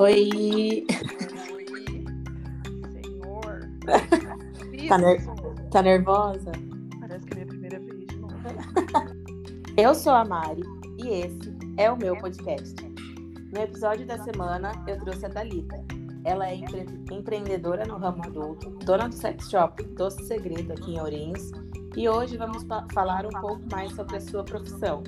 Oi. 0.00 0.86
Senhor. 2.92 3.60
Tá, 4.88 4.96
ner- 4.98 5.20
tá 5.70 5.82
nervosa? 5.82 6.52
Parece 7.00 7.26
que 7.26 7.32
é 7.32 7.36
minha 7.36 7.46
primeira 7.46 7.78
vez 7.80 8.06
de 8.06 8.16
novo. 8.16 8.34
Eu 9.76 9.94
sou 9.94 10.12
a 10.14 10.24
Mari 10.24 10.62
e 10.98 11.08
esse 11.08 11.54
é 11.76 11.90
o 11.90 11.96
meu 11.98 12.16
podcast. 12.16 12.74
No 13.52 13.60
episódio 13.60 14.06
da 14.06 14.16
semana, 14.22 14.72
eu 14.86 14.98
trouxe 15.00 15.26
a 15.26 15.30
Thalita. 15.30 15.84
Ela 16.24 16.48
é 16.48 16.54
empre- 16.56 16.86
empreendedora 17.10 17.84
no 17.84 17.96
ramo 17.96 18.22
adulto, 18.24 18.70
dona 18.84 19.08
do 19.08 19.14
sex 19.14 19.50
shop 19.50 19.82
Doce 19.96 20.24
Segredo 20.26 20.72
aqui 20.72 20.92
em 20.94 21.00
Ourinhos. 21.00 21.50
E 21.96 22.08
hoje 22.08 22.36
vamos 22.36 22.62
fa- 22.64 22.86
falar 22.94 23.26
um 23.26 23.40
pouco 23.40 23.62
mais 23.72 23.92
sobre 23.94 24.16
a 24.16 24.20
sua 24.20 24.44
profissão 24.44 25.02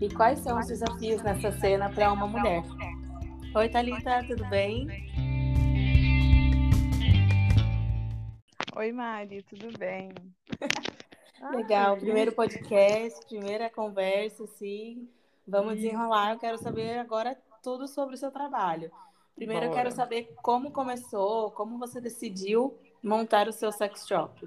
e 0.00 0.08
quais 0.10 0.38
são 0.40 0.58
os 0.58 0.66
desafios 0.66 1.22
nessa 1.22 1.50
cena 1.52 1.88
para 1.88 2.12
uma 2.12 2.26
mulher. 2.26 2.62
Oi, 3.56 3.70
Thalita, 3.70 4.22
tudo 4.26 4.44
bem? 4.50 4.86
Oi, 8.76 8.92
Mari, 8.92 9.42
tudo 9.44 9.78
bem? 9.78 10.12
Legal, 11.56 11.94
Ai, 11.94 12.00
primeiro 12.00 12.32
podcast, 12.32 13.26
primeira 13.26 13.70
conversa, 13.70 14.46
sim. 14.46 15.08
Vamos 15.48 15.72
Isso. 15.72 15.84
desenrolar. 15.84 16.32
Eu 16.34 16.38
quero 16.38 16.58
saber 16.58 16.98
agora 16.98 17.34
tudo 17.62 17.88
sobre 17.88 18.14
o 18.14 18.18
seu 18.18 18.30
trabalho. 18.30 18.92
Primeiro, 19.34 19.64
eu 19.64 19.70
quero 19.70 19.88
Bora. 19.88 19.96
saber 19.96 20.34
como 20.42 20.70
começou, 20.70 21.50
como 21.52 21.78
você 21.78 21.98
decidiu 21.98 22.78
montar 23.02 23.48
o 23.48 23.52
seu 23.54 23.72
sex 23.72 24.06
shop. 24.06 24.46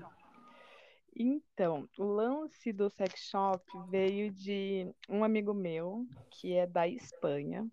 Então, 1.15 1.89
o 1.97 2.03
lance 2.03 2.71
do 2.71 2.91
sex 2.91 3.21
shop 3.21 3.63
veio 3.89 4.29
de 4.29 4.87
um 5.09 5.23
amigo 5.23 5.51
meu, 5.51 6.05
que 6.29 6.53
é 6.53 6.67
da 6.67 6.87
Espanha, 6.87 7.67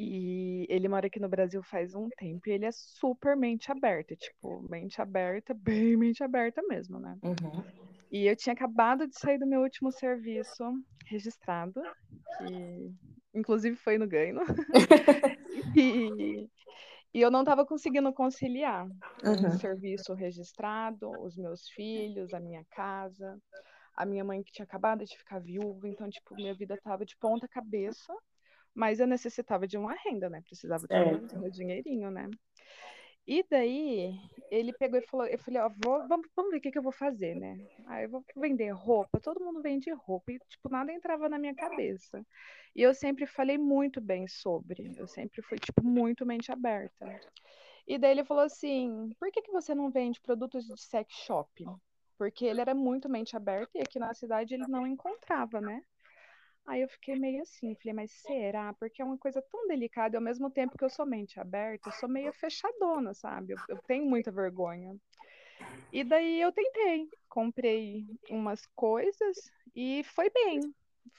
e 0.00 0.66
ele 0.68 0.88
mora 0.88 1.06
aqui 1.06 1.20
no 1.20 1.28
Brasil 1.28 1.62
faz 1.62 1.94
um 1.94 2.08
tempo, 2.16 2.48
e 2.48 2.52
ele 2.52 2.66
é 2.66 2.70
super 2.72 3.36
mente 3.36 3.70
aberta, 3.70 4.16
tipo, 4.16 4.66
mente 4.70 5.00
aberta, 5.00 5.54
bem 5.54 5.96
mente 5.96 6.22
aberta 6.24 6.62
mesmo, 6.68 6.98
né? 6.98 7.18
Uhum. 7.22 7.64
E 8.10 8.26
eu 8.26 8.36
tinha 8.36 8.52
acabado 8.54 9.06
de 9.06 9.18
sair 9.18 9.38
do 9.38 9.46
meu 9.46 9.60
último 9.62 9.92
serviço 9.92 10.64
registrado, 11.06 11.80
que 12.36 12.92
inclusive 13.34 13.76
foi 13.76 13.98
no 13.98 14.06
ganho. 14.08 14.40
E, 15.76 16.48
e 17.14 17.20
eu 17.20 17.30
não 17.30 17.40
estava 17.40 17.66
conseguindo 17.66 18.12
conciliar 18.12 18.86
um 18.86 19.50
Uhum. 19.50 19.50
serviço 19.50 20.14
registrado, 20.14 21.10
os 21.22 21.36
meus 21.36 21.68
filhos, 21.70 22.32
a 22.32 22.40
minha 22.40 22.64
casa, 22.70 23.38
a 23.96 24.06
minha 24.06 24.24
mãe 24.24 24.42
que 24.42 24.52
tinha 24.52 24.64
acabado 24.64 25.04
de 25.04 25.16
ficar 25.16 25.40
viúva, 25.40 25.88
então, 25.88 26.08
tipo, 26.08 26.34
minha 26.34 26.54
vida 26.54 26.74
estava 26.74 27.04
de 27.04 27.16
ponta 27.18 27.48
cabeça, 27.48 28.14
mas 28.80 28.98
eu 28.98 29.06
necessitava 29.06 29.66
de 29.66 29.76
uma 29.76 29.94
renda, 29.94 30.30
né? 30.30 30.40
Precisava 30.40 30.88
ter 30.88 30.94
um- 30.96 31.50
dinheirinho, 31.50 32.10
né? 32.10 32.30
E 33.26 33.44
daí 33.50 34.18
ele 34.50 34.72
pegou 34.72 34.98
e 34.98 35.06
falou, 35.06 35.26
eu 35.26 35.38
falei, 35.38 35.60
ó, 35.60 35.68
vou, 35.84 36.08
vamos, 36.08 36.26
vamos 36.34 36.50
ver 36.50 36.56
o 36.56 36.60
que, 36.62 36.70
que 36.72 36.78
eu 36.78 36.82
vou 36.82 36.90
fazer, 36.90 37.34
né? 37.36 37.58
Aí 37.86 38.04
eu 38.04 38.10
vou 38.10 38.24
vender 38.36 38.70
roupa, 38.70 39.20
todo 39.20 39.44
mundo 39.44 39.60
vende 39.60 39.90
roupa, 39.92 40.32
e 40.32 40.38
tipo, 40.48 40.70
nada 40.70 40.90
entrava 40.92 41.28
na 41.28 41.38
minha 41.38 41.54
cabeça. 41.54 42.24
E 42.74 42.80
eu 42.82 42.94
sempre 42.94 43.26
falei 43.26 43.58
muito 43.58 44.00
bem 44.00 44.26
sobre, 44.26 44.90
eu 44.96 45.06
sempre 45.06 45.42
fui, 45.42 45.58
tipo, 45.58 45.84
muito 45.84 46.24
mente 46.24 46.50
aberta. 46.50 47.06
E 47.86 47.98
daí 47.98 48.12
ele 48.12 48.24
falou 48.24 48.44
assim, 48.44 49.10
por 49.18 49.30
que 49.30 49.42
que 49.42 49.52
você 49.52 49.74
não 49.74 49.90
vende 49.90 50.20
produtos 50.22 50.64
de 50.64 50.80
sex 50.80 51.12
shop? 51.26 51.64
Porque 52.16 52.46
ele 52.46 52.60
era 52.62 52.74
muito 52.74 53.08
mente 53.08 53.36
aberta 53.36 53.70
e 53.78 53.82
aqui 53.82 53.98
na 53.98 54.14
cidade 54.14 54.54
ele 54.54 54.66
não 54.66 54.86
encontrava, 54.86 55.60
né? 55.60 55.82
Aí 56.70 56.82
eu 56.82 56.88
fiquei 56.88 57.16
meio 57.18 57.42
assim, 57.42 57.74
falei, 57.74 57.92
mas 57.92 58.12
será? 58.12 58.72
Porque 58.74 59.02
é 59.02 59.04
uma 59.04 59.18
coisa 59.18 59.42
tão 59.42 59.66
delicada, 59.66 60.14
e 60.14 60.18
ao 60.18 60.22
mesmo 60.22 60.48
tempo 60.48 60.78
que 60.78 60.84
eu 60.84 60.88
sou 60.88 61.04
mente 61.04 61.40
aberta, 61.40 61.88
eu 61.88 61.92
sou 61.94 62.08
meio 62.08 62.32
fechadona, 62.32 63.12
sabe? 63.12 63.54
Eu, 63.54 63.58
eu 63.68 63.78
tenho 63.88 64.04
muita 64.04 64.30
vergonha. 64.30 64.94
E 65.92 66.04
daí 66.04 66.40
eu 66.40 66.52
tentei, 66.52 67.08
comprei 67.28 68.06
umas 68.30 68.64
coisas 68.76 69.50
e 69.74 70.04
foi 70.14 70.30
bem. 70.30 70.60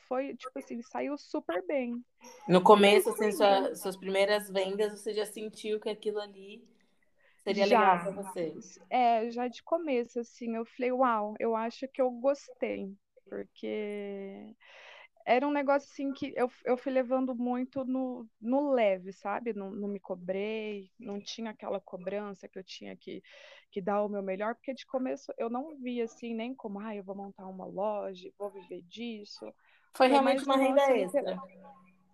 Foi, 0.08 0.34
tipo 0.38 0.58
assim, 0.58 0.82
saiu 0.84 1.18
super 1.18 1.62
bem. 1.68 2.02
No 2.48 2.64
começo, 2.64 3.10
assim, 3.10 3.34
sua- 3.34 3.76
suas 3.76 3.98
primeiras 3.98 4.50
vendas, 4.50 5.02
você 5.02 5.14
já 5.14 5.26
sentiu 5.26 5.82
que 5.82 5.90
aquilo 5.90 6.22
ali 6.22 6.64
seria 7.44 7.66
legal 7.66 7.98
Já. 7.98 8.04
para 8.04 8.12
você. 8.12 8.54
É, 8.90 9.30
já 9.32 9.50
de 9.50 9.62
começo, 9.64 10.18
assim, 10.18 10.56
eu 10.56 10.64
falei, 10.64 10.94
uau, 10.94 11.36
eu 11.42 11.58
acho 11.58 11.90
que 11.90 12.02
eu 12.02 12.10
gostei, 12.10 12.96
porque 13.30 14.56
era 15.26 15.48
um 15.48 15.52
negócio 15.52 15.90
assim 15.92 16.12
que 16.14 16.34
eu, 16.36 16.52
eu 16.66 16.78
fui 16.78 16.92
levando 16.92 17.36
muito 17.36 17.86
no, 17.86 18.28
no 18.40 18.72
leve, 18.72 19.12
sabe? 19.14 19.54
Não, 19.54 19.72
não 19.72 19.88
me 19.88 20.00
cobrei, 20.00 20.90
não 21.00 21.20
tinha 21.20 21.52
aquela 21.52 21.80
cobrança 21.80 22.48
que 22.48 22.58
eu 22.58 22.64
tinha 22.64 22.96
que, 22.96 23.22
que 23.70 23.82
dar 23.82 24.04
o 24.04 24.10
meu 24.10 24.22
melhor, 24.22 24.56
porque 24.56 24.74
de 24.74 24.86
começo 24.86 25.34
eu 25.38 25.50
não 25.50 25.78
via 25.78 26.06
assim 26.06 26.34
nem 26.34 26.54
como, 26.54 26.80
ah, 26.80 26.96
eu 26.96 27.04
vou 27.04 27.16
montar 27.16 27.48
uma 27.48 27.66
loja, 27.66 28.32
vou 28.38 28.50
viver 28.50 28.82
disso. 28.84 29.54
Foi 29.94 30.08
realmente 30.08 30.44
uma 30.44 30.56
um 30.56 30.60
renda 30.60 30.98
extra. 30.98 31.38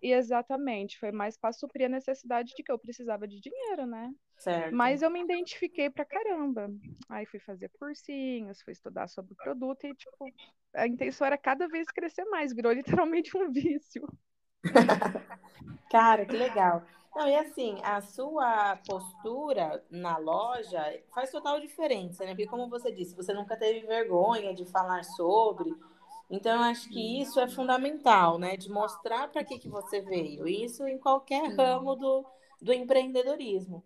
E 0.02 0.12
exatamente, 0.12 0.98
foi 0.98 1.10
mais 1.10 1.36
para 1.36 1.52
suprir 1.52 1.86
a 1.86 1.88
necessidade 1.88 2.54
de 2.54 2.62
que 2.62 2.70
eu 2.70 2.78
precisava 2.78 3.26
de 3.26 3.40
dinheiro, 3.40 3.86
né? 3.86 4.12
Certo. 4.36 4.74
Mas 4.74 5.02
eu 5.02 5.10
me 5.10 5.20
identifiquei 5.20 5.90
pra 5.90 6.04
caramba. 6.04 6.70
Aí 7.08 7.26
fui 7.26 7.40
fazer 7.40 7.68
cursinhos, 7.78 8.62
fui 8.62 8.72
estudar 8.72 9.08
sobre 9.08 9.32
o 9.32 9.36
produto 9.36 9.84
e, 9.84 9.94
tipo, 9.94 10.32
a 10.74 10.86
intenção 10.86 11.26
era 11.26 11.36
cada 11.36 11.66
vez 11.66 11.88
crescer 11.88 12.24
mais, 12.26 12.54
virou 12.54 12.72
literalmente 12.72 13.36
um 13.36 13.50
vício. 13.52 14.06
Cara, 15.90 16.24
que 16.26 16.36
legal. 16.36 16.84
Não, 17.16 17.26
e 17.26 17.34
assim, 17.34 17.80
a 17.82 18.00
sua 18.00 18.76
postura 18.86 19.84
na 19.90 20.18
loja 20.18 21.02
faz 21.12 21.30
total 21.30 21.58
diferença, 21.58 22.24
né? 22.24 22.30
Porque, 22.30 22.46
como 22.46 22.68
você 22.68 22.92
disse, 22.92 23.16
você 23.16 23.32
nunca 23.32 23.56
teve 23.56 23.86
vergonha 23.86 24.54
de 24.54 24.64
falar 24.66 25.02
sobre. 25.02 25.74
Então, 26.30 26.56
eu 26.56 26.62
acho 26.62 26.88
que 26.90 27.20
isso 27.20 27.40
é 27.40 27.48
fundamental, 27.48 28.38
né? 28.38 28.56
De 28.56 28.70
mostrar 28.70 29.28
para 29.28 29.44
que, 29.44 29.58
que 29.58 29.68
você 29.68 30.00
veio. 30.00 30.46
Isso 30.46 30.86
em 30.86 30.98
qualquer 30.98 31.54
ramo 31.56 31.96
do, 31.96 32.26
do 32.60 32.72
empreendedorismo. 32.72 33.82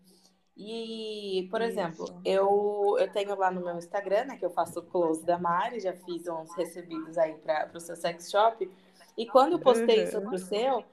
E, 0.57 1.49
por 1.51 1.63
exemplo, 1.63 2.05
Isso. 2.05 2.21
eu, 2.25 2.97
eu 2.99 3.11
tenho 3.13 3.35
lá 3.37 3.51
no 3.51 3.63
meu 3.65 3.77
Instagram, 3.79 4.27
né? 4.27 4.37
Que 4.39 4.45
eu 4.45 4.51
faço 4.51 4.81
o 4.81 4.83
close 4.87 5.25
da 5.25 5.39
Mari, 5.39 5.81
já 5.81 5.95
fiz 5.95 6.27
uns 6.29 6.55
recebidos 6.55 7.17
aí 7.19 7.35
para 7.39 7.71
o 7.75 7.81
seu 7.81 7.97
sex 7.97 8.31
shop. 8.31 8.71
E 9.17 9.27
quando 9.27 9.53
eu 9.55 9.61
postei 9.61 10.05
Uhum. 10.05 10.07
sobre 10.07 10.35
o 10.35 10.39
seu, 10.39 10.85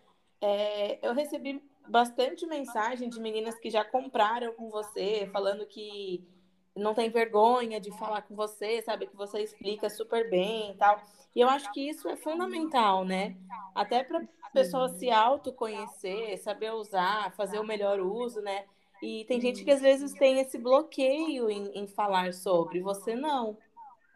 é, 0.41 1.05
eu 1.07 1.13
recebi 1.13 1.61
bastante 1.87 2.45
mensagem 2.45 3.09
de 3.09 3.19
meninas 3.19 3.57
que 3.59 3.69
já 3.69 3.83
compraram 3.83 4.53
com 4.53 4.69
você, 4.69 5.27
falando 5.31 5.65
que 5.65 6.23
não 6.79 6.93
tem 6.93 7.09
vergonha 7.09 7.79
de 7.79 7.91
falar 7.91 8.21
com 8.23 8.35
você, 8.35 8.81
sabe? 8.81 9.07
Que 9.07 9.15
você 9.15 9.41
explica 9.41 9.89
super 9.89 10.29
bem 10.29 10.71
e 10.71 10.77
tal. 10.77 11.01
E 11.35 11.39
eu 11.41 11.49
acho 11.49 11.71
que 11.71 11.87
isso 11.87 12.09
é 12.09 12.15
fundamental, 12.15 13.05
né? 13.05 13.37
Até 13.75 14.03
para 14.03 14.19
a 14.41 14.49
pessoa 14.49 14.89
se 14.89 15.09
autoconhecer, 15.11 16.37
saber 16.39 16.71
usar, 16.73 17.33
fazer 17.35 17.59
o 17.59 17.63
melhor 17.63 17.99
uso, 17.99 18.41
né? 18.41 18.65
E 19.01 19.25
tem 19.25 19.39
gente 19.39 19.63
que 19.63 19.71
às 19.71 19.81
vezes 19.81 20.13
tem 20.13 20.39
esse 20.39 20.57
bloqueio 20.57 21.49
em, 21.49 21.71
em 21.73 21.87
falar 21.87 22.33
sobre, 22.33 22.81
você 22.81 23.15
não. 23.15 23.57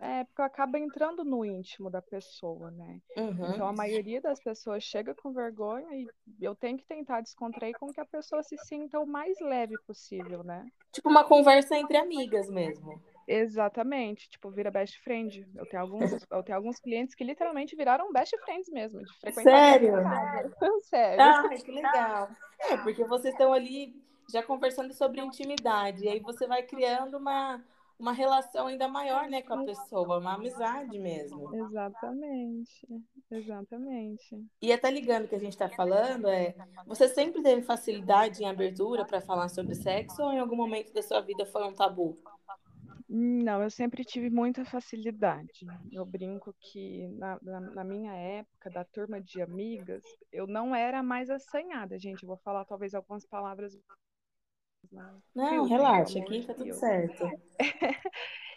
É, 0.03 0.25
porque 0.25 0.41
eu 0.41 0.45
acabo 0.45 0.75
entrando 0.75 1.23
no 1.23 1.45
íntimo 1.45 1.89
da 1.89 2.01
pessoa, 2.01 2.69
né? 2.71 2.99
Uhum. 3.15 3.53
Então 3.53 3.65
a 3.65 3.71
maioria 3.71 4.19
das 4.19 4.37
pessoas 4.37 4.83
chega 4.83 5.15
com 5.15 5.31
vergonha 5.31 5.87
e 5.95 6.07
eu 6.41 6.53
tenho 6.53 6.77
que 6.77 6.85
tentar 6.85 7.21
descontrair 7.21 7.73
com 7.79 7.87
que 7.87 8.01
a 8.01 8.05
pessoa 8.05 8.43
se 8.43 8.57
sinta 8.57 8.99
o 8.99 9.07
mais 9.07 9.39
leve 9.39 9.75
possível, 9.87 10.43
né? 10.43 10.67
Tipo 10.91 11.09
uma 11.09 11.23
conversa 11.23 11.77
entre 11.77 11.95
amigas 11.95 12.49
mesmo. 12.49 13.01
Exatamente, 13.25 14.27
tipo, 14.27 14.51
vira 14.51 14.69
best 14.69 15.01
friend. 15.01 15.47
Eu 15.55 15.65
tenho 15.67 15.81
alguns, 15.81 16.11
eu 16.29 16.43
tenho 16.43 16.57
alguns 16.57 16.79
clientes 16.79 17.15
que 17.15 17.23
literalmente 17.23 17.73
viraram 17.73 18.11
best 18.11 18.37
friends 18.43 18.69
mesmo, 18.69 19.01
de 19.01 19.19
frequentar 19.21 19.79
Sério? 19.79 19.93
Sério. 20.83 21.23
Ah, 21.23 21.49
que 21.49 21.71
legal. 21.71 22.29
É, 22.59 22.75
porque 22.75 23.05
vocês 23.05 23.33
estão 23.33 23.53
ali 23.53 23.95
já 24.29 24.43
conversando 24.43 24.93
sobre 24.93 25.21
intimidade, 25.21 26.03
e 26.03 26.09
aí 26.09 26.19
você 26.19 26.45
vai 26.45 26.63
criando 26.63 27.17
uma, 27.17 27.63
uma 27.99 28.11
relação 28.11 28.67
ainda 28.67 28.87
maior, 28.87 29.29
né, 29.29 29.41
com 29.41 29.53
a 29.53 29.65
pessoa, 29.65 30.19
uma 30.19 30.35
amizade 30.35 30.97
mesmo. 30.99 31.55
Exatamente, 31.55 32.87
exatamente. 33.31 34.45
E 34.61 34.73
até 34.73 34.89
ligando 34.91 35.27
que 35.27 35.35
a 35.35 35.39
gente 35.39 35.53
está 35.53 35.69
falando, 35.69 36.27
é, 36.27 36.55
você 36.85 37.07
sempre 37.07 37.41
teve 37.41 37.61
facilidade 37.61 38.43
em 38.43 38.49
abertura 38.49 39.05
para 39.05 39.21
falar 39.21 39.49
sobre 39.49 39.75
sexo 39.75 40.21
ou 40.21 40.33
em 40.33 40.39
algum 40.39 40.55
momento 40.55 40.93
da 40.93 41.01
sua 41.01 41.21
vida 41.21 41.45
foi 41.45 41.63
um 41.63 41.73
tabu? 41.73 42.17
Não, 43.15 43.61
eu 43.61 43.69
sempre 43.69 44.03
tive 44.03 44.31
muita 44.31 44.65
facilidade. 44.65 45.67
Eu 45.91 46.03
brinco 46.03 46.51
que 46.59 47.07
na, 47.09 47.37
na, 47.43 47.59
na 47.59 47.83
minha 47.83 48.11
época, 48.11 48.71
da 48.71 48.83
turma 48.83 49.21
de 49.21 49.39
amigas, 49.39 50.01
eu 50.31 50.47
não 50.47 50.73
era 50.73 51.03
mais 51.03 51.29
assanhada, 51.29 51.99
gente. 51.99 52.23
Eu 52.23 52.27
vou 52.27 52.37
falar 52.37 52.65
talvez 52.65 52.95
algumas 52.95 53.23
palavras. 53.23 53.77
Não, 55.33 55.65
relaxa, 55.65 56.19
aqui 56.19 56.45
tá 56.45 56.53
tudo 56.53 56.65
Deus. 56.65 56.77
certo. 56.77 57.29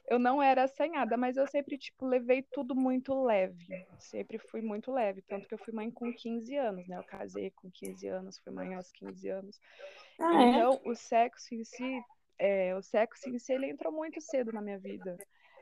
eu 0.09 0.19
não 0.19 0.43
era 0.43 0.65
assanhada, 0.65 1.17
mas 1.17 1.37
eu 1.37 1.47
sempre, 1.47 1.77
tipo, 1.77 2.07
levei 2.07 2.43
tudo 2.43 2.75
muito 2.75 3.25
leve. 3.25 3.87
Sempre 3.99 4.39
fui 4.39 4.61
muito 4.61 4.93
leve. 4.93 5.23
Tanto 5.23 5.49
que 5.49 5.55
eu 5.55 5.59
fui 5.59 5.73
mãe 5.73 5.91
com 5.91 6.13
15 6.13 6.57
anos, 6.57 6.87
né? 6.87 6.97
Eu 6.97 7.05
casei 7.05 7.51
com 7.51 7.71
15 7.71 8.07
anos, 8.07 8.39
fui 8.39 8.53
mãe 8.53 8.75
aos 8.75 8.91
15 8.93 9.29
anos. 9.29 9.61
Ah, 10.21 10.43
é? 10.43 10.51
então, 10.51 10.81
é? 10.85 10.89
o 10.89 10.95
sexo 10.95 11.55
em 11.55 11.65
si, 11.65 12.03
é, 12.39 12.75
o 12.75 12.83
sexo 12.83 13.29
em 13.29 13.39
si, 13.39 13.53
ele 13.53 13.71
entrou 13.71 13.93
muito 13.93 14.21
cedo 14.21 14.53
na 14.53 14.63
minha 14.63 14.79
vida. 14.79 15.17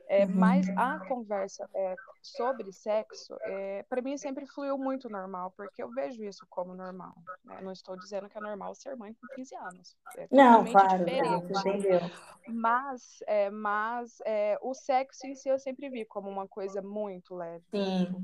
É, 0.09 0.25
uhum. 0.25 0.33
Mas 0.35 0.69
a 0.77 0.99
conversa 1.07 1.69
é, 1.75 1.95
sobre 2.23 2.73
sexo, 2.73 3.37
é, 3.43 3.83
para 3.89 4.03
mim 4.03 4.17
sempre 4.19 4.47
fluiu 4.47 4.77
muito 4.77 5.09
normal, 5.09 5.53
porque 5.57 5.83
eu 5.83 5.91
vejo 5.91 6.23
isso 6.23 6.47
como 6.49 6.75
normal. 6.75 7.15
Né? 7.45 7.61
Não 7.63 7.73
estou 7.73 7.97
dizendo 7.97 8.29
que 8.29 8.37
é 8.37 8.41
normal 8.41 8.75
ser 8.75 8.97
mãe 8.97 9.15
com 9.15 9.27
15 9.35 9.57
anos. 9.57 9.97
É 10.17 10.29
não, 10.31 10.65
claro, 10.65 11.05
diferente. 11.05 11.53
entendeu. 11.53 12.01
Mas, 12.47 13.23
é, 13.27 13.51
mas 13.51 14.19
é, 14.27 14.59
o 14.61 14.75
sexo 14.75 15.27
em 15.27 15.35
si 15.35 15.49
eu 15.49 15.59
sempre 15.59 15.89
vi 15.89 16.05
como 16.05 16.29
uma 16.29 16.47
coisa 16.47 16.83
muito 16.83 17.35
leve. 17.35 17.65
Sim. 17.71 18.15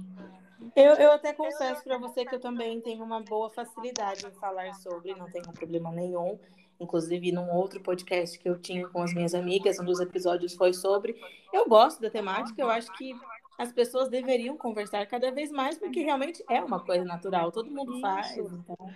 Eu, 0.77 0.95
eu 0.95 1.13
até 1.13 1.33
confesso 1.33 1.83
para 1.83 1.97
você 1.97 2.25
que 2.25 2.35
eu 2.35 2.41
também 2.41 2.81
tenho 2.83 3.03
uma 3.03 3.23
boa 3.23 3.49
facilidade 3.49 4.27
em 4.27 4.33
falar 4.33 4.75
sobre, 4.75 5.15
não 5.15 5.31
tenho 5.31 5.51
problema 5.53 5.91
nenhum. 5.91 6.39
Inclusive, 6.81 7.31
num 7.31 7.51
outro 7.51 7.81
podcast 7.81 8.39
que 8.39 8.49
eu 8.49 8.59
tinha 8.59 8.89
com 8.89 9.03
as 9.03 9.13
minhas 9.13 9.35
amigas, 9.35 9.79
um 9.79 9.85
dos 9.85 10.01
episódios 10.01 10.55
foi 10.55 10.73
sobre. 10.73 11.15
Eu 11.53 11.69
gosto 11.69 12.01
da 12.01 12.11
temática, 12.11 12.61
eu 12.61 12.71
acho 12.71 12.91
que 12.97 13.15
as 13.61 13.71
pessoas 13.71 14.09
deveriam 14.09 14.57
conversar 14.57 15.05
cada 15.07 15.31
vez 15.31 15.53
mais, 15.53 15.77
porque 15.77 16.01
realmente 16.01 16.43
é 16.49 16.65
uma 16.65 16.81
coisa 16.81 17.05
natural, 17.05 17.53
todo 17.53 17.71
mundo 17.71 17.93
Isso. 17.93 18.01
faz. 18.01 18.39
Então... 18.39 18.91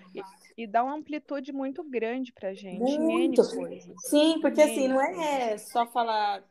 E 0.57 0.67
dá 0.67 0.83
uma 0.83 0.95
amplitude 0.95 1.53
muito 1.53 1.85
grande 1.85 2.33
pra 2.33 2.55
gente, 2.55 2.99
muito. 2.99 3.45
Sim, 3.99 4.39
porque 4.41 4.63
assim, 4.63 4.89
não 4.89 5.03
é 5.03 5.59
só 5.59 5.85
falar 5.87 6.43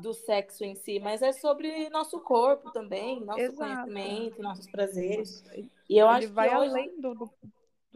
do 0.00 0.12
sexo 0.12 0.64
em 0.64 0.74
si, 0.74 1.00
mas 1.00 1.22
é 1.22 1.32
sobre 1.32 1.88
nosso 1.88 2.20
corpo 2.20 2.70
também, 2.72 3.24
nosso 3.24 3.40
Exato. 3.40 3.56
conhecimento, 3.56 4.42
nossos 4.42 4.66
prazeres. 4.66 5.42
E 5.88 5.96
eu 5.96 6.06
Ele 6.08 6.26
acho 6.26 6.32
vai 6.34 6.50
que 6.50 6.56
hoje... 6.56 6.68
além 6.68 7.00
do, 7.00 7.14
do 7.14 7.30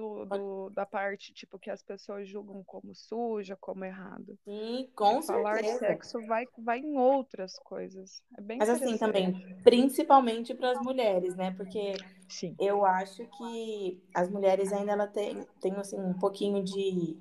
do, 0.01 0.25
do, 0.25 0.71
da 0.71 0.87
parte 0.87 1.33
tipo 1.35 1.59
que 1.59 1.71
as 1.71 1.83
pessoas 1.83 2.27
julgam 2.27 2.63
como 2.65 2.95
suja, 2.95 3.57
como 3.61 3.85
errado. 3.85 4.39
Sim, 4.45 4.89
com 4.95 5.23
Falar 5.23 5.57
certeza. 5.57 5.79
sexo 5.79 6.27
vai, 6.27 6.47
vai 6.59 6.79
em 6.79 6.97
outras 6.97 7.59
coisas. 7.59 8.23
É 8.39 8.41
bem 8.41 8.59
Mas 8.59 8.71
assim 8.71 8.97
também, 8.97 9.33
principalmente 9.63 10.55
para 10.55 10.73
as 10.73 10.81
mulheres, 10.81 11.37
né? 11.37 11.53
Porque 11.53 11.93
Sim. 12.29 12.57
eu 12.59 12.85
acho 12.85 13.27
que 13.27 14.03
as 14.15 14.31
mulheres 14.31 14.73
ainda 14.73 14.93
ela 14.93 15.07
tem, 15.07 15.47
tem 15.61 15.75
assim, 15.77 16.01
um 16.01 16.15
pouquinho 16.15 16.63
de, 16.63 17.17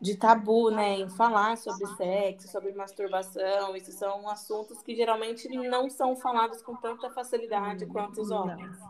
de 0.00 0.16
tabu, 0.16 0.70
né, 0.70 0.94
em 1.00 1.08
falar 1.10 1.58
sobre 1.58 1.86
sexo, 1.96 2.48
sobre 2.48 2.72
masturbação. 2.72 3.76
Isso 3.76 3.92
são 3.92 4.28
assuntos 4.28 4.82
que 4.82 4.94
geralmente 4.94 5.48
não 5.48 5.90
são 5.90 6.16
falados 6.16 6.62
com 6.62 6.74
tanta 6.76 7.10
facilidade 7.10 7.84
quanto 7.86 8.20
os 8.22 8.30
homens. 8.30 8.78
Não. 8.78 8.89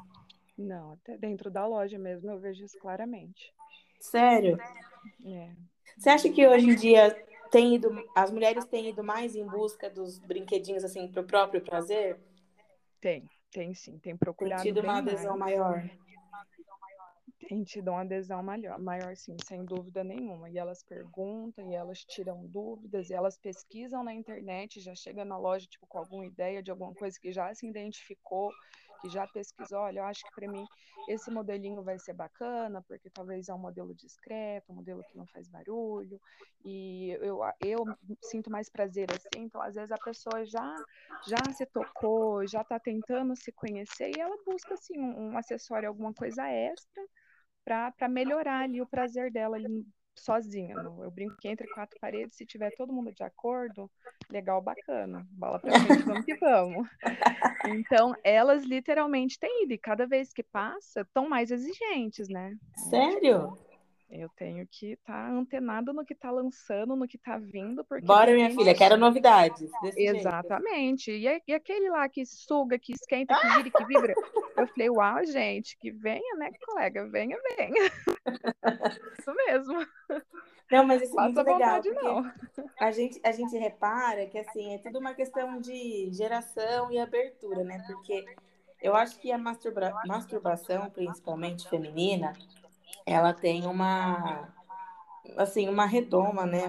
Não, 0.61 0.93
até 0.93 1.17
dentro 1.17 1.51
da 1.51 1.67
loja 1.67 1.99
mesmo 1.99 2.31
eu 2.31 2.39
vejo 2.39 2.62
isso 2.62 2.79
claramente. 2.79 3.51
Sério? 3.99 4.59
É. 5.25 5.55
Você 5.97 6.11
acha 6.11 6.29
que 6.29 6.47
hoje 6.47 6.69
em 6.69 6.75
dia 6.75 7.11
tem 7.51 7.77
ido, 7.77 7.91
as 8.15 8.31
mulheres 8.31 8.67
têm 8.67 8.91
ido 8.91 9.03
mais 9.03 9.35
em 9.35 9.47
busca 9.47 9.89
dos 9.89 10.19
brinquedinhos 10.19 10.85
assim 10.85 11.09
para 11.09 11.23
o 11.23 11.27
próprio 11.27 11.62
prazer? 11.62 12.21
Tem, 13.01 13.27
tem 13.51 13.73
sim, 13.73 13.99
tem 13.99 14.15
procurado. 14.15 14.62
Tem 14.62 14.73
tido 14.75 14.85
uma 14.85 14.99
adesão 14.99 15.37
mais. 15.39 15.59
maior. 15.59 15.91
Tem 17.49 17.65
tido 17.65 17.91
uma 17.91 18.03
adesão 18.03 18.43
maior, 18.43 18.79
maior, 18.79 19.17
sim, 19.17 19.37
sem 19.43 19.65
dúvida 19.65 20.05
nenhuma. 20.05 20.51
E 20.51 20.59
elas 20.59 20.83
perguntam, 20.83 21.71
e 21.71 21.75
elas 21.75 22.05
tiram 22.05 22.47
dúvidas, 22.47 23.09
e 23.09 23.15
elas 23.15 23.39
pesquisam 23.39 24.05
na 24.05 24.12
internet, 24.12 24.79
já 24.79 24.95
chega 24.95 25.25
na 25.25 25.39
loja 25.39 25.67
tipo 25.67 25.87
com 25.87 25.99
alguma 25.99 26.27
ideia 26.27 26.62
de 26.62 26.71
alguma 26.71 26.95
coisa 26.95 27.19
que 27.19 27.33
já 27.33 27.53
se 27.55 27.67
identificou 27.67 28.53
que 29.00 29.08
já 29.08 29.26
pesquisou, 29.26 29.81
olha, 29.81 30.00
eu 30.00 30.05
acho 30.05 30.23
que 30.25 30.35
para 30.35 30.50
mim 30.50 30.64
esse 31.08 31.31
modelinho 31.31 31.82
vai 31.82 31.99
ser 31.99 32.12
bacana, 32.12 32.82
porque 32.82 33.11
talvez 33.11 33.49
é 33.49 33.55
um 33.55 33.58
modelo 33.58 33.94
discreto, 33.94 34.73
um 34.73 34.76
modelo 34.76 35.02
que 35.11 35.17
não 35.17 35.26
faz 35.26 35.49
barulho, 35.49 36.20
e 36.64 37.11
eu, 37.20 37.41
eu 37.61 37.85
sinto 38.23 38.50
mais 38.50 38.69
prazer 38.69 39.08
assim, 39.11 39.44
então 39.44 39.61
às 39.62 39.75
vezes 39.75 39.91
a 39.91 39.99
pessoa 39.99 40.44
já 40.44 40.75
já 41.26 41.52
se 41.52 41.67
tocou, 41.67 42.47
já 42.47 42.61
está 42.62 42.79
tentando 42.79 43.35
se 43.37 43.52
conhecer, 43.52 44.11
e 44.17 44.20
ela 44.20 44.37
busca 44.44 44.75
assim 44.75 44.99
um, 44.99 45.31
um 45.32 45.38
acessório, 45.38 45.88
alguma 45.88 46.12
coisa 46.12 46.49
extra, 46.49 47.02
para 47.64 48.08
melhorar 48.08 48.61
ali 48.61 48.81
o 48.81 48.87
prazer 48.87 49.31
dela 49.31 49.56
ali 49.56 49.87
sozinha. 50.20 50.75
Eu 50.75 51.11
brinco 51.11 51.37
que 51.38 51.49
entre 51.49 51.67
quatro 51.69 51.99
paredes, 52.00 52.37
se 52.37 52.46
tiver 52.46 52.70
todo 52.76 52.93
mundo 52.93 53.12
de 53.12 53.22
acordo, 53.22 53.90
legal, 54.31 54.61
bacana. 54.61 55.26
Bola 55.31 55.58
pra 55.58 55.78
frente, 55.81 56.02
vamos 56.02 56.25
que 56.25 56.34
vamos. 56.37 56.88
Então, 57.67 58.14
elas 58.25 58.64
literalmente 58.64 59.38
têm 59.38 59.64
ido, 59.64 59.75
e 59.75 59.78
cada 59.78 60.06
vez 60.06 60.32
que 60.32 60.43
passa, 60.43 61.02
estão 61.02 61.28
mais 61.28 61.50
exigentes, 61.50 62.26
né? 62.28 62.56
Sério? 62.88 63.52
Eu 64.11 64.29
tenho 64.31 64.67
que 64.67 64.93
estar 64.93 65.29
tá 65.29 65.31
antenado 65.31 65.93
no 65.93 66.05
que 66.05 66.15
está 66.15 66.33
lançando, 66.33 66.97
no 66.97 67.07
que 67.07 67.17
está 67.17 67.39
vindo. 67.39 67.85
Porque 67.85 68.05
Bora, 68.05 68.33
minha 68.33 68.51
filha, 68.51 68.75
quero 68.75 68.97
novidades. 68.97 69.71
Exatamente. 69.97 71.12
E, 71.12 71.43
e, 71.47 71.55
aquele 71.55 71.89
lá 71.91 72.09
que 72.09 72.27
suga, 72.27 72.77
que 72.77 72.93
esquenta, 72.93 73.39
que 73.39 73.49
vira, 73.49 73.71
que 73.71 73.85
vibra. 73.85 74.15
Eu 74.59 74.67
falei, 74.67 74.91
uau, 74.91 75.25
gente, 75.25 75.79
que 75.79 75.93
venha, 75.93 76.37
né, 76.37 76.51
colega? 76.67 77.09
Venha, 77.09 77.39
venha. 77.57 77.91
isso 79.19 79.33
mesmo. 79.47 79.87
Não, 80.71 80.85
mas 80.85 81.03
isso 81.03 81.19
é 81.19 81.23
muito 81.23 81.43
legal. 81.43 81.83
Vontade, 81.83 81.91
não. 81.91 82.33
A 82.81 82.91
gente, 82.91 83.21
a 83.25 83.33
gente 83.33 83.57
repara 83.57 84.27
que 84.27 84.39
assim, 84.39 84.75
é 84.75 84.79
tudo 84.79 84.99
uma 84.99 85.15
questão 85.15 85.61
de 85.61 86.11
geração 86.12 86.91
e 86.91 86.99
abertura, 86.99 87.62
né? 87.62 87.83
Porque 87.87 88.25
eu 88.83 88.95
acho 88.95 89.19
que 89.19 89.31
a 89.31 89.39
masturba 89.39 89.93
masturbação, 90.07 90.91
principalmente 90.91 91.69
feminina, 91.69 92.33
ela 93.06 93.32
tem 93.32 93.66
uma 93.66 94.48
assim 95.37 95.69
uma 95.69 95.87
redoma, 95.87 96.46
né? 96.46 96.66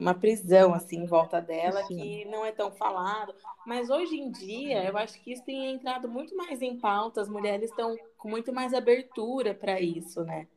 uma 0.00 0.14
prisão 0.14 0.72
assim 0.72 1.00
em 1.00 1.06
volta 1.06 1.40
dela 1.40 1.84
Sim. 1.84 1.96
que 1.96 2.24
não 2.24 2.44
é 2.44 2.50
tão 2.50 2.72
falado. 2.72 3.34
Mas 3.66 3.90
hoje 3.90 4.16
em 4.16 4.30
dia, 4.30 4.82
eu 4.84 4.96
acho 4.96 5.20
que 5.20 5.32
isso 5.32 5.44
tem 5.44 5.70
entrado 5.70 6.08
muito 6.08 6.34
mais 6.34 6.62
em 6.62 6.78
pauta. 6.78 7.20
As 7.20 7.28
mulheres 7.28 7.70
estão 7.70 7.94
com 8.16 8.30
muito 8.30 8.52
mais 8.52 8.72
abertura 8.72 9.54
para 9.54 9.78
isso, 9.78 10.24
né? 10.24 10.48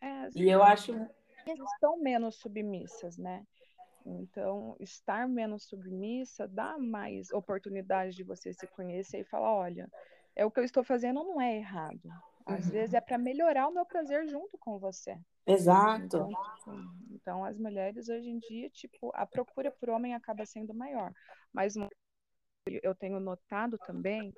É, 0.00 0.28
e 0.36 0.48
eu 0.48 0.62
acho 0.62 0.94
estão 1.46 1.98
menos 1.98 2.36
submissas, 2.36 3.16
né? 3.16 3.44
Então, 4.04 4.76
estar 4.78 5.26
menos 5.26 5.64
submissa 5.64 6.46
dá 6.46 6.78
mais 6.78 7.30
oportunidade 7.30 8.14
de 8.14 8.22
você 8.22 8.52
se 8.52 8.66
conhecer 8.66 9.20
e 9.20 9.24
falar, 9.24 9.52
olha, 9.52 9.90
é 10.36 10.44
o 10.44 10.50
que 10.50 10.60
eu 10.60 10.64
estou 10.64 10.84
fazendo 10.84 11.24
não 11.24 11.40
é 11.40 11.56
errado. 11.56 12.08
Às 12.48 12.64
uhum. 12.64 12.72
vezes 12.72 12.94
é 12.94 13.00
para 13.00 13.18
melhorar 13.18 13.68
o 13.68 13.72
meu 13.72 13.84
prazer 13.84 14.26
junto 14.26 14.56
com 14.56 14.78
você. 14.78 15.14
Exato. 15.46 16.04
Então, 16.04 16.28
tipo, 16.28 16.70
então, 17.10 17.44
as 17.44 17.58
mulheres 17.58 18.08
hoje 18.08 18.30
em 18.30 18.38
dia, 18.38 18.70
tipo, 18.70 19.10
a 19.14 19.26
procura 19.26 19.70
por 19.70 19.90
homem 19.90 20.14
acaba 20.14 20.46
sendo 20.46 20.72
maior. 20.72 21.12
Mas 21.52 21.74
eu 22.82 22.94
tenho 22.94 23.20
notado 23.20 23.76
também, 23.78 24.34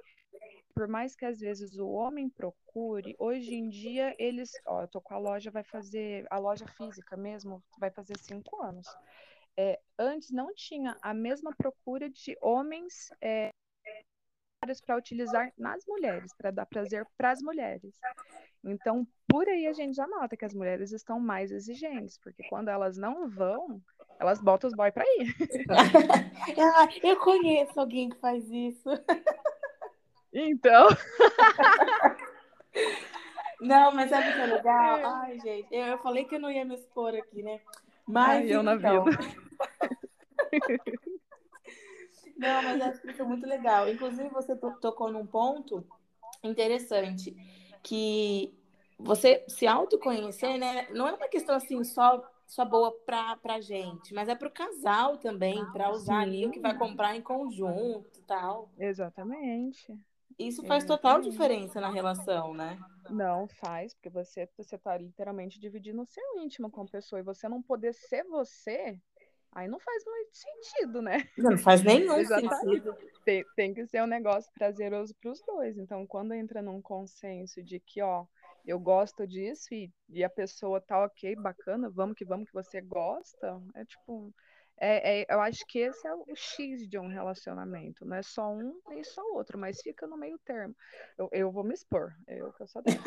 por 0.74 0.88
mais 0.88 1.14
que 1.14 1.24
às 1.24 1.38
vezes 1.38 1.78
o 1.78 1.88
homem 1.88 2.28
procure, 2.28 3.14
hoje 3.16 3.54
em 3.54 3.68
dia 3.68 4.14
eles, 4.18 4.50
ó, 4.66 4.82
eu 4.82 4.88
tô 4.88 5.00
com 5.00 5.14
a 5.14 5.18
loja, 5.18 5.50
vai 5.50 5.62
fazer, 5.62 6.26
a 6.30 6.38
loja 6.38 6.66
física 6.66 7.16
mesmo, 7.16 7.62
vai 7.78 7.90
fazer 7.92 8.18
cinco 8.18 8.60
anos. 8.60 8.88
É, 9.56 9.80
antes 9.98 10.30
não 10.30 10.52
tinha 10.54 10.96
a 11.00 11.14
mesma 11.14 11.54
procura 11.56 12.08
de 12.08 12.36
homens 12.40 13.10
é, 13.20 13.52
para 14.84 14.96
utilizar 14.96 15.52
nas 15.56 15.84
mulheres, 15.86 16.34
para 16.34 16.50
dar 16.50 16.66
prazer 16.66 17.06
para 17.16 17.30
as 17.30 17.40
mulheres. 17.40 17.98
Então, 18.62 19.06
por 19.26 19.48
aí 19.48 19.66
a 19.66 19.72
gente 19.72 19.96
já 19.96 20.06
nota 20.06 20.36
que 20.36 20.44
as 20.44 20.54
mulheres 20.54 20.92
estão 20.92 21.18
mais 21.18 21.50
exigentes, 21.50 22.18
porque 22.18 22.42
quando 22.48 22.68
elas 22.68 22.98
não 22.98 23.28
vão, 23.28 23.80
elas 24.18 24.40
botam 24.40 24.68
os 24.68 24.76
boys 24.76 24.92
para 24.92 25.04
ir. 25.04 25.34
ah, 26.76 26.88
eu 27.02 27.16
conheço 27.16 27.80
alguém 27.80 28.10
que 28.10 28.18
faz 28.18 28.44
isso. 28.50 28.90
Então. 30.32 30.88
Não, 33.60 33.92
mas 33.92 34.08
sabe 34.08 34.30
o 34.30 34.32
que 34.32 34.40
é 34.40 34.46
legal? 34.46 34.98
É. 34.98 35.04
Ai, 35.04 35.38
gente, 35.40 35.68
eu, 35.70 35.86
eu, 35.86 35.98
falei 35.98 36.24
que 36.24 36.34
eu 36.34 36.40
não 36.40 36.50
ia 36.50 36.64
me 36.64 36.76
expor 36.76 37.14
aqui, 37.14 37.42
né? 37.42 37.60
Mas. 38.06 38.38
Ai, 38.38 38.54
eu 38.54 38.62
na 38.62 38.74
então... 38.74 39.04
vida. 39.04 39.18
Não, 42.40 42.62
mas 42.62 42.80
acho 42.80 43.02
que 43.02 43.10
isso 43.10 43.20
é 43.20 43.24
muito 43.24 43.46
legal. 43.46 43.88
Inclusive, 43.88 44.28
você 44.30 44.56
tocou 44.56 45.12
num 45.12 45.26
ponto 45.26 45.86
interessante, 46.42 47.36
que 47.82 48.54
você 48.98 49.44
se 49.46 49.66
autoconhecer, 49.66 50.58
né? 50.58 50.88
Não 50.90 51.06
é 51.06 51.12
uma 51.12 51.28
questão 51.28 51.54
assim 51.54 51.84
só 51.84 52.26
só 52.46 52.64
boa 52.64 52.90
para 53.06 53.36
pra 53.36 53.60
gente, 53.60 54.12
mas 54.12 54.28
é 54.28 54.34
para 54.34 54.48
o 54.48 54.50
casal 54.50 55.18
também, 55.18 55.64
para 55.72 55.92
usar 55.92 56.18
ali 56.20 56.46
o 56.46 56.50
que 56.50 56.58
vai 56.58 56.76
comprar 56.76 57.14
em 57.14 57.22
conjunto 57.22 58.20
tal. 58.26 58.70
Exatamente. 58.76 59.96
Isso 60.36 60.64
faz 60.64 60.82
Exatamente. 60.82 60.86
total 60.86 61.20
diferença 61.20 61.80
na 61.80 61.90
relação, 61.90 62.52
né? 62.54 62.76
Não 63.08 63.46
faz, 63.46 63.94
porque 63.94 64.08
você 64.08 64.48
você 64.56 64.78
tá 64.78 64.96
literalmente 64.96 65.60
dividindo 65.60 66.02
o 66.02 66.06
seu 66.06 66.38
íntimo 66.38 66.70
com 66.70 66.82
a 66.82 66.86
pessoa 66.86 67.20
e 67.20 67.24
você 67.24 67.48
não 67.48 67.62
poder 67.62 67.92
ser 67.92 68.24
você 68.24 68.98
Aí 69.52 69.66
não 69.66 69.80
faz 69.80 70.04
muito 70.04 70.30
sentido, 70.32 71.02
né? 71.02 71.28
Não 71.36 71.58
faz 71.58 71.82
nenhum 71.82 72.24
sentido. 72.24 72.96
Tem, 73.24 73.44
tem 73.56 73.74
que 73.74 73.86
ser 73.86 74.02
um 74.02 74.06
negócio 74.06 74.50
prazeroso 74.52 75.14
para 75.20 75.30
os 75.30 75.42
dois. 75.42 75.76
Então, 75.76 76.06
quando 76.06 76.32
entra 76.32 76.62
num 76.62 76.80
consenso 76.80 77.62
de 77.62 77.80
que, 77.80 78.00
ó, 78.00 78.26
eu 78.64 78.78
gosto 78.78 79.26
disso 79.26 79.74
e, 79.74 79.90
e 80.08 80.22
a 80.22 80.30
pessoa 80.30 80.80
tá 80.80 81.04
ok, 81.04 81.34
bacana, 81.36 81.90
vamos 81.90 82.14
que 82.16 82.24
vamos 82.24 82.46
que 82.46 82.54
você 82.54 82.80
gosta, 82.80 83.60
é 83.74 83.84
tipo, 83.84 84.32
é, 84.80 85.20
é, 85.20 85.26
eu 85.28 85.40
acho 85.42 85.66
que 85.66 85.78
esse 85.78 86.06
é 86.06 86.14
o 86.14 86.24
X 86.34 86.88
de 86.88 86.98
um 86.98 87.06
relacionamento. 87.06 88.06
Não 88.06 88.16
é 88.16 88.22
só 88.22 88.50
um 88.50 88.80
nem 88.88 89.04
só 89.04 89.22
outro, 89.34 89.58
mas 89.58 89.82
fica 89.82 90.06
no 90.06 90.16
meio 90.16 90.38
termo. 90.38 90.74
Eu, 91.18 91.28
eu 91.32 91.52
vou 91.52 91.62
me 91.62 91.74
expor, 91.74 92.14
eu 92.26 92.50
que 92.54 92.62
eu 92.62 92.66
sou 92.66 92.80
dessas, 92.80 93.04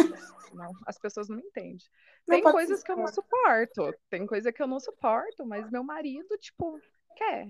senão 0.47 0.71
as 0.85 0.99
pessoas 0.99 1.29
não 1.29 1.39
entendem. 1.39 1.79
Tem 2.27 2.43
não 2.43 2.51
coisas 2.51 2.83
que 2.83 2.91
eu 2.91 2.95
não 2.95 3.07
suporto, 3.07 3.91
tem 4.07 4.27
coisa 4.27 4.53
que 4.53 4.61
eu 4.61 4.67
não 4.67 4.79
suporto, 4.79 5.45
mas 5.47 5.71
meu 5.71 5.83
marido, 5.83 6.37
tipo, 6.37 6.79
quer. 7.15 7.49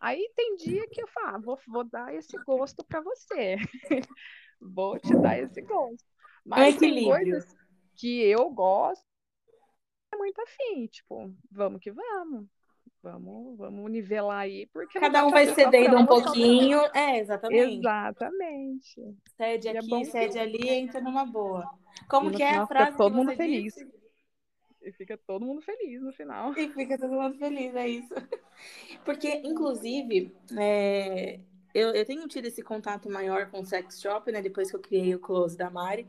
Aí 0.00 0.30
tem 0.36 0.54
dia 0.54 0.86
que 0.88 1.02
eu 1.02 1.08
falo, 1.08 1.26
ah, 1.26 1.38
vou, 1.38 1.58
vou 1.66 1.82
dar 1.82 2.14
esse 2.14 2.36
gosto 2.44 2.84
para 2.84 3.00
você. 3.00 3.56
vou 4.60 4.96
te 5.00 5.12
dar 5.16 5.40
esse 5.40 5.60
gosto. 5.62 6.04
Mas 6.44 6.76
tem 6.76 7.04
coisas 7.04 7.52
que 7.96 8.22
eu 8.22 8.48
gosto, 8.50 9.04
é 10.12 10.16
muito 10.16 10.40
afim, 10.40 10.86
tipo, 10.86 11.34
vamos 11.50 11.80
que 11.80 11.90
vamos. 11.90 12.46
Vamos, 13.06 13.56
vamos 13.56 13.88
nivelar 13.88 14.40
aí, 14.40 14.66
porque 14.72 14.98
cada 14.98 15.24
um 15.24 15.30
vai 15.30 15.46
cedendo 15.54 15.96
um 15.96 16.04
pouquinho. 16.04 16.80
É, 16.92 17.20
exatamente. 17.20 17.78
Exatamente. 17.78 19.16
Cede 19.36 19.68
é 19.68 19.78
aqui, 19.78 19.94
é 19.94 20.04
cede 20.04 20.38
ali, 20.40 20.68
entra 20.68 21.00
numa 21.00 21.24
boa. 21.24 21.70
Como 22.08 22.32
que 22.32 22.42
é 22.42 22.56
a 22.56 22.66
frase? 22.66 22.96
todo 22.96 23.14
mundo 23.14 23.32
feliz. 23.36 23.74
Disse? 23.74 23.88
E 24.82 24.90
fica 24.90 25.16
todo 25.24 25.46
mundo 25.46 25.62
feliz 25.62 26.02
no 26.02 26.12
final. 26.12 26.52
E 26.58 26.68
fica 26.68 26.98
todo 26.98 27.12
mundo 27.12 27.38
feliz, 27.38 27.76
é 27.76 27.88
isso. 27.88 28.12
Porque, 29.04 29.40
inclusive, 29.44 30.34
é, 30.58 31.38
eu, 31.72 31.90
eu 31.90 32.04
tenho 32.04 32.26
tido 32.26 32.46
esse 32.46 32.60
contato 32.60 33.08
maior 33.08 33.48
com 33.52 33.60
o 33.60 33.64
sex 33.64 34.00
shop, 34.00 34.32
né? 34.32 34.42
Depois 34.42 34.68
que 34.68 34.76
eu 34.76 34.80
criei 34.80 35.14
o 35.14 35.20
Close 35.20 35.56
da 35.56 35.70
Mari. 35.70 36.08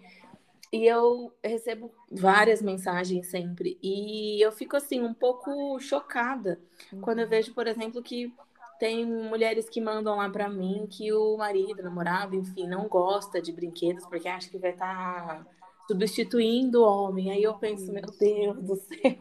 E 0.71 0.85
eu 0.85 1.33
recebo 1.43 1.93
várias 2.11 2.61
mensagens 2.61 3.27
sempre. 3.27 3.77
E 3.81 4.43
eu 4.43 4.51
fico, 4.51 4.75
assim, 4.75 5.01
um 5.01 5.13
pouco 5.13 5.79
chocada 5.79 6.59
uhum. 6.91 7.01
quando 7.01 7.19
eu 7.19 7.27
vejo, 7.27 7.53
por 7.53 7.67
exemplo, 7.67 8.03
que 8.03 8.33
tem 8.79 9.05
mulheres 9.05 9.69
que 9.69 9.81
mandam 9.81 10.17
lá 10.17 10.29
para 10.29 10.49
mim 10.49 10.87
que 10.89 11.11
o 11.11 11.37
marido, 11.37 11.81
namorado, 11.81 12.35
enfim, 12.35 12.67
não 12.67 12.87
gosta 12.87 13.41
de 13.41 13.51
brinquedos 13.51 14.05
porque 14.05 14.27
acha 14.27 14.49
que 14.49 14.59
vai 14.59 14.71
estar 14.71 15.45
tá 15.45 15.47
substituindo 15.87 16.81
o 16.81 16.87
homem. 16.87 17.31
Aí 17.31 17.41
eu 17.41 17.57
penso, 17.57 17.91
meu 17.91 18.03
Deus 18.19 18.61
do 18.61 18.75
céu. 18.75 19.17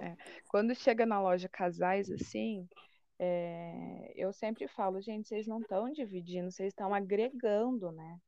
É. 0.00 0.16
Quando 0.48 0.74
chega 0.74 1.04
na 1.04 1.20
loja 1.20 1.48
casais, 1.48 2.10
assim, 2.10 2.66
é... 3.18 4.12
eu 4.16 4.32
sempre 4.32 4.66
falo, 4.66 5.00
gente, 5.00 5.28
vocês 5.28 5.46
não 5.46 5.60
estão 5.60 5.90
dividindo, 5.92 6.50
vocês 6.50 6.68
estão 6.68 6.94
agregando, 6.94 7.92
né? 7.92 8.18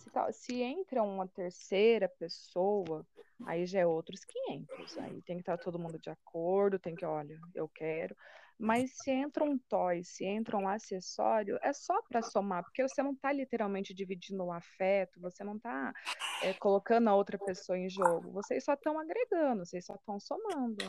Se, 0.00 0.10
se 0.32 0.62
entra 0.62 1.02
uma 1.02 1.28
terceira 1.28 2.08
pessoa, 2.08 3.06
aí 3.46 3.66
já 3.66 3.80
é 3.80 3.86
outros 3.86 4.24
500. 4.24 4.98
Aí 4.98 5.22
tem 5.22 5.36
que 5.36 5.42
estar 5.42 5.58
todo 5.58 5.78
mundo 5.78 5.98
de 5.98 6.10
acordo, 6.10 6.78
tem 6.78 6.94
que, 6.94 7.04
olha, 7.04 7.38
eu 7.54 7.68
quero. 7.68 8.16
Mas 8.58 8.90
se 8.98 9.10
entra 9.10 9.42
um 9.42 9.58
toy, 9.58 10.04
se 10.04 10.24
entra 10.24 10.56
um 10.56 10.68
acessório, 10.68 11.58
é 11.62 11.72
só 11.72 12.02
para 12.02 12.20
somar, 12.20 12.62
porque 12.62 12.86
você 12.86 13.02
não 13.02 13.12
está 13.12 13.32
literalmente 13.32 13.94
dividindo 13.94 14.44
o 14.44 14.52
afeto, 14.52 15.18
você 15.18 15.42
não 15.42 15.56
está 15.56 15.94
é, 16.42 16.52
colocando 16.52 17.08
a 17.08 17.14
outra 17.14 17.38
pessoa 17.38 17.78
em 17.78 17.88
jogo, 17.88 18.30
vocês 18.32 18.62
só 18.62 18.74
estão 18.74 18.98
agregando, 18.98 19.64
vocês 19.64 19.86
só 19.86 19.94
estão 19.94 20.20
somando. 20.20 20.84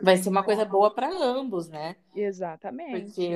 Vai 0.00 0.18
ser 0.18 0.28
uma 0.28 0.44
coisa 0.44 0.64
boa 0.64 0.94
para 0.94 1.08
ambos, 1.10 1.68
né? 1.68 1.96
Exatamente. 2.14 3.06
Porque, 3.06 3.30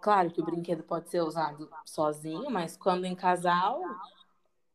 claro 0.00 0.30
que 0.30 0.40
o 0.40 0.44
brinquedo 0.44 0.82
pode 0.84 1.10
ser 1.10 1.20
usado 1.20 1.68
sozinho, 1.84 2.48
mas 2.48 2.76
quando 2.76 3.04
em 3.04 3.14
casal, 3.14 3.82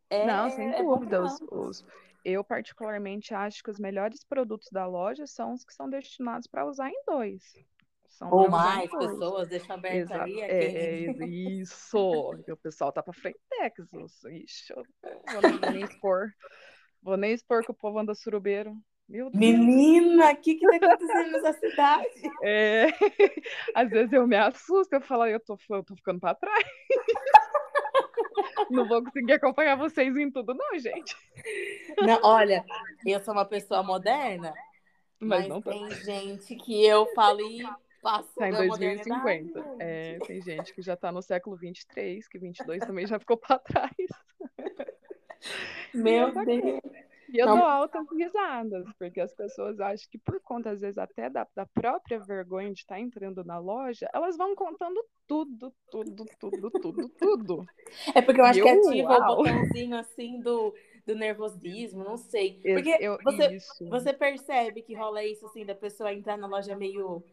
é, 0.09 0.25
não, 0.25 0.49
sem 0.49 0.73
é 0.73 0.81
dúvida. 0.81 1.23
Os, 1.23 1.39
os, 1.51 1.85
eu, 2.23 2.43
particularmente, 2.43 3.33
acho 3.33 3.61
que 3.63 3.69
os 3.69 3.79
melhores 3.79 4.23
produtos 4.23 4.69
da 4.71 4.85
loja 4.85 5.27
são 5.27 5.53
os 5.53 5.63
que 5.63 5.73
são 5.73 5.89
destinados 5.89 6.47
para 6.47 6.65
usar 6.65 6.89
em 6.89 7.03
dois. 7.05 7.43
São 8.07 8.31
Ou 8.31 8.49
mais 8.49 8.89
pessoas, 8.89 9.47
deixa 9.49 9.73
aberto 9.73 9.95
Exa 9.95 10.21
ali. 10.21 10.41
É, 10.41 11.11
isso. 11.27 12.31
o 12.47 12.57
pessoal 12.57 12.91
tá 12.91 13.03
para 13.03 13.13
frente, 13.13 13.37
Ixi, 14.31 14.73
eu 14.73 14.83
vou 15.41 15.71
nem 15.71 15.83
expor. 15.83 16.29
Vou 17.01 17.17
nem 17.17 17.33
expor 17.33 17.63
que 17.63 17.71
o 17.71 17.75
povo 17.75 17.99
anda 17.99 18.15
surubeiro. 18.15 18.75
Menina, 19.07 20.31
o 20.31 20.35
que 20.37 20.55
que 20.55 20.65
tá 20.65 20.77
acontecendo 20.77 21.31
nessa 21.31 21.53
cidade? 21.53 22.09
É, 22.41 22.87
às 23.75 23.89
vezes 23.89 24.11
eu 24.11 24.25
me 24.25 24.35
assusto, 24.35 24.95
eu 24.95 25.01
falo, 25.01 25.27
eu 25.27 25.39
tô, 25.39 25.55
eu 25.69 25.83
tô 25.83 25.95
ficando 25.95 26.19
para 26.19 26.33
trás. 26.33 26.65
Não 28.69 28.87
vou 28.87 29.03
conseguir 29.03 29.33
acompanhar 29.33 29.75
vocês 29.75 30.15
em 30.15 30.31
tudo, 30.31 30.53
não, 30.53 30.77
gente. 30.79 31.15
Não, 31.97 32.19
olha, 32.23 32.65
eu 33.05 33.19
sou 33.19 33.33
uma 33.33 33.45
pessoa 33.45 33.83
moderna, 33.83 34.53
mas, 35.19 35.41
mas 35.41 35.47
não 35.47 35.61
tem 35.61 35.89
gente 35.91 36.55
que 36.55 36.85
eu 36.85 37.05
falo 37.13 37.41
e 37.41 37.63
passo 38.01 38.29
tá 38.35 38.49
em 38.49 38.51
2050. 38.51 39.75
É, 39.79 40.19
tem 40.19 40.41
gente 40.41 40.73
que 40.73 40.81
já 40.81 40.95
tá 40.95 41.11
no 41.11 41.21
século 41.21 41.55
23, 41.55 42.27
que 42.27 42.37
22 42.37 42.85
também 42.85 43.07
já 43.07 43.17
ficou 43.17 43.37
para 43.37 43.57
trás. 43.57 43.91
Meu 45.93 46.31
Deus. 46.31 46.81
E 47.29 47.39
eu 47.39 47.45
não. 47.45 47.57
dou 47.57 47.65
altas 47.65 48.05
risadas, 48.11 48.85
porque 48.97 49.19
as 49.19 49.33
pessoas 49.33 49.79
acham 49.79 50.07
que 50.09 50.17
por 50.17 50.39
conta, 50.41 50.71
às 50.71 50.81
vezes, 50.81 50.97
até 50.97 51.29
da, 51.29 51.47
da 51.55 51.65
própria 51.65 52.19
vergonha 52.19 52.71
de 52.71 52.79
estar 52.79 52.99
entrando 52.99 53.43
na 53.43 53.57
loja, 53.57 54.09
elas 54.13 54.37
vão 54.37 54.55
contando 54.55 55.03
tudo, 55.27 55.73
tudo, 55.89 56.25
tudo, 56.39 56.71
tudo, 56.71 57.09
tudo. 57.09 57.65
É 58.13 58.21
porque 58.21 58.41
eu 58.41 58.45
acho 58.45 58.61
que 58.61 58.69
ativa 58.69 59.09
uau. 59.09 59.33
o 59.33 59.37
botãozinho 59.37 59.97
assim 59.97 60.39
do, 60.39 60.73
do 61.05 61.15
nervosismo, 61.15 62.03
não 62.03 62.17
sei. 62.17 62.59
Porque 62.61 62.97
eu, 62.99 63.17
você, 63.23 63.57
você 63.89 64.13
percebe 64.13 64.81
que 64.81 64.93
rola 64.93 65.23
isso 65.23 65.45
assim, 65.45 65.65
da 65.65 65.75
pessoa 65.75 66.13
entrar 66.13 66.37
na 66.37 66.47
loja 66.47 66.75
meio 66.75 67.23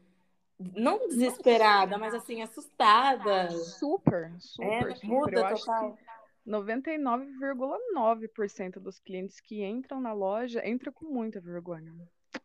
não 0.76 1.08
desesperada, 1.08 1.98
mas 1.98 2.14
assim, 2.14 2.42
assustada. 2.42 3.50
Super, 3.50 4.32
super. 4.38 4.66
É, 4.66 4.94
super. 4.94 5.06
muda 5.06 5.40
eu 5.40 5.56
total. 5.56 5.98
99,9% 6.46 8.80
dos 8.80 8.98
clientes 8.98 9.40
que 9.40 9.64
entram 9.64 10.00
na 10.00 10.12
loja 10.12 10.66
entra 10.66 10.90
com 10.90 11.06
muita 11.06 11.40
vergonha. 11.40 11.94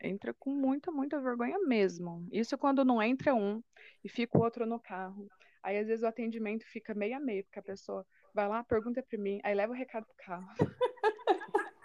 Entra 0.01 0.33
com 0.33 0.51
muita, 0.51 0.91
muita 0.91 1.19
vergonha 1.19 1.57
mesmo. 1.59 2.27
Isso 2.31 2.57
quando 2.57 2.85
não 2.85 3.01
entra 3.01 3.33
um 3.33 3.63
e 4.03 4.09
fica 4.09 4.37
o 4.37 4.41
outro 4.41 4.65
no 4.65 4.79
carro. 4.79 5.27
Aí 5.63 5.77
às 5.77 5.87
vezes 5.87 6.03
o 6.03 6.07
atendimento 6.07 6.65
fica 6.65 6.93
meio 6.93 7.17
a 7.17 7.19
meio, 7.19 7.43
porque 7.45 7.59
a 7.59 7.63
pessoa 7.63 8.05
vai 8.33 8.47
lá, 8.47 8.63
pergunta 8.63 9.01
para 9.01 9.19
mim, 9.19 9.39
aí 9.43 9.55
leva 9.55 9.73
o 9.73 9.75
recado 9.75 10.05
pro 10.05 10.25
carro. 10.25 10.47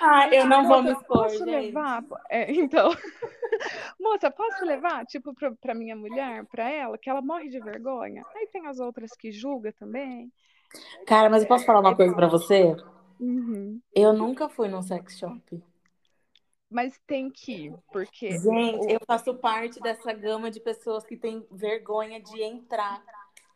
Ah, 0.00 0.28
eu 0.32 0.46
não 0.46 0.66
vou 0.66 0.82
me 0.82 0.92
expor, 0.92 1.24
posso 1.24 1.38
gente. 1.38 1.50
levar? 1.50 2.04
É, 2.30 2.52
então, 2.52 2.90
moça, 3.98 4.30
posso 4.30 4.64
levar, 4.64 5.04
tipo, 5.06 5.34
pra, 5.34 5.52
pra 5.56 5.74
minha 5.74 5.96
mulher, 5.96 6.44
pra 6.46 6.70
ela, 6.70 6.98
que 6.98 7.10
ela 7.10 7.20
morre 7.20 7.48
de 7.48 7.58
vergonha? 7.58 8.24
Aí 8.34 8.46
tem 8.52 8.66
as 8.66 8.78
outras 8.78 9.10
que 9.16 9.32
julga 9.32 9.72
também. 9.72 10.30
Cara, 11.06 11.30
mas 11.30 11.42
eu 11.42 11.48
posso 11.48 11.64
falar 11.64 11.80
uma 11.80 11.96
coisa 11.96 12.14
para 12.14 12.28
você? 12.28 12.76
Uhum. 13.20 13.80
Eu 13.94 14.12
nunca 14.12 14.48
fui 14.48 14.68
num 14.68 14.82
sex 14.82 15.18
shop. 15.18 15.62
Mas 16.70 17.00
tem 17.06 17.30
que 17.30 17.66
ir, 17.66 17.74
porque. 17.90 18.38
Gente, 18.38 18.86
o... 18.86 18.90
eu 18.90 19.00
faço 19.06 19.34
parte 19.34 19.80
dessa 19.80 20.12
gama 20.12 20.50
de 20.50 20.60
pessoas 20.60 21.04
que 21.04 21.16
têm 21.16 21.46
vergonha 21.50 22.20
de 22.20 22.42
entrar. 22.42 23.02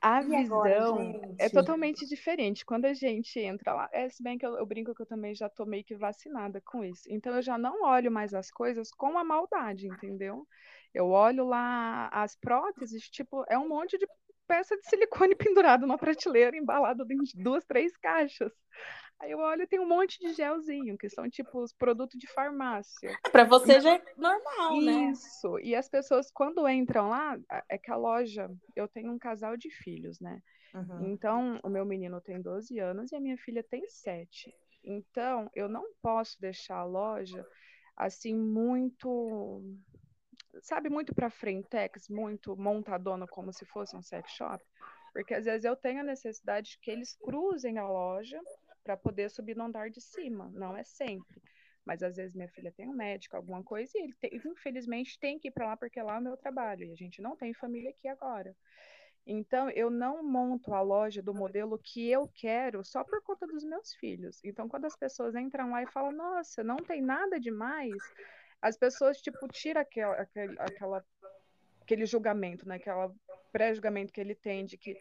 A 0.00 0.20
e 0.20 0.26
visão 0.26 0.64
agora, 0.64 1.34
é 1.38 1.48
totalmente 1.48 2.08
diferente. 2.08 2.66
Quando 2.66 2.86
a 2.86 2.92
gente 2.92 3.38
entra 3.38 3.72
lá, 3.72 3.88
é, 3.92 4.08
se 4.08 4.20
bem 4.20 4.36
que 4.36 4.44
eu, 4.44 4.56
eu, 4.56 4.66
brinco 4.66 4.92
que 4.92 5.02
eu 5.02 5.06
também 5.06 5.32
já 5.32 5.48
tô 5.48 5.64
meio 5.64 5.84
que 5.84 5.94
vacinada 5.94 6.60
com 6.60 6.82
isso. 6.82 7.04
Então 7.08 7.36
eu 7.36 7.42
já 7.42 7.56
não 7.56 7.84
olho 7.84 8.10
mais 8.10 8.34
as 8.34 8.50
coisas 8.50 8.90
com 8.90 9.16
a 9.16 9.22
maldade, 9.22 9.86
entendeu? 9.86 10.44
Eu 10.92 11.08
olho 11.08 11.46
lá 11.46 12.08
as 12.08 12.34
próteses, 12.34 13.08
tipo, 13.08 13.44
é 13.48 13.56
um 13.56 13.68
monte 13.68 13.96
de 13.96 14.06
peça 14.52 14.76
de 14.76 14.86
silicone 14.86 15.34
pendurada 15.34 15.86
numa 15.86 15.96
prateleira, 15.96 16.54
embalado 16.54 17.06
em 17.10 17.42
duas, 17.42 17.64
três 17.64 17.96
caixas. 17.96 18.52
Aí 19.18 19.30
eu 19.30 19.38
olho, 19.38 19.66
tem 19.66 19.80
um 19.80 19.88
monte 19.88 20.18
de 20.18 20.34
gelzinho, 20.34 20.98
que 20.98 21.08
são 21.08 21.30
tipo 21.30 21.62
os 21.62 21.72
produtos 21.72 22.18
de 22.18 22.26
farmácia. 22.26 23.16
Para 23.30 23.44
você 23.44 23.80
já 23.80 23.94
é 23.94 24.02
normal, 24.16 24.76
Isso. 24.76 24.84
né? 24.84 25.10
Isso. 25.10 25.58
E 25.60 25.74
as 25.74 25.88
pessoas, 25.88 26.30
quando 26.30 26.68
entram 26.68 27.08
lá, 27.08 27.38
é 27.70 27.78
que 27.78 27.90
a 27.90 27.96
loja, 27.96 28.50
eu 28.76 28.86
tenho 28.88 29.12
um 29.12 29.18
casal 29.18 29.56
de 29.56 29.70
filhos, 29.70 30.20
né? 30.20 30.42
Uhum. 30.74 31.12
Então, 31.12 31.60
o 31.62 31.68
meu 31.68 31.86
menino 31.86 32.20
tem 32.20 32.42
12 32.42 32.78
anos 32.78 33.12
e 33.12 33.16
a 33.16 33.20
minha 33.20 33.38
filha 33.38 33.62
tem 33.62 33.88
7. 33.88 34.52
Então, 34.84 35.48
eu 35.54 35.68
não 35.68 35.84
posso 36.02 36.38
deixar 36.40 36.78
a 36.78 36.84
loja 36.84 37.46
assim 37.96 38.34
muito 38.34 39.62
sabe, 40.60 40.88
muito 40.88 41.14
para 41.14 41.30
frentex, 41.30 42.08
muito 42.08 42.56
montadona 42.56 43.26
como 43.26 43.52
se 43.52 43.64
fosse 43.64 43.96
um 43.96 44.02
sex 44.02 44.30
shop, 44.32 44.62
porque 45.12 45.34
às 45.34 45.44
vezes 45.44 45.64
eu 45.64 45.76
tenho 45.76 46.00
a 46.00 46.04
necessidade 46.04 46.78
que 46.80 46.90
eles 46.90 47.14
cruzem 47.14 47.78
a 47.78 47.86
loja 47.86 48.40
para 48.82 48.96
poder 48.96 49.30
subir 49.30 49.56
no 49.56 49.64
andar 49.64 49.90
de 49.90 50.00
cima, 50.00 50.50
não 50.54 50.76
é 50.76 50.82
sempre. 50.82 51.40
Mas 51.84 52.02
às 52.02 52.16
vezes 52.16 52.34
minha 52.34 52.48
filha 52.48 52.72
tem 52.72 52.88
um 52.88 52.94
médico, 52.94 53.36
alguma 53.36 53.62
coisa, 53.62 53.90
e 53.96 54.02
ele 54.02 54.14
tem, 54.14 54.30
infelizmente 54.44 55.18
tem 55.18 55.38
que 55.38 55.48
ir 55.48 55.50
para 55.50 55.66
lá 55.66 55.76
porque 55.76 56.00
lá 56.00 56.16
é 56.16 56.18
o 56.18 56.22
meu 56.22 56.36
trabalho. 56.36 56.84
E 56.84 56.92
a 56.92 56.96
gente 56.96 57.20
não 57.20 57.36
tem 57.36 57.52
família 57.52 57.90
aqui 57.90 58.06
agora. 58.06 58.54
Então, 59.26 59.70
eu 59.70 59.88
não 59.88 60.22
monto 60.22 60.74
a 60.74 60.80
loja 60.80 61.22
do 61.22 61.32
modelo 61.32 61.78
que 61.78 62.10
eu 62.10 62.28
quero 62.34 62.84
só 62.84 63.04
por 63.04 63.22
conta 63.22 63.46
dos 63.46 63.64
meus 63.64 63.94
filhos. 63.94 64.40
Então, 64.44 64.68
quando 64.68 64.84
as 64.84 64.96
pessoas 64.96 65.36
entram 65.36 65.70
lá 65.70 65.82
e 65.82 65.86
falam, 65.86 66.12
nossa, 66.12 66.64
não 66.64 66.76
tem 66.76 67.00
nada 67.00 67.38
demais, 67.38 68.02
as 68.62 68.76
pessoas, 68.76 69.20
tipo, 69.20 69.48
tiram 69.48 69.80
aquela, 69.80 70.14
aquela, 70.58 71.04
aquele 71.82 72.06
julgamento, 72.06 72.66
né? 72.66 72.76
Aquela 72.76 73.12
pré-julgamento 73.52 74.12
que 74.12 74.20
ele 74.20 74.36
tem 74.36 74.64
de 74.64 74.78
que, 74.78 74.96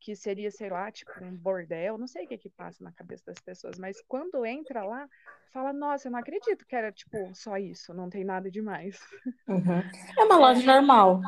que 0.00 0.16
seria, 0.16 0.50
sei 0.50 0.70
lá, 0.70 0.90
tipo, 0.90 1.12
um 1.22 1.36
bordel, 1.36 1.98
não 1.98 2.08
sei 2.08 2.24
o 2.24 2.28
que 2.28 2.38
que 2.38 2.50
passa 2.50 2.82
na 2.82 2.90
cabeça 2.90 3.24
das 3.26 3.38
pessoas, 3.38 3.78
mas 3.78 4.02
quando 4.08 4.44
entra 4.46 4.82
lá, 4.82 5.06
fala, 5.52 5.72
nossa, 5.72 6.08
eu 6.08 6.12
não 6.12 6.18
acredito 6.18 6.66
que 6.66 6.74
era, 6.74 6.90
tipo, 6.90 7.32
só 7.34 7.58
isso, 7.58 7.92
não 7.92 8.08
tem 8.08 8.24
nada 8.24 8.50
demais. 8.50 8.98
Uhum. 9.46 9.82
É 10.18 10.24
uma 10.24 10.38
loja 10.38 10.64
normal. 10.64 11.20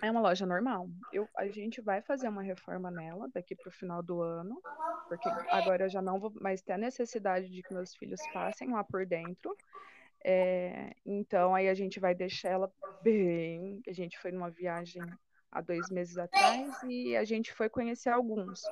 É 0.00 0.10
uma 0.10 0.20
loja 0.20 0.46
normal. 0.46 0.88
Eu, 1.12 1.28
a 1.36 1.46
gente 1.48 1.80
vai 1.80 2.00
fazer 2.00 2.28
uma 2.28 2.42
reforma 2.42 2.90
nela 2.90 3.28
daqui 3.34 3.56
para 3.56 3.68
o 3.68 3.72
final 3.72 4.02
do 4.02 4.22
ano, 4.22 4.60
porque 5.08 5.28
agora 5.50 5.86
eu 5.86 5.88
já 5.88 6.00
não 6.00 6.20
vou 6.20 6.32
mais 6.40 6.62
ter 6.62 6.72
a 6.72 6.78
necessidade 6.78 7.48
de 7.48 7.62
que 7.62 7.74
meus 7.74 7.94
filhos 7.96 8.20
passem 8.32 8.70
lá 8.70 8.84
por 8.84 9.04
dentro. 9.04 9.56
É, 10.24 10.92
então 11.06 11.54
aí 11.54 11.68
a 11.68 11.74
gente 11.74 12.00
vai 12.00 12.14
deixar 12.14 12.50
ela 12.50 12.72
bem. 13.02 13.80
A 13.88 13.92
gente 13.92 14.18
foi 14.18 14.32
numa 14.32 14.50
viagem 14.50 15.02
há 15.50 15.60
dois 15.60 15.88
meses 15.90 16.18
atrás 16.18 16.70
e 16.88 17.16
a 17.16 17.24
gente 17.24 17.52
foi 17.52 17.68
conhecer 17.68 18.10
alguns. 18.10 18.62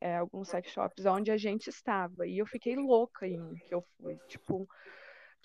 É, 0.00 0.16
alguns 0.16 0.48
sex 0.48 0.70
shops 0.70 1.04
onde 1.04 1.30
a 1.30 1.36
gente 1.36 1.68
estava. 1.68 2.26
E 2.26 2.38
eu 2.38 2.46
fiquei 2.46 2.74
louca 2.74 3.26
em 3.26 3.54
que 3.66 3.74
eu 3.74 3.82
fui. 3.82 4.16
Tipo, 4.28 4.66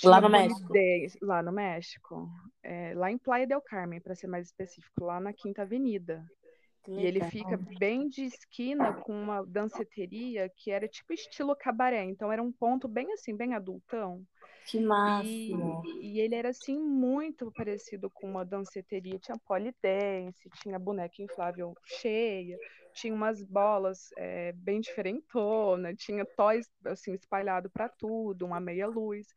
lá 0.03 0.21
no 0.21 0.29
México. 0.29 0.73
lá 1.21 1.43
no 1.43 1.51
México. 1.51 2.29
É, 2.63 2.93
lá 2.95 3.11
em 3.11 3.17
Playa 3.17 3.45
del 3.45 3.61
Carmen, 3.61 3.99
para 3.99 4.15
ser 4.15 4.27
mais 4.27 4.47
específico, 4.47 5.03
lá 5.03 5.19
na 5.19 5.33
Quinta 5.33 5.63
Avenida. 5.63 6.25
E 6.87 7.05
ele 7.05 7.23
fica 7.25 7.57
bem 7.79 8.07
de 8.07 8.25
esquina 8.25 8.93
com 8.93 9.11
uma 9.11 9.43
danceteria 9.43 10.49
que 10.55 10.69
era 10.69 10.87
tipo 10.87 11.13
estilo 11.13 11.55
cabaré. 11.55 12.03
Então 12.03 12.31
era 12.31 12.41
um 12.41 12.51
ponto 12.51 12.87
bem 12.87 13.11
assim, 13.13 13.35
bem 13.35 13.53
adultão. 13.53 14.23
Que 14.65 14.79
massa! 14.79 15.27
E, 15.27 15.53
e, 16.01 16.19
ele 16.19 16.33
era 16.33 16.49
assim 16.49 16.79
muito 16.79 17.51
parecido 17.51 18.09
com 18.09 18.27
uma 18.29 18.43
danceteria. 18.43 19.19
Tinha 19.19 19.37
polidense, 19.45 20.49
tinha 20.61 20.79
boneca 20.79 21.21
inflável 21.21 21.75
cheia, 21.83 22.57
tinha 22.93 23.13
umas 23.13 23.43
bolas 23.43 24.09
é, 24.17 24.51
bem 24.53 24.81
diferentona, 24.81 25.93
tinha 25.93 26.25
toys 26.25 26.67
assim 26.85 27.13
espalhado 27.13 27.69
para 27.69 27.87
tudo, 27.89 28.45
uma 28.45 28.59
meia 28.59 28.87
luz. 28.87 29.27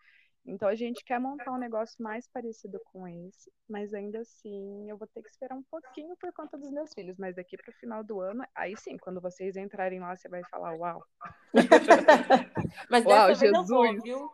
Então 0.46 0.66
a 0.66 0.74
gente 0.74 1.04
quer 1.04 1.20
montar 1.20 1.52
um 1.52 1.58
negócio 1.58 2.02
mais 2.02 2.26
parecido 2.26 2.80
com 2.90 3.06
esse, 3.06 3.52
mas 3.68 3.92
ainda 3.92 4.20
assim 4.20 4.88
eu 4.88 4.96
vou 4.96 5.06
ter 5.06 5.22
que 5.22 5.28
esperar 5.28 5.54
um 5.54 5.62
pouquinho 5.70 6.16
por 6.16 6.32
conta 6.32 6.56
dos 6.56 6.70
meus 6.70 6.90
filhos. 6.94 7.18
Mas 7.18 7.36
daqui 7.36 7.54
para 7.58 7.70
o 7.70 7.78
final 7.78 8.02
do 8.02 8.18
ano, 8.20 8.42
aí 8.54 8.74
sim, 8.78 8.96
quando 8.96 9.20
vocês 9.20 9.56
entrarem 9.56 10.00
lá, 10.00 10.16
você 10.16 10.26
vai 10.26 10.42
falar, 10.50 10.74
uau. 10.74 11.04
mas 12.88 13.04
uau, 13.04 13.34
Jesus. 13.34 13.68
Vou, 13.68 14.00
viu? 14.00 14.30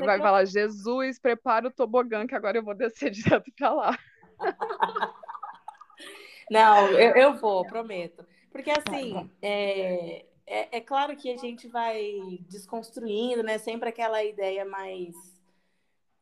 Vai 0.00 0.18
falar, 0.18 0.44
Jesus, 0.44 1.18
prepara 1.18 1.68
o 1.68 1.72
tobogã 1.72 2.26
que 2.26 2.34
agora 2.34 2.58
eu 2.58 2.64
vou 2.64 2.74
descer 2.74 3.10
direto 3.12 3.50
para 3.56 3.72
lá. 3.72 3.98
Não, 6.50 6.88
eu, 6.88 7.14
eu 7.14 7.34
vou, 7.34 7.64
prometo. 7.64 8.26
Porque 8.50 8.72
assim, 8.72 9.30
é, 9.40 10.24
é, 10.44 10.78
é, 10.78 10.80
claro 10.80 11.16
que 11.16 11.30
a 11.32 11.36
gente 11.36 11.68
vai 11.68 12.40
desconstruindo, 12.48 13.42
né? 13.42 13.56
Sempre 13.56 13.88
aquela 13.88 14.24
ideia 14.24 14.64
mais 14.64 15.14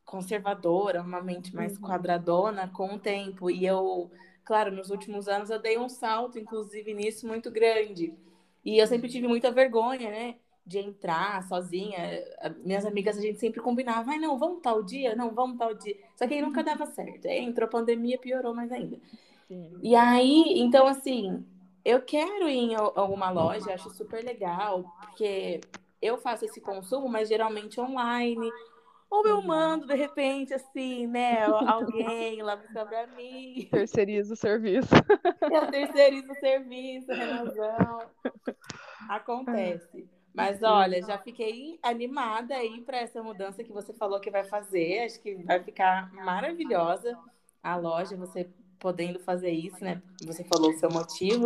conservadora, 0.05 1.01
uma 1.01 1.23
mente 1.23 1.55
mais 1.55 1.77
uhum. 1.77 1.83
quadradona 1.83 2.69
com 2.69 2.95
o 2.95 2.99
tempo. 2.99 3.51
E 3.51 3.65
eu, 3.65 4.11
claro, 4.45 4.71
nos 4.71 4.91
últimos 4.91 5.29
anos 5.29 5.49
eu 5.49 5.59
dei 5.59 5.79
um 5.79 5.89
salto, 5.89 6.39
inclusive, 6.39 6.93
nisso 6.93 7.27
muito 7.27 7.51
grande. 7.51 8.15
E 8.63 8.79
eu 8.79 8.87
sempre 8.87 9.09
tive 9.09 9.27
muita 9.27 9.51
vergonha, 9.51 10.11
né? 10.11 10.37
De 10.69 10.79
entrar 10.79 11.43
sozinha. 11.49 11.99
Minhas 12.65 12.85
amigas, 12.85 13.17
a 13.17 13.23
gente 13.23 13.41
sempre 13.41 13.61
combinava, 13.61 14.03
vai, 14.03 14.19
não, 14.19 14.39
vamos 14.39 14.61
tal 14.61 14.83
dia? 14.83 15.17
Não, 15.17 15.31
vamos 15.31 15.57
tal 15.57 15.75
dia. 15.75 15.97
Só 16.15 16.27
que 16.27 16.35
aí 16.35 16.43
nunca 16.43 16.63
dava 16.63 16.85
certo. 16.87 17.27
Aí 17.27 17.39
entrou 17.39 17.67
a 17.67 17.71
pandemia, 17.71 18.19
piorou 18.19 18.55
mais 18.55 18.71
ainda. 18.71 18.99
Sim. 19.49 19.79
E 19.83 19.97
aí, 19.97 20.61
então, 20.61 20.87
assim, 20.87 21.45
eu 21.85 22.03
quero 22.03 22.49
ir 22.49 22.73
em 22.73 22.75
alguma 22.75 23.31
loja, 23.31 23.73
acho 23.73 23.89
super 23.91 24.23
legal, 24.23 24.85
porque 25.01 25.61
eu 26.03 26.19
faço 26.19 26.45
esse 26.45 26.61
consumo, 26.61 27.09
mas 27.09 27.29
geralmente 27.29 27.81
online. 27.81 28.51
Ou 29.11 29.27
eu 29.27 29.41
mando, 29.41 29.87
de 29.87 29.95
repente, 29.95 30.53
assim, 30.53 31.07
né? 31.07 31.45
Alguém 31.67 32.43
lá 32.43 32.57
buscar 32.57 32.85
pra 32.85 33.07
mim. 33.07 33.67
Terceiriza 33.71 34.35
o 34.35 34.37
serviço. 34.37 34.89
Eu 35.51 35.71
terceirizo 35.71 36.31
o 36.31 36.35
serviço, 36.35 37.11
Renanzão. 37.11 38.03
Acontece. 39.09 40.07
Mas 40.35 40.63
olha, 40.63 41.03
já 41.03 41.19
fiquei 41.19 41.79
animada 41.83 42.55
aí 42.55 42.81
para 42.83 42.99
essa 42.99 43.23
mudança 43.23 43.65
que 43.65 43.73
você 43.73 43.93
falou 43.93 44.21
que 44.21 44.31
vai 44.31 44.45
fazer. 44.45 45.05
Acho 45.05 45.21
que 45.21 45.35
vai 45.43 45.63
ficar 45.63 46.13
maravilhosa 46.13 47.19
a 47.63 47.77
loja. 47.77 48.17
Você 48.17 48.49
podendo 48.79 49.19
fazer 49.19 49.51
isso, 49.51 49.83
né? 49.83 50.01
Você 50.25 50.45
falou 50.45 50.71
o 50.71 50.79
seu 50.79 50.91
motivo. 50.91 51.45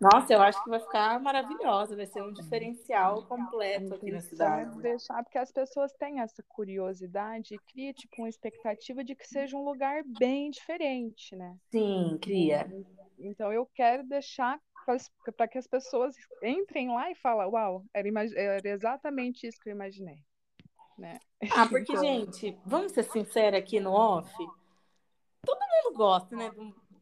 Nossa, 0.00 0.32
eu 0.32 0.42
acho 0.42 0.62
que 0.64 0.68
vai 0.68 0.80
ficar 0.80 1.20
maravilhosa, 1.20 1.94
vai 1.94 2.06
ser 2.06 2.22
um 2.22 2.32
diferencial 2.32 3.22
completo 3.22 3.94
aqui 3.94 4.10
na 4.10 4.20
cidade. 4.20 4.76
Deixar, 4.82 5.22
porque 5.22 5.38
as 5.38 5.52
pessoas 5.52 5.92
têm 5.92 6.20
essa 6.20 6.42
curiosidade 6.48 7.54
e 7.54 7.58
cria 7.72 7.92
tipo, 7.92 8.16
uma 8.18 8.28
expectativa 8.28 9.04
de 9.04 9.14
que 9.14 9.28
seja 9.28 9.56
um 9.56 9.64
lugar 9.64 10.02
bem 10.18 10.50
diferente, 10.50 11.36
né? 11.36 11.56
Sim, 11.70 12.18
cria. 12.20 12.68
Então 13.16 13.52
eu 13.52 13.64
quero 13.64 14.02
deixar 14.02 14.58
para 15.36 15.48
que 15.48 15.58
as 15.58 15.66
pessoas 15.66 16.14
entrem 16.42 16.88
lá 16.88 17.10
e 17.10 17.14
falem, 17.14 17.48
uau, 17.48 17.84
era, 17.94 18.08
era 18.36 18.68
exatamente 18.68 19.46
isso 19.46 19.58
que 19.60 19.68
eu 19.68 19.74
imaginei. 19.74 20.18
Né? 20.98 21.18
Ah, 21.50 21.66
porque, 21.66 21.92
então... 21.92 22.02
gente, 22.04 22.56
vamos 22.64 22.92
ser 22.92 23.04
sinceros 23.04 23.58
aqui 23.58 23.80
no 23.80 23.92
off, 23.92 24.32
todo 25.44 25.58
mundo 25.58 25.96
gosta, 25.96 26.36
né? 26.36 26.50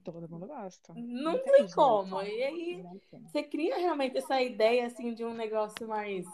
Todo 0.02 0.28
mundo 0.28 0.46
gosta. 0.46 0.94
Não, 0.94 1.32
não 1.32 1.38
tem, 1.38 1.52
tem 1.52 1.70
como. 1.70 2.22
E 2.22 2.42
aí 2.42 2.84
você 3.26 3.42
cria 3.42 3.76
realmente 3.76 4.16
essa 4.16 4.40
ideia 4.40 4.86
assim 4.86 5.12
de 5.12 5.24
um 5.24 5.34
negócio 5.34 5.86
mais. 5.86 6.26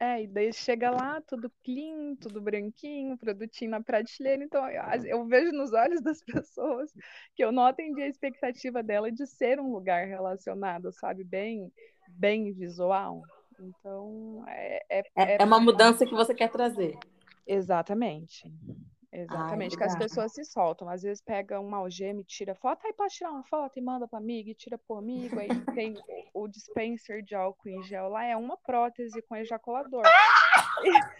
É, 0.00 0.22
e 0.22 0.26
daí 0.26 0.52
chega 0.52 0.90
lá, 0.90 1.20
tudo 1.20 1.50
clean, 1.62 2.16
tudo 2.16 2.40
branquinho, 2.40 3.16
produtinho 3.16 3.70
na 3.70 3.80
prateleira. 3.80 4.42
Então, 4.42 4.68
eu, 4.68 5.04
eu 5.04 5.24
vejo 5.26 5.52
nos 5.52 5.72
olhos 5.72 6.02
das 6.02 6.22
pessoas 6.26 6.92
que 7.34 7.44
eu 7.44 7.52
não 7.52 7.64
atendi 7.64 8.02
a 8.02 8.08
expectativa 8.08 8.82
dela 8.82 9.10
de 9.10 9.26
ser 9.26 9.60
um 9.60 9.70
lugar 9.72 10.06
relacionado, 10.06 10.92
sabe? 10.92 11.22
Bem, 11.22 11.72
bem 12.08 12.52
visual. 12.52 13.22
Então, 13.60 14.44
é, 14.48 14.84
é, 14.90 15.04
é, 15.16 15.42
é 15.42 15.44
uma 15.44 15.60
mudança 15.60 16.04
que 16.04 16.14
você 16.14 16.34
quer 16.34 16.50
trazer. 16.50 16.98
Exatamente. 17.46 18.52
Exatamente, 19.16 19.74
Ai, 19.74 19.78
que 19.78 19.84
as 19.84 19.96
pessoas 19.96 20.32
se 20.32 20.44
soltam. 20.44 20.88
Às 20.88 21.02
vezes 21.02 21.22
pega 21.22 21.60
uma 21.60 21.76
algema 21.76 22.20
e 22.20 22.24
tira 22.24 22.52
foto, 22.56 22.84
aí 22.84 22.92
pode 22.92 23.14
tirar 23.14 23.30
uma 23.30 23.44
foto 23.44 23.78
e 23.78 23.80
manda 23.82 24.08
para 24.08 24.18
amiga 24.18 24.50
e 24.50 24.54
tira 24.54 24.76
pro 24.76 24.96
amigo. 24.96 25.38
Aí 25.38 25.48
tem 25.72 25.96
o 26.34 26.48
dispenser 26.48 27.22
de 27.22 27.34
álcool 27.34 27.68
em 27.68 27.82
gel 27.84 28.08
lá, 28.08 28.24
é 28.24 28.36
uma 28.36 28.56
prótese 28.56 29.22
com 29.22 29.36
ejaculador. 29.36 30.02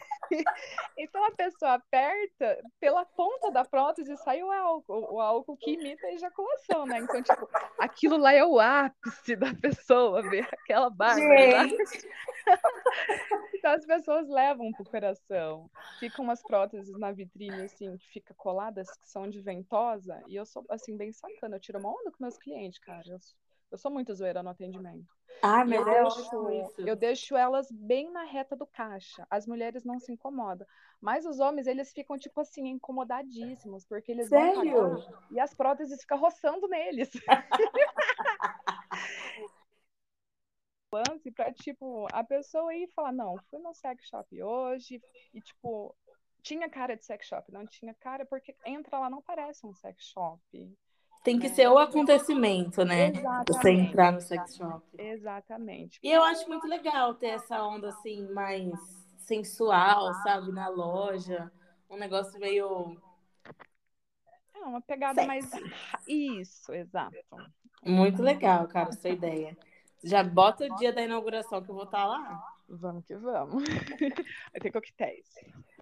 então 0.97 1.25
a 1.25 1.31
pessoa 1.33 1.75
aperta, 1.75 2.59
pela 2.81 3.05
ponta 3.05 3.51
da 3.51 3.65
prótese 3.65 4.17
sai 4.19 4.43
o 4.43 4.51
álcool, 4.51 5.15
o 5.15 5.21
álcool 5.21 5.57
que 5.57 5.73
imita 5.73 6.07
a 6.07 6.13
ejaculação, 6.13 6.87
né? 6.87 6.99
Então, 6.99 7.23
tipo, 7.23 7.49
aquilo 7.79 8.17
lá 8.17 8.33
é 8.33 8.45
o 8.45 8.59
ápice 8.59 9.37
da 9.37 9.55
pessoa, 9.55 10.23
ver 10.23 10.49
aquela 10.53 10.91
barba. 10.91 11.23
então 13.55 13.73
as 13.73 13.87
pessoas 13.87 14.29
levam 14.29 14.73
pro 14.73 14.85
coração. 14.85 15.71
Ficam 15.99 16.25
umas 16.25 16.43
próteses 16.43 16.99
na 16.99 17.13
vitrine, 17.13 17.63
assim, 17.63 17.97
que 17.97 18.07
fica 18.09 18.35
coladas, 18.35 18.91
que 18.91 19.09
são 19.09 19.29
de 19.29 19.41
ventosa, 19.41 20.23
e 20.29 20.37
eu 20.37 20.47
sou, 20.47 20.65
assim, 20.69 20.97
bem 20.97 21.13
sacana. 21.13 21.57
Eu 21.57 21.61
tiro 21.61 21.79
uma 21.79 21.91
onda 21.91 22.11
com 22.11 22.19
meus 22.21 22.39
clientes, 22.39 22.79
cara. 22.79 23.09
Eu 23.09 23.19
eu 23.75 23.79
sou 23.79 23.91
muito 23.91 24.15
zoeira 24.15 24.41
no 24.41 24.51
atendimento. 24.51 25.13
Ah, 25.43 25.65
mas 25.65 25.85
eu, 25.85 25.89
é 25.89 26.03
deixo, 26.03 26.73
eu 26.79 26.97
deixo 26.97 27.37
elas 27.37 27.71
bem 27.71 28.11
na 28.11 28.23
reta 28.23 28.55
do 28.55 28.67
caixa. 28.67 29.27
As 29.29 29.47
mulheres 29.47 29.85
não 29.85 29.99
se 29.99 30.13
incomodam. 30.13 30.67
Mas 31.01 31.27
os 31.27 31.41
homens, 31.41 31.67
eles 31.67 31.93
ficam, 31.93 32.17
tipo 32.17 32.41
assim, 32.41 32.69
incomodadíssimos, 32.69 33.85
porque 33.85 34.13
eles 34.13 34.29
Sério? 34.29 34.55
vão 34.55 35.01
pagar 35.01 35.27
e 35.33 35.41
as 35.41 35.53
próteses 35.53 36.01
ficam 36.01 36.19
roçando 36.19 36.69
neles. 36.69 37.11
lance 40.93 41.29
para 41.33 41.53
tipo 41.53 42.07
a 42.13 42.23
pessoa 42.23 42.73
ir 42.73 42.87
falar 42.95 43.11
não 43.11 43.37
fui 43.51 43.59
no 43.59 43.75
sex 43.75 44.07
shop 44.07 44.41
hoje 44.41 45.03
e 45.35 45.41
tipo 45.41 45.93
tinha 46.41 46.71
cara 46.71 46.97
de 46.97 47.05
sex 47.05 47.27
shop 47.27 47.51
não 47.51 47.67
tinha 47.67 47.93
cara 47.95 48.25
porque 48.25 48.55
entra 48.65 49.01
lá 49.01 49.11
não 49.11 49.21
parece 49.21 49.67
um 49.67 49.75
sex 49.75 50.05
shop 50.05 50.41
tem 51.25 51.39
que 51.39 51.49
ser 51.49 51.69
o 51.69 51.79
acontecimento, 51.79 52.85
né? 52.85 53.09
Exatamente. 53.09 53.53
Você 53.53 53.71
entrar 53.71 54.13
no 54.13 54.21
sex 54.21 54.57
shop. 54.57 54.85
Exatamente. 54.99 55.99
E 56.03 56.13
eu 56.13 56.23
acho 56.23 56.47
muito 56.47 56.67
legal 56.67 57.15
ter 57.15 57.29
essa 57.29 57.65
onda 57.65 57.89
assim, 57.89 58.31
mais 58.33 58.71
sensual, 59.17 60.13
sabe, 60.23 60.53
na 60.53 60.69
loja. 60.69 61.51
Um 61.89 61.97
negócio 61.97 62.39
meio. 62.39 63.01
É 64.55 64.59
uma 64.59 64.83
pegada 64.83 65.27
mais. 65.27 65.51
Isso, 66.07 66.73
exato. 66.75 67.17
Muito 67.83 68.23
legal, 68.23 68.69
cara, 68.69 68.91
essa 68.91 69.09
ideia. 69.09 69.57
Já 70.03 70.23
bota 70.23 70.67
o 70.67 70.77
dia 70.77 70.93
da 70.93 71.01
inauguração 71.01 71.63
que 71.63 71.71
eu 71.71 71.75
vou 71.75 71.85
estar 71.85 72.03
tá 72.03 72.07
lá. 72.07 72.54
Vamos 72.69 73.05
que 73.05 73.15
vamos. 73.17 73.63
Vai 74.53 74.61
ter 74.61 74.73
coquetéis. 74.73 75.27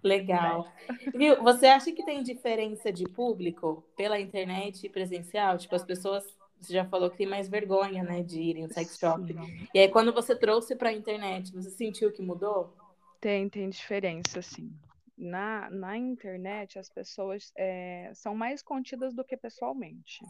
Legal. 0.03 0.66
Viu? 1.14 1.42
Você 1.42 1.66
acha 1.66 1.92
que 1.92 2.05
tem 2.05 2.23
diferença 2.23 2.92
de 2.92 3.05
público 3.05 3.85
pela 3.97 4.18
internet 4.18 4.85
e 4.85 4.90
presencial? 4.90 5.57
Tipo, 5.59 5.77
as 5.77 5.85
pessoas, 5.85 6.25
você 6.61 6.73
já 6.73 6.85
falou 6.85 7.11
que 7.11 7.18
tem 7.18 7.27
mais 7.27 7.49
vergonha, 7.49 8.03
né, 8.03 8.23
de 8.23 8.40
ir 8.40 8.57
em 8.57 8.64
um 8.64 8.68
sex 8.68 8.99
shop. 8.99 9.33
Sim. 9.33 9.68
E 9.73 9.79
aí, 9.79 9.88
quando 9.88 10.12
você 10.12 10.35
trouxe 10.35 10.75
para 10.75 10.88
a 10.88 10.92
internet, 10.92 11.53
você 11.53 11.71
sentiu 11.71 12.12
que 12.12 12.21
mudou? 12.21 12.77
Tem, 13.21 13.49
tem 13.49 13.71
diferença, 13.71 14.42
sim. 14.42 14.73
Na, 15.16 15.71
na 15.71 15.97
internet, 15.97 16.79
as 16.79 16.90
pessoas 16.90 17.53
é, 17.57 18.11
são 18.14 18.35
mais 18.35 18.61
contidas 18.61 19.14
do 19.14 19.25
que 19.25 19.37
pessoalmente. 19.37 20.25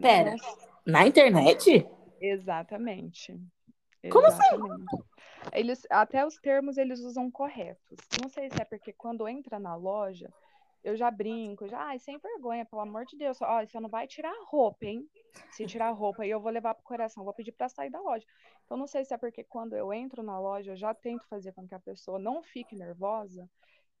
Pera, 0.00 0.34
na 0.84 1.06
internet? 1.06 1.86
Exatamente. 2.20 3.38
Como 4.10 4.26
assim? 4.26 4.40
Eles, 5.52 5.86
até 5.90 6.26
os 6.26 6.36
termos 6.36 6.76
eles 6.76 7.00
usam 7.00 7.30
corretos. 7.30 7.98
Não 8.22 8.28
sei 8.28 8.50
se 8.50 8.60
é 8.60 8.64
porque 8.64 8.92
quando 8.92 9.28
entra 9.28 9.58
na 9.58 9.74
loja, 9.74 10.32
eu 10.82 10.96
já 10.96 11.10
brinco, 11.10 11.66
já, 11.66 11.80
ai, 11.80 11.98
sem 11.98 12.18
vergonha, 12.18 12.64
pelo 12.64 12.82
amor 12.82 13.04
de 13.04 13.16
Deus. 13.16 13.40
Ó, 13.42 13.64
você 13.64 13.80
não 13.80 13.88
vai 13.88 14.06
tirar 14.06 14.30
a 14.30 14.44
roupa, 14.44 14.86
hein? 14.86 15.08
Se 15.50 15.66
tirar 15.66 15.88
a 15.88 15.92
roupa, 15.92 16.22
aí 16.22 16.30
eu 16.30 16.40
vou 16.40 16.50
levar 16.50 16.74
pro 16.74 16.84
coração, 16.84 17.24
vou 17.24 17.34
pedir 17.34 17.52
para 17.52 17.68
sair 17.68 17.90
da 17.90 18.00
loja. 18.00 18.24
Então, 18.64 18.76
não 18.76 18.86
sei 18.86 19.04
se 19.04 19.12
é 19.12 19.18
porque 19.18 19.42
quando 19.44 19.76
eu 19.76 19.92
entro 19.92 20.22
na 20.22 20.38
loja, 20.38 20.72
eu 20.72 20.76
já 20.76 20.94
tento 20.94 21.26
fazer 21.28 21.52
com 21.52 21.66
que 21.66 21.74
a 21.74 21.80
pessoa 21.80 22.18
não 22.18 22.42
fique 22.42 22.76
nervosa, 22.76 23.48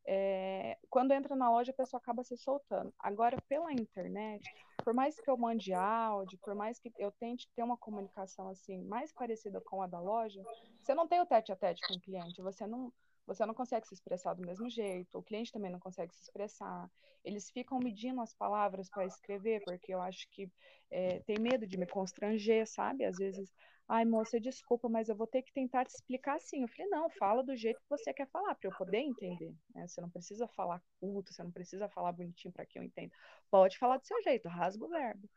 é, 0.06 0.78
quando 0.88 1.12
entra 1.12 1.34
na 1.34 1.50
loja, 1.50 1.72
a 1.72 1.74
pessoa 1.74 1.98
acaba 1.98 2.22
se 2.22 2.36
soltando. 2.36 2.92
Agora, 2.98 3.36
pela 3.48 3.72
internet, 3.72 4.42
por 4.84 4.94
mais 4.94 5.18
que 5.18 5.28
eu 5.28 5.36
mande 5.36 5.72
áudio, 5.72 6.38
por 6.38 6.54
mais 6.54 6.78
que 6.78 6.92
eu 6.96 7.10
tente 7.10 7.48
ter 7.56 7.62
uma 7.62 7.76
comunicação 7.76 8.48
assim 8.48 8.84
mais 8.84 9.12
parecida 9.12 9.60
com 9.60 9.82
a 9.82 9.86
da 9.86 9.98
loja, 9.98 10.40
você 10.80 10.94
não 10.94 11.08
tem 11.08 11.20
o 11.20 11.26
tete 11.26 11.50
a 11.50 11.56
tete 11.56 11.82
com 11.88 11.94
o 11.94 12.00
cliente, 12.00 12.40
você 12.40 12.66
não, 12.68 12.92
você 13.26 13.44
não 13.44 13.52
consegue 13.52 13.86
se 13.88 13.94
expressar 13.94 14.34
do 14.34 14.46
mesmo 14.46 14.70
jeito, 14.70 15.18
o 15.18 15.22
cliente 15.22 15.50
também 15.50 15.72
não 15.72 15.80
consegue 15.80 16.14
se 16.14 16.22
expressar. 16.22 16.88
Eles 17.24 17.50
ficam 17.50 17.80
medindo 17.80 18.20
as 18.20 18.32
palavras 18.32 18.88
para 18.88 19.04
escrever, 19.04 19.64
porque 19.64 19.92
eu 19.92 20.00
acho 20.00 20.28
que 20.30 20.48
é, 20.88 21.18
tem 21.26 21.40
medo 21.40 21.66
de 21.66 21.76
me 21.76 21.86
constranger, 21.86 22.64
sabe? 22.68 23.04
Às 23.04 23.16
vezes 23.16 23.52
Ai, 23.88 24.04
moça, 24.04 24.40
desculpa, 24.40 24.88
mas 24.88 25.08
eu 25.08 25.14
vou 25.14 25.28
ter 25.28 25.42
que 25.42 25.52
tentar 25.52 25.84
te 25.84 25.90
explicar 25.90 26.34
assim. 26.34 26.62
Eu 26.62 26.68
falei, 26.68 26.88
não, 26.88 27.08
fala 27.08 27.42
do 27.42 27.54
jeito 27.54 27.80
que 27.80 27.88
você 27.88 28.12
quer 28.12 28.26
falar, 28.26 28.54
para 28.56 28.68
eu 28.68 28.76
poder 28.76 28.98
entender. 28.98 29.54
Né? 29.72 29.86
Você 29.86 30.00
não 30.00 30.10
precisa 30.10 30.48
falar 30.48 30.82
culto, 30.98 31.32
você 31.32 31.42
não 31.42 31.52
precisa 31.52 31.88
falar 31.88 32.10
bonitinho 32.10 32.52
para 32.52 32.66
que 32.66 32.78
eu 32.78 32.82
entenda. 32.82 33.14
Pode 33.48 33.78
falar 33.78 33.98
do 33.98 34.06
seu 34.06 34.20
jeito, 34.22 34.48
rasga 34.48 34.84
o 34.84 34.88
verbo. 34.88 35.30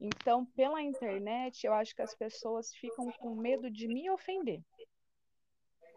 Então, 0.00 0.46
pela 0.46 0.80
internet, 0.80 1.66
eu 1.66 1.74
acho 1.74 1.94
que 1.94 2.00
as 2.00 2.14
pessoas 2.14 2.74
ficam 2.74 3.12
com 3.18 3.34
medo 3.34 3.70
de 3.70 3.86
me 3.86 4.08
ofender. 4.10 4.62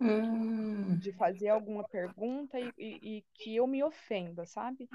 Hum. 0.02 0.98
De 0.98 1.14
fazer 1.14 1.48
alguma 1.48 1.88
pergunta 1.88 2.60
e, 2.60 2.70
e, 2.78 3.18
e, 3.18 3.26
que 3.34 3.56
eu 3.56 3.66
me 3.66 3.82
ofenda, 3.82 4.46
sabe? 4.46 4.90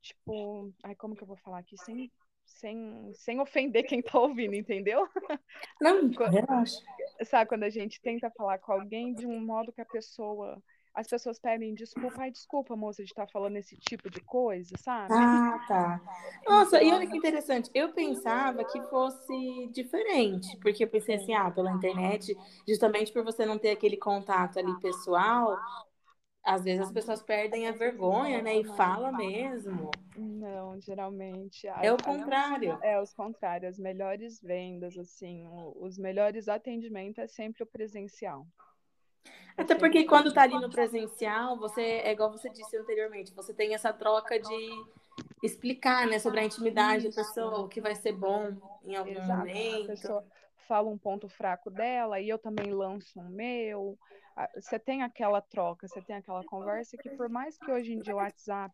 Tipo, 0.00 0.72
ai, 0.82 0.94
como 0.94 1.14
que 1.14 1.22
eu 1.22 1.26
vou 1.26 1.36
falar 1.36 1.58
aqui 1.58 1.76
sem 1.76 2.10
sem, 2.58 3.12
sem 3.14 3.40
ofender 3.40 3.84
quem 3.84 4.02
tá 4.02 4.18
ouvindo, 4.18 4.54
entendeu? 4.54 5.06
Não, 5.80 6.08
relaxa. 6.08 6.80
Sabe, 7.24 7.48
quando 7.48 7.62
a 7.64 7.70
gente 7.70 8.00
tenta 8.00 8.30
falar 8.36 8.58
com 8.58 8.72
alguém 8.72 9.14
de 9.14 9.26
um 9.26 9.40
modo 9.40 9.72
que 9.72 9.80
a 9.80 9.86
pessoa. 9.86 10.60
As 10.94 11.06
pessoas 11.06 11.38
pedem 11.38 11.74
desculpa, 11.74 12.22
ai, 12.22 12.30
desculpa, 12.32 12.74
moça, 12.74 13.04
de 13.04 13.10
estar 13.10 13.26
tá 13.26 13.32
falando 13.32 13.56
esse 13.56 13.76
tipo 13.76 14.10
de 14.10 14.20
coisa, 14.20 14.74
sabe? 14.78 15.14
Ah, 15.14 15.64
tá. 15.68 16.00
Nossa, 16.44 16.82
e 16.82 16.90
olha 16.90 17.06
que 17.06 17.16
interessante. 17.16 17.70
Eu 17.72 17.92
pensava 17.92 18.64
que 18.64 18.82
fosse 18.88 19.68
diferente, 19.72 20.56
porque 20.60 20.82
eu 20.82 20.88
pensei 20.88 21.14
assim, 21.14 21.34
ah, 21.34 21.52
pela 21.52 21.70
internet, 21.70 22.36
justamente 22.66 23.12
por 23.12 23.22
você 23.22 23.46
não 23.46 23.58
ter 23.58 23.70
aquele 23.70 23.96
contato 23.96 24.58
ali 24.58 24.76
pessoal, 24.80 25.56
às 26.48 26.64
vezes 26.64 26.80
as 26.80 26.90
pessoas 26.90 27.22
perdem 27.22 27.68
a 27.68 27.72
vergonha, 27.72 28.40
né? 28.40 28.56
E 28.56 28.64
fala 28.64 29.12
mesmo. 29.12 29.90
Não, 30.16 30.80
geralmente. 30.80 31.66
É 31.66 31.92
o 31.92 32.02
contrário. 32.02 32.78
É, 32.82 32.98
os 32.98 33.12
contrários. 33.12 33.74
As 33.74 33.78
melhores 33.78 34.40
vendas, 34.40 34.96
assim, 34.96 35.46
os 35.76 35.98
melhores 35.98 36.48
atendimentos 36.48 37.18
é 37.18 37.26
sempre 37.26 37.62
o 37.62 37.66
presencial. 37.66 38.46
É 39.58 39.62
Até 39.62 39.74
porque 39.74 40.04
quando 40.04 40.32
tá 40.32 40.42
ali 40.42 40.58
no 40.58 40.70
presencial, 40.70 41.58
você, 41.58 41.82
é 41.82 42.12
igual 42.12 42.32
você 42.32 42.48
disse 42.48 42.78
anteriormente, 42.78 43.34
você 43.34 43.52
tem 43.52 43.74
essa 43.74 43.92
troca 43.92 44.40
de 44.40 44.84
explicar, 45.42 46.06
né, 46.06 46.18
sobre 46.18 46.40
a 46.40 46.44
intimidade 46.44 47.10
da 47.10 47.14
pessoa, 47.14 47.60
o 47.60 47.68
que 47.68 47.80
vai 47.80 47.94
ser 47.94 48.12
bom 48.12 48.56
em 48.84 48.96
algum 48.96 49.10
Exato. 49.10 49.38
momento. 49.38 49.84
A 49.84 49.86
pessoa 49.88 50.24
fala 50.66 50.88
um 50.88 50.96
ponto 50.96 51.28
fraco 51.28 51.70
dela 51.70 52.18
e 52.20 52.28
eu 52.28 52.38
também 52.38 52.72
lanço 52.72 53.20
um 53.20 53.28
meu 53.28 53.98
você 54.54 54.78
tem 54.78 55.02
aquela 55.02 55.40
troca, 55.40 55.88
você 55.88 56.00
tem 56.02 56.16
aquela 56.16 56.44
conversa 56.44 56.96
que 56.96 57.10
por 57.10 57.28
mais 57.28 57.58
que 57.58 57.70
hoje 57.70 57.92
em 57.92 58.00
dia 58.00 58.14
o 58.14 58.18
WhatsApp 58.18 58.72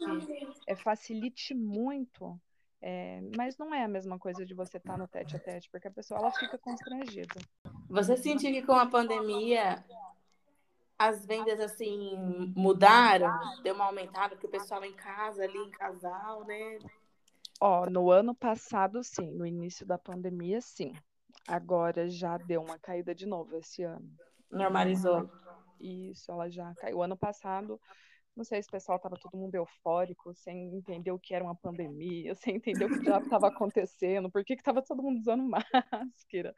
é, 0.66 0.74
facilite 0.74 1.54
muito, 1.54 2.38
é, 2.82 3.22
mas 3.36 3.56
não 3.56 3.74
é 3.74 3.82
a 3.82 3.88
mesma 3.88 4.18
coisa 4.18 4.44
de 4.44 4.52
você 4.52 4.76
estar 4.76 4.92
tá 4.92 4.98
no 4.98 5.08
tete 5.08 5.36
a 5.36 5.38
tete, 5.38 5.70
porque 5.70 5.88
a 5.88 5.90
pessoa 5.90 6.20
ela 6.20 6.30
fica 6.32 6.58
constrangida. 6.58 7.40
Você 7.88 8.16
sentiu 8.16 8.50
que 8.52 8.62
com 8.62 8.74
a 8.74 8.86
pandemia 8.86 9.82
as 10.98 11.24
vendas 11.24 11.58
assim 11.58 12.14
mudaram, 12.54 13.32
deu 13.62 13.74
uma 13.74 13.86
aumentada, 13.86 14.34
porque 14.34 14.46
o 14.46 14.50
pessoal 14.50 14.84
em 14.84 14.94
casa 14.94 15.44
ali, 15.44 15.58
em 15.58 15.70
casal, 15.70 16.44
né? 16.44 16.78
Ó, 17.60 17.86
no 17.86 18.10
ano 18.10 18.34
passado 18.34 19.02
sim, 19.02 19.30
no 19.30 19.46
início 19.46 19.86
da 19.86 19.96
pandemia 19.96 20.60
sim. 20.60 20.94
Agora 21.48 22.08
já 22.08 22.36
deu 22.36 22.62
uma 22.62 22.78
caída 22.78 23.14
de 23.14 23.26
novo 23.26 23.56
esse 23.56 23.82
ano. 23.82 24.10
Normalizou. 24.50 25.30
Isso, 25.84 26.32
ela 26.32 26.48
já 26.50 26.74
caiu. 26.76 27.02
Ano 27.02 27.16
passado, 27.16 27.78
não 28.34 28.42
sei 28.42 28.62
se 28.62 28.68
o 28.68 28.72
pessoal 28.72 28.96
estava 28.96 29.16
todo 29.16 29.36
mundo 29.36 29.54
eufórico, 29.54 30.34
sem 30.34 30.74
entender 30.74 31.12
o 31.12 31.18
que 31.18 31.34
era 31.34 31.44
uma 31.44 31.54
pandemia, 31.54 32.34
sem 32.40 32.56
entender 32.56 32.86
o 32.86 32.98
que 32.98 33.04
já 33.04 33.18
estava 33.18 33.48
acontecendo, 33.48 34.30
por 34.30 34.44
que 34.44 34.54
estava 34.54 34.82
todo 34.82 35.02
mundo 35.02 35.18
usando 35.18 35.44
máscara, 35.48 36.54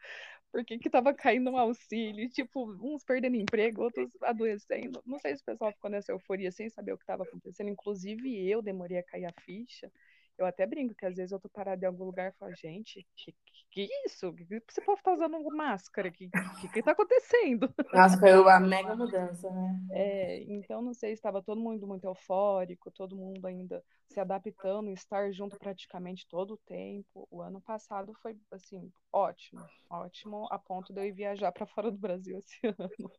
por 0.52 0.64
que 0.64 0.74
estava 0.74 1.12
caindo 1.12 1.50
um 1.50 1.58
auxílio, 1.58 2.30
tipo, 2.30 2.70
uns 2.80 3.04
perdendo 3.04 3.36
emprego, 3.36 3.82
outros 3.82 4.10
adoecendo. 4.22 5.02
Não 5.04 5.18
sei 5.18 5.36
se 5.36 5.42
o 5.42 5.44
pessoal 5.44 5.72
ficou 5.72 5.90
nessa 5.90 6.12
euforia 6.12 6.52
sem 6.52 6.70
saber 6.70 6.92
o 6.92 6.96
que 6.96 7.02
estava 7.02 7.24
acontecendo. 7.24 7.68
Inclusive, 7.68 8.48
eu 8.48 8.62
demorei 8.62 8.98
a 8.98 9.02
cair 9.02 9.26
a 9.26 9.32
ficha. 9.32 9.92
Eu 10.38 10.46
até 10.46 10.66
brinco 10.66 10.94
que 10.94 11.06
às 11.06 11.16
vezes 11.16 11.32
eu 11.32 11.40
tô 11.40 11.48
parada 11.48 11.84
em 11.84 11.88
algum 11.88 12.04
lugar 12.04 12.30
e 12.30 12.38
falo, 12.38 12.54
gente, 12.54 13.06
que, 13.16 13.32
que, 13.32 13.86
que 13.86 13.88
isso? 14.04 14.32
Que, 14.34 14.44
que 14.44 14.62
esse 14.68 14.82
povo 14.82 15.02
tá 15.02 15.12
usando 15.12 15.42
máscara? 15.56 16.10
Que, 16.10 16.28
que, 16.60 16.68
que 16.68 16.82
tá 16.82 16.92
acontecendo? 16.92 17.72
Nossa, 17.92 18.18
foi 18.18 18.38
uma 18.38 18.60
mega 18.60 18.94
mudança, 18.94 19.50
né? 19.50 19.80
É, 19.92 20.42
então 20.44 20.82
não 20.82 20.92
sei, 20.92 21.12
estava 21.12 21.42
todo 21.42 21.60
mundo 21.60 21.86
muito 21.86 22.04
eufórico, 22.04 22.90
todo 22.90 23.16
mundo 23.16 23.46
ainda 23.46 23.82
se 24.08 24.20
adaptando, 24.20 24.90
estar 24.90 25.32
junto 25.32 25.58
praticamente 25.58 26.26
todo 26.28 26.54
o 26.54 26.58
tempo. 26.58 27.26
O 27.30 27.42
ano 27.42 27.60
passado 27.60 28.12
foi, 28.22 28.36
assim, 28.52 28.90
ótimo, 29.12 29.64
ótimo, 29.90 30.46
a 30.50 30.58
ponto 30.58 30.92
de 30.92 31.00
eu 31.00 31.06
ir 31.06 31.12
viajar 31.12 31.50
para 31.52 31.66
fora 31.66 31.90
do 31.90 31.98
Brasil 31.98 32.38
esse 32.38 32.58
ano. 32.78 33.10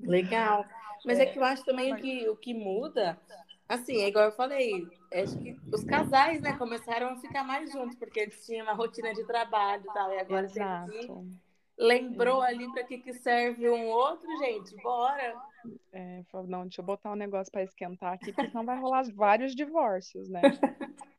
Legal. 0.00 0.64
Mas 1.04 1.18
é, 1.18 1.22
é 1.22 1.26
que 1.26 1.38
eu 1.38 1.44
acho 1.44 1.64
também 1.64 1.90
mas... 1.90 2.00
que 2.00 2.28
o 2.28 2.36
que 2.36 2.52
muda 2.52 3.18
Assim, 3.68 4.02
é 4.02 4.08
igual 4.08 4.26
eu 4.26 4.32
falei, 4.32 4.86
acho 5.12 5.38
que 5.38 5.56
os 5.72 5.82
casais, 5.84 6.40
né, 6.42 6.52
começaram 6.58 7.08
a 7.08 7.16
ficar 7.16 7.42
mais 7.44 7.72
juntos, 7.72 7.96
porque 7.96 8.20
eles 8.20 8.44
tinham 8.44 8.66
uma 8.66 8.74
rotina 8.74 9.12
de 9.14 9.24
trabalho 9.24 9.84
e 9.88 9.92
tal, 9.92 10.12
e 10.12 10.18
agora 10.18 10.44
Exato. 10.44 10.92
tem 10.92 11.06
que 11.06 11.44
lembrou 11.78 12.40
ali 12.40 12.70
para 12.72 12.84
que, 12.84 12.98
que 12.98 13.12
serve 13.14 13.68
um 13.68 13.86
outro, 13.88 14.28
gente, 14.38 14.76
bora. 14.82 15.34
É, 15.92 16.22
não, 16.46 16.62
deixa 16.62 16.80
eu 16.80 16.84
botar 16.84 17.12
um 17.12 17.16
negócio 17.16 17.50
para 17.50 17.62
esquentar 17.62 18.14
aqui, 18.14 18.32
porque 18.32 18.50
senão 18.50 18.64
vai 18.64 18.78
rolar 18.78 19.04
vários 19.14 19.54
divórcios, 19.54 20.28
né? 20.28 20.42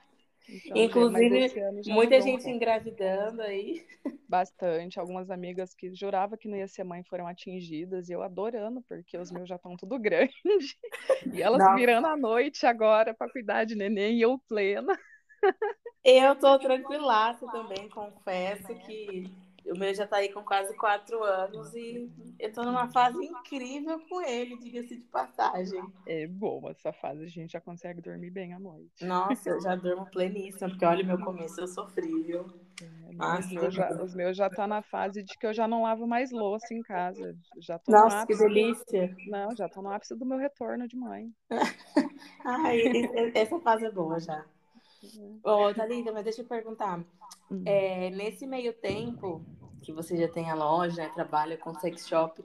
Então, 0.48 0.78
Inclusive, 0.78 1.54
muita 1.88 2.22
gente 2.22 2.50
engravidando 2.50 3.42
aí. 3.42 3.86
Bastante. 4.28 5.00
Algumas 5.00 5.30
amigas 5.30 5.74
que 5.74 5.94
jurava 5.94 6.38
que 6.38 6.48
não 6.48 6.58
ia 6.58 6.68
ser 6.68 6.84
mãe 6.84 7.04
foram 7.04 7.28
atingidas, 7.28 8.10
e 8.10 8.14
eu 8.14 8.22
adorando, 8.22 8.82
porque 8.88 9.18
os 9.18 9.32
meus 9.32 9.48
já 9.48 9.56
estão 9.56 9.76
tudo 9.76 9.98
grande. 10.00 10.34
E 11.34 11.42
elas 11.42 11.60
Nossa. 11.60 11.76
virando 11.76 12.08
à 12.08 12.18
noite 12.18 12.66
agora 12.66 13.14
para 13.14 13.32
cuidar 13.32 13.66
de 13.66 13.76
neném, 13.76 14.18
e 14.18 14.22
eu 14.22 14.40
plena. 14.48 14.98
Eu 16.04 16.36
tô 16.36 16.58
tranquilaça 16.60 17.48
também, 17.48 17.90
confesso 17.90 18.76
que 18.86 19.32
O 19.68 19.78
meu 19.78 19.94
já 19.94 20.06
tá 20.06 20.18
aí 20.18 20.32
com 20.32 20.44
quase 20.44 20.76
quatro 20.76 21.24
anos 21.24 21.74
e 21.74 22.10
eu 22.40 22.52
tô 22.54 22.64
numa 22.64 22.88
fase 22.88 23.24
incrível 23.24 24.00
com 24.08 24.22
ele, 24.22 24.58
diga-se 24.58 24.96
de 24.96 25.04
passagem. 25.06 25.84
É 26.06 26.28
boa 26.28 26.72
essa 26.72 26.94
fase, 26.94 27.24
a 27.24 27.28
gente 27.28 27.54
já 27.54 27.62
consegue 27.62 28.02
dormir 28.02 28.30
bem 28.30 28.54
à 28.54 28.60
noite. 28.60 29.04
Nossa, 29.04 29.50
eu 29.50 29.60
já 29.60 29.76
durmo 29.76 30.06
pleníssima, 30.06 30.70
porque 30.70 30.86
olha, 30.86 31.04
meu 31.04 31.18
começo 31.18 31.60
eu 31.62 31.68
sofri, 31.68 32.24
viu? 32.24 32.46
É, 32.82 33.14
Nossa, 33.14 33.48
os, 33.48 33.54
meus 33.54 33.74
já, 33.74 34.04
os 34.04 34.16
meus 34.16 34.38
já 34.38 34.50
tá 34.50 34.68
na 34.68 34.82
fase 34.82 35.24
de 35.24 35.38
que 35.38 35.48
eu 35.48 35.54
já 35.54 35.68
não 35.68 35.84
lavo 35.84 36.06
mais 36.06 36.32
louça 36.32 36.74
em 36.74 36.82
casa. 36.82 37.36
Já 37.60 37.80
tô 37.80 37.92
Nossa, 37.92 38.18
ápice, 38.18 38.38
que 38.40 38.48
delícia! 38.48 39.18
Não, 39.26 39.56
já 39.56 39.68
tô 39.70 39.82
no 39.82 39.90
ápice 39.90 40.16
do 40.16 40.26
meu 40.26 40.38
retorno 40.38 40.88
de 40.88 40.96
mãe. 40.96 41.32
Ai, 42.46 42.84
essa 43.34 43.60
fase 43.60 43.86
é 43.86 43.92
boa 43.92 44.20
já. 44.20 44.46
Ô, 45.44 45.74
Thalita, 45.74 46.12
mas 46.12 46.24
deixa 46.24 46.42
eu 46.42 46.46
perguntar. 46.46 47.04
Hum. 47.52 47.64
É, 47.66 48.10
nesse 48.10 48.48
meio 48.48 48.74
tempo 48.74 49.46
que 49.82 49.94
você 49.94 50.18
já 50.18 50.28
tem 50.28 50.50
a 50.50 50.56
loja, 50.56 51.04
né, 51.04 51.10
trabalha 51.10 51.58
com 51.58 51.74
sex 51.76 52.08
shop, 52.08 52.44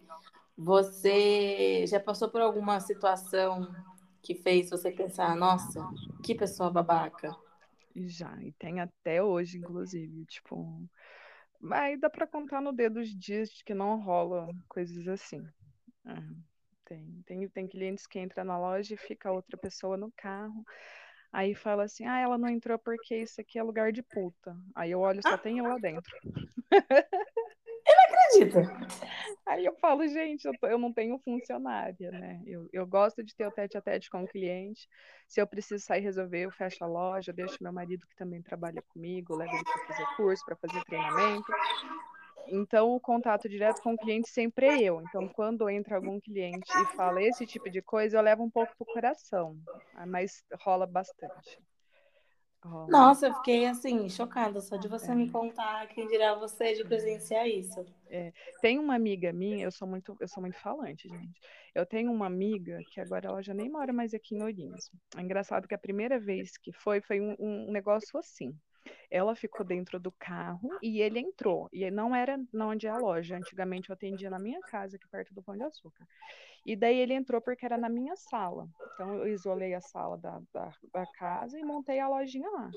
você 0.57 1.87
já 1.87 1.99
passou 1.99 2.29
por 2.29 2.41
alguma 2.41 2.79
situação 2.81 3.75
que 4.23 4.35
fez 4.35 4.69
você 4.69 4.91
pensar, 4.91 5.35
nossa, 5.35 5.89
que 6.23 6.35
pessoa 6.35 6.71
babaca? 6.71 7.35
Já, 7.97 8.37
e 8.43 8.53
tem 8.53 8.81
até 8.81 9.23
hoje, 9.23 9.59
inclusive, 9.59 10.25
tipo. 10.27 10.87
Mas 11.59 11.99
dá 11.99 12.09
para 12.09 12.27
contar 12.27 12.61
no 12.61 12.73
dedo 12.73 13.01
os 13.01 13.09
dias 13.09 13.63
que 13.63 13.75
não 13.75 14.01
rola 14.01 14.49
coisas 14.69 15.09
assim. 15.09 15.43
É, 16.07 16.15
tem, 16.85 17.23
tem, 17.27 17.49
tem 17.49 17.67
clientes 17.67 18.07
que 18.07 18.19
entram 18.19 18.45
na 18.45 18.59
loja 18.59 18.95
e 18.95 18.99
fica 18.99 19.33
outra 19.33 19.57
pessoa 19.57 19.97
no 19.97 20.13
carro. 20.17 20.65
Aí 21.33 21.55
fala 21.55 21.85
assim, 21.85 22.07
ah, 22.07 22.19
ela 22.19 22.37
não 22.37 22.49
entrou 22.49 22.79
porque 22.79 23.17
isso 23.17 23.41
aqui 23.41 23.59
é 23.59 23.63
lugar 23.63 23.93
de 23.93 24.03
puta. 24.03 24.57
Aí 24.75 24.91
eu 24.91 25.01
olho, 25.01 25.23
só 25.23 25.39
tem 25.39 25.59
eu 25.59 25.65
lá 25.65 25.77
dentro. 25.79 26.11
Eu 26.71 27.97
não 27.97 28.05
acredito. 28.05 28.59
Aí 29.47 29.65
eu 29.65 29.75
falo, 29.77 30.07
gente, 30.07 30.45
eu, 30.45 30.53
tô, 30.61 30.67
eu 30.67 30.79
não 30.79 30.93
tenho 30.93 31.19
funcionária, 31.19 32.11
né? 32.11 32.43
Eu, 32.47 32.69
eu 32.73 32.87
gosto 32.87 33.23
de 33.23 33.35
ter 33.35 33.47
o 33.47 33.51
tete 33.51 33.77
a 33.77 33.81
tete 33.81 34.11
com 34.11 34.23
o 34.23 34.29
cliente. 34.29 34.89
Se 35.27 35.41
eu 35.41 35.47
preciso 35.47 35.85
sair 35.85 36.01
resolver, 36.01 36.41
eu 36.41 36.51
fecho 36.51 36.85
a 36.85 36.87
loja, 36.87 37.33
deixo 37.33 37.57
meu 37.61 37.73
marido 37.73 38.07
que 38.07 38.17
também 38.17 38.43
trabalha 38.43 38.83
comigo, 38.89 39.37
levo 39.37 39.55
ele 39.55 39.65
para 39.65 39.87
fazer 39.87 40.17
curso, 40.17 40.45
para 40.45 40.57
fazer 40.57 40.85
treinamento. 40.85 41.53
Então, 42.49 42.95
o 42.95 43.01
contato 43.01 43.49
direto 43.49 43.81
com 43.83 43.95
o 43.95 43.99
cliente 43.99 44.29
sempre 44.29 44.67
é 44.67 44.83
eu. 44.83 45.01
Então, 45.03 45.29
quando 45.29 45.69
entra 45.69 45.97
algum 45.97 46.21
cliente 46.21 46.71
e 46.71 46.97
fala 46.97 47.23
esse 47.23 47.47
tipo 47.47 47.71
de 47.71 47.81
coisa, 47.81 48.17
eu 48.17 48.23
levo 48.23 48.43
um 48.43 48.51
pouco 48.51 48.75
pro 48.77 48.93
coração. 48.93 49.57
Ah, 49.95 50.07
mas 50.07 50.45
rola 50.61 50.87
bastante. 50.87 51.59
Rola. 52.63 52.89
Nossa, 52.89 53.29
eu 53.29 53.35
fiquei 53.37 53.67
assim, 53.67 54.09
chocada 54.11 54.61
só 54.61 54.77
de 54.77 54.87
você 54.87 55.13
é. 55.13 55.15
me 55.15 55.31
contar, 55.31 55.87
quem 55.89 56.07
dirá 56.07 56.35
você 56.35 56.75
de 56.75 56.85
presenciar 56.85 57.49
isso. 57.49 57.87
É. 58.07 58.33
Tem 58.61 58.79
uma 58.79 58.95
amiga 58.95 59.33
minha, 59.33 59.65
eu 59.65 59.71
sou 59.71 59.89
muito, 59.89 60.15
eu 60.21 60.29
sou 60.29 60.43
muito 60.43 60.59
falante, 60.59 61.09
gente. 61.09 61.41
Eu 61.75 61.87
tenho 61.87 62.13
uma 62.13 62.27
amiga 62.27 62.79
que 62.93 63.01
agora 63.01 63.29
ela 63.29 63.43
já 63.43 63.55
nem 63.55 63.71
mora 63.71 63.95
mais 63.95 64.13
aqui 64.13 64.35
em 64.35 64.43
Ourinhos. 64.43 64.91
É 65.17 65.23
engraçado 65.23 65.67
que 65.67 65.75
a 65.75 65.79
primeira 65.79 66.19
vez 66.19 66.59
que 66.59 66.71
foi, 66.73 67.01
foi 67.01 67.19
um, 67.19 67.35
um 67.39 67.73
negócio 67.73 68.19
assim. 68.19 68.55
Ela 69.11 69.35
ficou 69.35 69.65
dentro 69.65 69.99
do 69.99 70.13
carro 70.13 70.71
e 70.83 71.01
ele 71.01 71.19
entrou. 71.19 71.69
E 71.73 71.91
não 71.91 72.15
era 72.15 72.39
onde 72.55 72.87
é 72.87 72.91
a 72.91 72.99
loja. 72.99 73.37
Antigamente 73.37 73.91
eu 73.91 73.95
atendia 73.95 74.31
na 74.31 74.39
minha 74.39 74.61
casa, 74.61 74.97
aqui 74.97 75.09
perto 75.09 75.35
do 75.35 75.43
Pão 75.43 75.57
de 75.57 75.65
Açúcar. 75.65 76.07
E 76.65 76.77
daí 76.77 76.99
ele 76.99 77.15
entrou 77.15 77.41
porque 77.41 77.65
era 77.65 77.77
na 77.77 77.89
minha 77.89 78.15
sala. 78.17 78.69
Então 78.95 79.15
eu 79.15 79.29
isolei 79.29 79.75
a 79.75 79.81
sala 79.81 80.17
da, 80.19 80.41
da, 80.53 80.73
da 80.93 81.07
casa 81.07 81.59
e 81.59 81.65
montei 81.65 81.99
a 81.99 82.09
lojinha 82.09 82.49
lá. 82.51 82.71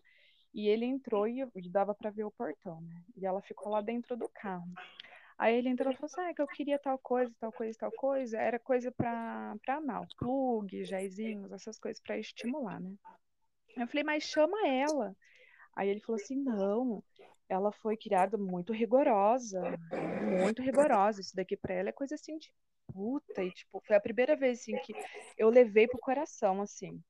E 0.54 0.68
ele 0.68 0.86
entrou 0.86 1.28
e, 1.28 1.42
e 1.56 1.70
dava 1.70 1.96
para 1.96 2.12
ver 2.12 2.24
o 2.24 2.32
portão, 2.32 2.80
né? 2.82 3.02
E 3.18 3.26
ela 3.26 3.42
ficou 3.42 3.72
lá 3.72 3.82
dentro 3.82 4.16
do 4.16 4.30
carro. 4.30 4.68
Aí 5.38 5.56
ele 5.56 5.70
entrou 5.70 5.92
e 5.92 5.96
falou 5.96 6.06
assim: 6.06 6.22
ah, 6.22 6.34
que 6.34 6.42
eu 6.42 6.48
queria 6.48 6.78
tal 6.78 6.98
coisa, 7.00 7.34
tal 7.40 7.52
coisa, 7.52 7.78
tal 7.78 7.92
coisa. 7.92 8.38
Era 8.38 8.60
coisa 8.60 8.92
para 8.92 9.56
anal, 9.68 10.06
plug, 10.18 10.86
jaizinhos, 10.86 11.52
essas 11.52 11.80
coisas 11.80 12.02
para 12.02 12.18
estimular, 12.18 12.80
né? 12.80 12.94
Eu 13.76 13.88
falei, 13.88 14.04
mas 14.04 14.24
chama 14.24 14.68
ela. 14.68 15.16
Aí 15.76 15.90
ele 15.90 16.00
falou 16.00 16.22
assim: 16.22 16.36
não, 16.36 17.04
ela 17.50 17.72
foi 17.72 17.98
criada 17.98 18.38
muito 18.38 18.74
rigorosa, 18.74 19.62
muito 20.22 20.62
rigorosa. 20.62 21.22
Isso 21.22 21.36
daqui 21.36 21.58
para 21.58 21.74
ela 21.74 21.90
é 21.90 21.94
coisa 21.94 22.16
assim 22.16 22.38
de 22.38 22.52
puta. 22.88 23.44
E, 23.44 23.52
tipo, 23.52 23.82
foi 23.86 23.96
a 23.96 24.02
primeira 24.02 24.36
vez 24.36 24.60
assim, 24.60 24.78
que 24.78 24.94
eu 25.38 25.50
levei 25.50 25.88
pro 25.88 26.00
coração, 26.00 26.62
assim. 26.62 27.02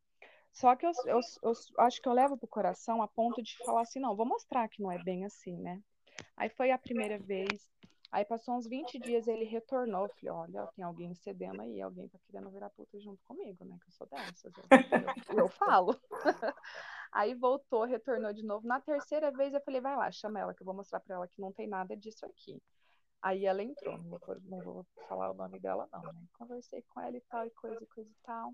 Só 0.51 0.75
que 0.75 0.85
eu, 0.85 0.91
eu, 1.05 1.19
eu 1.41 1.53
acho 1.79 2.01
que 2.01 2.07
eu 2.07 2.13
levo 2.13 2.37
pro 2.37 2.47
coração 2.47 3.01
a 3.01 3.07
ponto 3.07 3.41
de 3.41 3.57
falar 3.65 3.81
assim: 3.81 3.99
não, 3.99 4.15
vou 4.15 4.25
mostrar 4.25 4.67
que 4.69 4.81
não 4.81 4.91
é 4.91 4.97
bem 5.03 5.25
assim, 5.25 5.57
né? 5.57 5.81
Aí 6.37 6.49
foi 6.49 6.71
a 6.71 6.77
primeira 6.77 7.17
vez. 7.17 7.71
Aí 8.11 8.23
passou 8.23 8.55
uns 8.55 8.67
20 8.67 8.99
dias, 8.99 9.27
ele 9.27 9.43
retornou. 9.43 10.07
Falei, 10.07 10.29
olha, 10.29 10.67
tem 10.75 10.85
alguém 10.85 11.15
cedendo 11.15 11.63
aí, 11.63 11.81
alguém 11.81 12.07
tá 12.07 12.19
querendo 12.27 12.51
virar 12.51 12.69
puta 12.69 12.99
junto 12.99 13.23
comigo, 13.23 13.65
né? 13.65 13.75
Que 13.81 13.87
eu 13.87 13.91
sou 13.91 14.05
dessas. 14.05 14.53
Eu, 14.55 14.63
eu, 15.31 15.39
eu 15.39 15.49
falo. 15.49 15.99
Aí 17.13 17.35
voltou, 17.35 17.83
retornou 17.83 18.33
de 18.33 18.43
novo. 18.43 18.67
Na 18.67 18.81
terceira 18.81 19.31
vez 19.31 19.53
eu 19.53 19.61
falei, 19.61 19.79
vai 19.79 19.95
lá, 19.95 20.11
chama 20.11 20.39
ela, 20.39 20.53
que 20.53 20.63
eu 20.63 20.65
vou 20.65 20.73
mostrar 20.73 20.99
para 20.99 21.15
ela 21.15 21.27
que 21.27 21.39
não 21.39 21.53
tem 21.53 21.67
nada 21.67 21.95
disso 21.95 22.25
aqui. 22.25 22.59
Aí 23.21 23.45
ela 23.45 23.61
entrou, 23.61 23.97
não 23.99 24.09
vou, 24.09 24.19
não 24.45 24.59
vou 24.59 24.85
falar 25.07 25.29
o 25.29 25.35
nome 25.35 25.59
dela, 25.59 25.87
não, 25.93 26.01
né? 26.01 26.23
Conversei 26.33 26.81
com 26.89 26.99
ela 26.99 27.15
e 27.15 27.21
tal, 27.21 27.45
e 27.45 27.51
coisa 27.51 27.81
e 27.81 27.87
coisa 27.87 28.09
e 28.09 28.23
tal. 28.23 28.51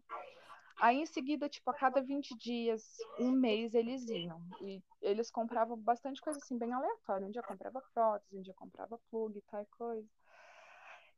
Aí 0.82 0.98
em 0.98 1.06
seguida, 1.06 1.48
tipo, 1.48 1.69
a 1.72 1.74
cada 1.74 2.02
20 2.02 2.38
dias, 2.38 2.84
um 3.17 3.32
mês, 3.32 3.74
eles 3.74 4.08
iam. 4.10 4.41
E 4.62 4.84
eles 5.02 5.32
compravam 5.32 5.78
bastante 5.78 6.22
coisa 6.22 6.38
assim, 6.38 6.58
bem 6.58 6.74
aleatória. 6.74 7.26
Um 7.26 7.32
dia 7.32 7.41
comprava 7.41 7.82
prótese, 7.93 8.38
um 8.38 8.41
dia 8.41 8.54
comprava 8.54 9.00
plug 9.10 9.38
e 9.38 9.41
tal 9.41 9.62
e 9.62 9.65
coisa. 9.67 10.08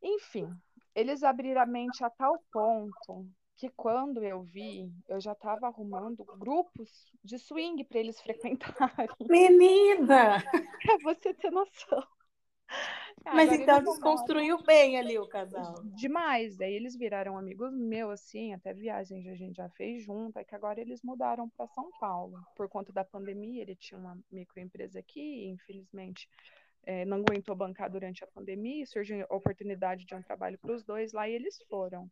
Enfim, 0.02 0.48
eles 0.96 1.24
abriram 1.24 1.62
a 1.62 1.66
mente 1.66 2.04
a 2.04 2.10
tal 2.10 2.40
ponto 2.52 3.28
que 3.62 3.70
quando 3.70 4.24
eu 4.24 4.42
vi, 4.42 4.92
eu 5.08 5.22
já 5.22 5.34
estava 5.34 5.68
arrumando 5.68 6.26
grupos 6.40 6.90
de 7.24 7.38
swing 7.38 7.84
para 7.84 8.00
eles 8.00 8.20
frequentarem. 8.26 9.08
Menina! 9.20 10.44
pra 10.82 10.98
você 11.04 11.32
ter 11.36 11.52
noção. 11.52 12.04
Mas 13.24 13.52
então 13.52 13.84
desconstruiu 13.84 14.64
bem 14.64 14.98
ali 14.98 15.20
o 15.20 15.28
casal. 15.28 15.76
Demais. 15.96 16.58
Daí 16.58 16.74
eles 16.74 16.96
viraram 16.96 17.38
amigos 17.38 17.72
meus, 17.72 18.20
assim, 18.20 18.52
até 18.52 18.74
viagens 18.74 19.28
a 19.28 19.36
gente 19.36 19.58
já 19.58 19.70
fez 19.70 20.02
junto. 20.02 20.40
É 20.40 20.44
que 20.44 20.56
agora 20.56 20.82
eles 20.82 21.04
mudaram 21.04 21.48
para 21.50 21.68
São 21.68 21.92
Paulo. 22.00 22.42
Por 22.56 22.68
conta 22.68 22.92
da 22.92 23.06
pandemia, 23.06 23.62
ele 23.62 23.76
tinha 23.76 24.00
uma 24.00 24.18
microempresa 24.32 24.98
aqui, 24.98 25.22
e 25.22 25.50
infelizmente 25.50 26.28
é, 26.84 27.06
não 27.06 27.18
aguentou 27.18 27.56
bancar 27.56 27.92
durante 27.92 28.24
a 28.24 28.28
pandemia, 28.28 28.88
surgiu 28.88 29.24
a 29.30 29.36
oportunidade 29.36 30.04
de 30.04 30.16
um 30.16 30.22
trabalho 30.24 30.58
para 30.58 30.74
os 30.74 30.84
dois 30.84 31.14
lá 31.14 31.30
e 31.30 31.34
eles 31.34 31.62
foram. 31.70 32.10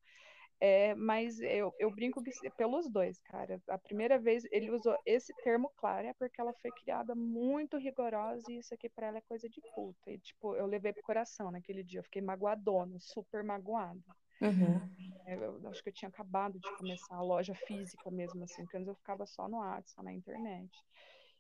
É, 0.62 0.94
mas 0.94 1.40
eu, 1.40 1.74
eu 1.80 1.90
brinco 1.90 2.22
que 2.22 2.50
pelos 2.52 2.90
dois, 2.90 3.20
cara. 3.22 3.62
A 3.70 3.78
primeira 3.78 4.20
vez 4.20 4.44
ele 4.52 4.70
usou 4.70 4.98
esse 5.06 5.34
termo, 5.42 5.72
claro, 5.78 6.08
é 6.08 6.14
porque 6.14 6.42
ela 6.42 6.54
foi 6.62 6.70
criada 6.72 7.16
muito 7.16 7.78
rigorosa 7.78 8.52
e 8.52 8.58
isso 8.58 8.74
aqui 8.74 8.90
para 8.90 9.08
ela 9.08 9.18
é 9.20 9.22
coisa 9.22 9.48
de 9.48 9.62
puta. 9.74 10.12
E, 10.12 10.18
tipo, 10.18 10.56
eu 10.56 10.66
levei 10.66 10.92
pro 10.92 11.04
coração 11.04 11.50
naquele 11.50 11.82
dia. 11.82 12.00
Eu 12.00 12.04
fiquei 12.04 12.22
magoadona, 12.22 13.00
super 13.00 13.42
magoada. 13.42 14.02
Uhum. 14.42 14.82
É, 15.26 15.36
eu 15.36 15.70
acho 15.70 15.82
que 15.82 15.90
eu 15.90 15.94
tinha 15.94 16.10
acabado 16.10 16.60
de 16.60 16.78
começar 16.78 17.16
a 17.16 17.22
loja 17.22 17.56
física 17.56 18.12
mesmo, 18.12 18.44
assim, 18.44 18.64
porque 18.64 18.78
antes 18.78 18.88
eu 18.88 18.96
ficava 18.96 19.26
só 19.26 19.48
no 19.48 19.58
WhatsApp, 19.58 19.92
só 19.92 20.04
na 20.04 20.12
internet. 20.14 20.72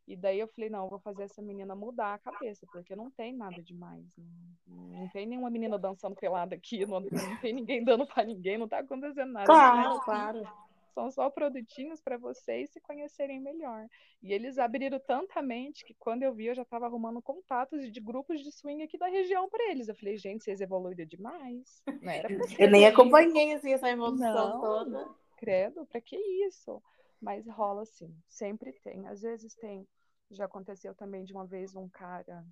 E 0.09 0.15
daí 0.15 0.39
eu 0.39 0.47
falei, 0.47 0.71
não, 0.71 0.85
eu 0.85 0.89
vou 0.89 0.97
fazer 0.97 1.21
essa 1.21 1.39
menina 1.39 1.75
mudar 1.75 2.15
a 2.15 2.17
cabeça, 2.17 2.65
porque 2.71 2.95
não 2.95 3.11
tem 3.11 3.31
nada 3.31 3.61
demais. 3.61 4.03
Não, 4.67 4.87
não 4.87 5.09
tem 5.09 5.27
nenhuma 5.27 5.51
menina 5.51 5.77
dançando 5.77 6.15
pelada 6.15 6.55
aqui, 6.55 6.83
não, 6.83 6.99
não 6.99 7.37
tem 7.39 7.53
ninguém 7.53 7.83
dando 7.83 8.07
para 8.07 8.23
ninguém, 8.23 8.57
não 8.57 8.67
tá 8.67 8.79
acontecendo 8.79 9.31
nada. 9.31 9.45
Claro, 9.45 9.99
claro. 10.01 10.47
São 10.95 11.11
só 11.11 11.29
produtinhos 11.29 12.01
para 12.01 12.17
vocês 12.17 12.71
se 12.71 12.81
conhecerem 12.81 13.39
melhor. 13.39 13.85
E 14.23 14.33
eles 14.33 14.57
abriram 14.57 14.99
tanta 14.99 15.43
mente 15.43 15.85
que 15.85 15.93
quando 15.93 16.23
eu 16.23 16.33
vi, 16.33 16.47
eu 16.47 16.55
já 16.55 16.63
estava 16.63 16.87
arrumando 16.87 17.21
contatos 17.21 17.91
de 17.91 17.99
grupos 18.01 18.41
de 18.41 18.51
swing 18.51 18.81
aqui 18.81 18.97
da 18.97 19.09
região 19.09 19.47
para 19.47 19.69
eles. 19.69 19.89
Eu 19.89 19.95
falei, 19.95 20.17
gente, 20.17 20.43
vocês 20.43 20.59
evoluíram 20.59 21.05
demais. 21.05 21.83
Não 22.01 22.11
era 22.11 22.27
eu 22.57 22.71
nem 22.71 22.87
acompanhei 22.87 23.53
assim, 23.53 23.73
essa 23.73 23.87
evolução 23.87 24.33
não, 24.33 24.59
toda. 24.59 25.07
Credo, 25.37 25.85
para 25.85 26.01
que 26.01 26.17
isso? 26.47 26.81
Mas 27.21 27.47
rola 27.47 27.83
assim, 27.83 28.11
sempre 28.27 28.73
tem. 28.83 29.07
Às 29.07 29.21
vezes 29.21 29.53
tem 29.53 29.87
já 30.31 30.45
aconteceu 30.45 30.93
também 30.93 31.23
de 31.23 31.33
uma 31.33 31.45
vez 31.45 31.75
um 31.75 31.89
cara 31.89 32.45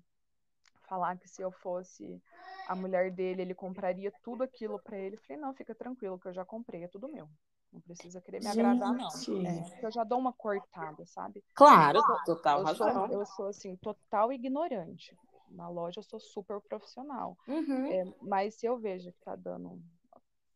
falar 0.88 1.16
que 1.18 1.28
se 1.28 1.42
eu 1.42 1.50
fosse 1.50 2.20
a 2.66 2.74
mulher 2.74 3.10
dele, 3.10 3.42
ele 3.42 3.54
compraria 3.54 4.12
tudo 4.22 4.42
aquilo 4.42 4.78
para 4.78 4.98
ele. 4.98 5.16
Eu 5.16 5.20
falei, 5.20 5.40
não, 5.40 5.54
fica 5.54 5.74
tranquilo, 5.74 6.18
que 6.18 6.28
eu 6.28 6.32
já 6.32 6.44
comprei, 6.44 6.84
é 6.84 6.88
tudo 6.88 7.08
meu. 7.08 7.28
Não 7.72 7.80
precisa 7.80 8.20
querer 8.20 8.38
me 8.38 8.46
Gente. 8.46 8.60
agradar, 8.60 8.94
não. 8.94 9.08
É, 9.46 9.84
eu 9.84 9.90
já 9.90 10.02
dou 10.02 10.18
uma 10.18 10.32
cortada, 10.32 11.04
sabe? 11.04 11.44
Claro, 11.54 12.00
total 12.24 12.60
eu 12.60 12.64
razão. 12.64 12.92
Sou, 12.92 13.06
eu 13.08 13.26
sou, 13.26 13.46
assim, 13.46 13.76
total 13.76 14.32
ignorante. 14.32 15.14
Na 15.50 15.68
loja 15.68 16.00
eu 16.00 16.02
sou 16.02 16.18
super 16.18 16.60
profissional. 16.62 17.36
Uhum. 17.46 17.86
É, 17.86 18.04
mas 18.22 18.54
se 18.54 18.66
eu 18.66 18.78
vejo 18.78 19.12
que 19.12 19.20
tá 19.20 19.36
dando... 19.36 19.82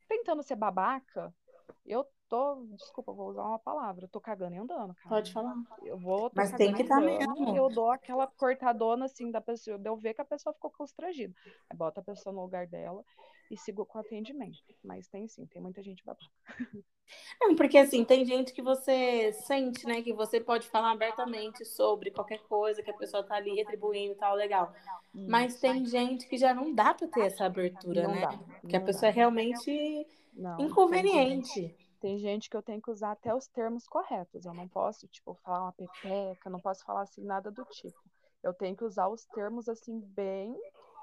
Tentando 0.08 0.42
ser 0.42 0.56
babaca, 0.56 1.34
eu 1.84 2.06
tô, 2.32 2.54
desculpa, 2.76 3.12
vou 3.12 3.28
usar 3.28 3.42
uma 3.42 3.58
palavra, 3.58 4.06
eu 4.06 4.08
tô 4.08 4.18
cagando 4.18 4.54
e 4.54 4.58
andando, 4.58 4.94
cara. 4.94 5.08
Pode 5.10 5.30
falar. 5.30 5.54
Eu 5.84 5.98
vou, 5.98 6.30
tô 6.30 6.36
Mas 6.36 6.50
tem 6.52 6.72
que 6.72 6.82
e 6.82 6.88
tá 6.88 6.98
mesmo. 6.98 7.54
eu 7.54 7.68
dou 7.68 7.90
aquela 7.90 8.26
cortadona 8.26 9.04
assim 9.04 9.30
da 9.30 9.38
pessoa, 9.38 9.78
eu 9.84 9.96
ver 9.98 10.14
que 10.14 10.22
a 10.22 10.24
pessoa 10.24 10.54
ficou 10.54 10.70
constrangida. 10.70 11.34
Aí 11.68 11.76
bota 11.76 12.00
a 12.00 12.02
pessoa 12.04 12.32
no 12.32 12.40
lugar 12.40 12.66
dela 12.66 13.04
e 13.50 13.56
sigo 13.58 13.84
com 13.84 13.98
o 13.98 14.00
atendimento. 14.00 14.56
Mas 14.82 15.06
tem 15.08 15.28
sim, 15.28 15.44
tem 15.44 15.60
muita 15.60 15.82
gente 15.82 16.02
babaca. 16.06 16.24
Não, 17.38 17.54
porque 17.54 17.76
assim, 17.76 18.02
tem 18.02 18.24
gente 18.24 18.52
que 18.54 18.62
você 18.62 19.30
sente, 19.46 19.86
né, 19.86 20.00
que 20.00 20.14
você 20.14 20.40
pode 20.40 20.66
falar 20.68 20.92
abertamente 20.92 21.66
sobre 21.66 22.10
qualquer 22.10 22.38
coisa 22.44 22.82
que 22.82 22.90
a 22.90 22.94
pessoa 22.96 23.22
tá 23.22 23.34
ali 23.34 23.54
retribuindo 23.54 24.12
e 24.14 24.16
tal, 24.16 24.34
legal. 24.36 24.72
Mas 25.14 25.52
Isso. 25.52 25.60
tem 25.60 25.84
gente 25.84 26.26
que 26.28 26.38
já 26.38 26.54
não 26.54 26.72
dá 26.72 26.94
pra 26.94 27.06
ter 27.08 27.22
essa 27.22 27.44
abertura, 27.44 28.04
Não 28.04 28.12
né? 28.14 28.20
dá, 28.22 28.38
Que 28.68 28.76
a 28.76 28.80
pessoa 28.80 29.08
é 29.08 29.10
dá. 29.10 29.16
realmente 29.16 30.06
Não, 30.34 30.62
inconveniente. 30.62 31.74
Tem 32.02 32.18
gente 32.18 32.50
que 32.50 32.56
eu 32.56 32.62
tenho 32.62 32.82
que 32.82 32.90
usar 32.90 33.12
até 33.12 33.32
os 33.32 33.46
termos 33.46 33.86
corretos. 33.86 34.44
Eu 34.44 34.52
não 34.52 34.66
posso, 34.66 35.06
tipo, 35.06 35.34
falar 35.44 35.62
uma 35.62 35.72
pepeca, 35.72 36.50
não 36.50 36.58
posso 36.58 36.84
falar 36.84 37.02
assim 37.02 37.22
nada 37.24 37.48
do 37.48 37.64
tipo. 37.66 37.96
Eu 38.42 38.52
tenho 38.52 38.76
que 38.76 38.82
usar 38.82 39.06
os 39.06 39.24
termos 39.26 39.68
assim 39.68 40.00
bem 40.00 40.52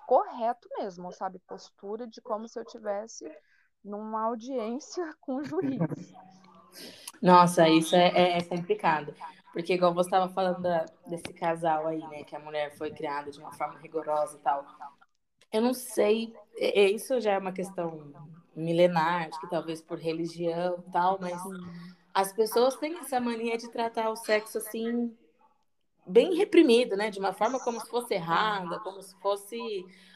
correto 0.06 0.68
mesmo, 0.78 1.10
sabe? 1.14 1.40
Postura 1.48 2.06
de 2.06 2.20
como 2.20 2.50
se 2.50 2.60
eu 2.60 2.66
tivesse 2.66 3.32
numa 3.82 4.24
audiência 4.24 5.02
com 5.22 5.38
o 5.38 5.44
juiz. 5.44 5.80
Nossa, 7.22 7.70
isso 7.70 7.96
é, 7.96 8.10
é- 8.10 8.38
é 8.40 8.44
complicado. 8.44 9.16
Porque, 9.54 9.76
igual 9.76 9.94
você 9.94 10.08
estava 10.10 10.28
falando 10.34 10.62
da- 10.62 10.86
desse 11.08 11.34
casal 11.34 11.88
aí, 11.88 12.00
né? 12.10 12.26
Que 12.26 12.36
a 12.36 12.40
mulher 12.40 12.76
foi 12.78 12.92
criada 12.92 13.32
de 13.32 13.40
uma 13.40 13.54
forma 13.54 13.80
rigorosa 13.80 14.36
e 14.38 14.42
tal. 14.42 14.66
Eu 15.52 15.62
não 15.62 15.74
sei, 15.74 16.34
é- 16.58 16.90
isso 16.92 17.22
já 17.22 17.32
é 17.32 17.38
uma 17.38 17.54
questão 17.54 18.12
milenar, 18.60 19.30
que 19.40 19.50
talvez 19.50 19.82
por 19.82 19.98
religião 19.98 20.84
tal, 20.92 21.18
mas 21.20 21.42
as 22.14 22.34
pessoas 22.34 22.76
têm 22.76 22.98
essa 23.00 23.20
mania 23.20 23.58
de 23.58 23.70
tratar 23.70 24.10
o 24.10 24.16
sexo 24.16 24.58
assim, 24.58 25.16
bem 26.06 26.36
reprimido, 26.36 26.96
né? 26.98 27.10
De 27.10 27.20
uma 27.20 27.34
forma 27.34 27.60
como 27.60 27.80
se 27.80 27.90
fosse 27.90 28.14
errada, 28.14 28.80
como 28.80 29.02
se 29.02 29.16
fosse 29.20 29.60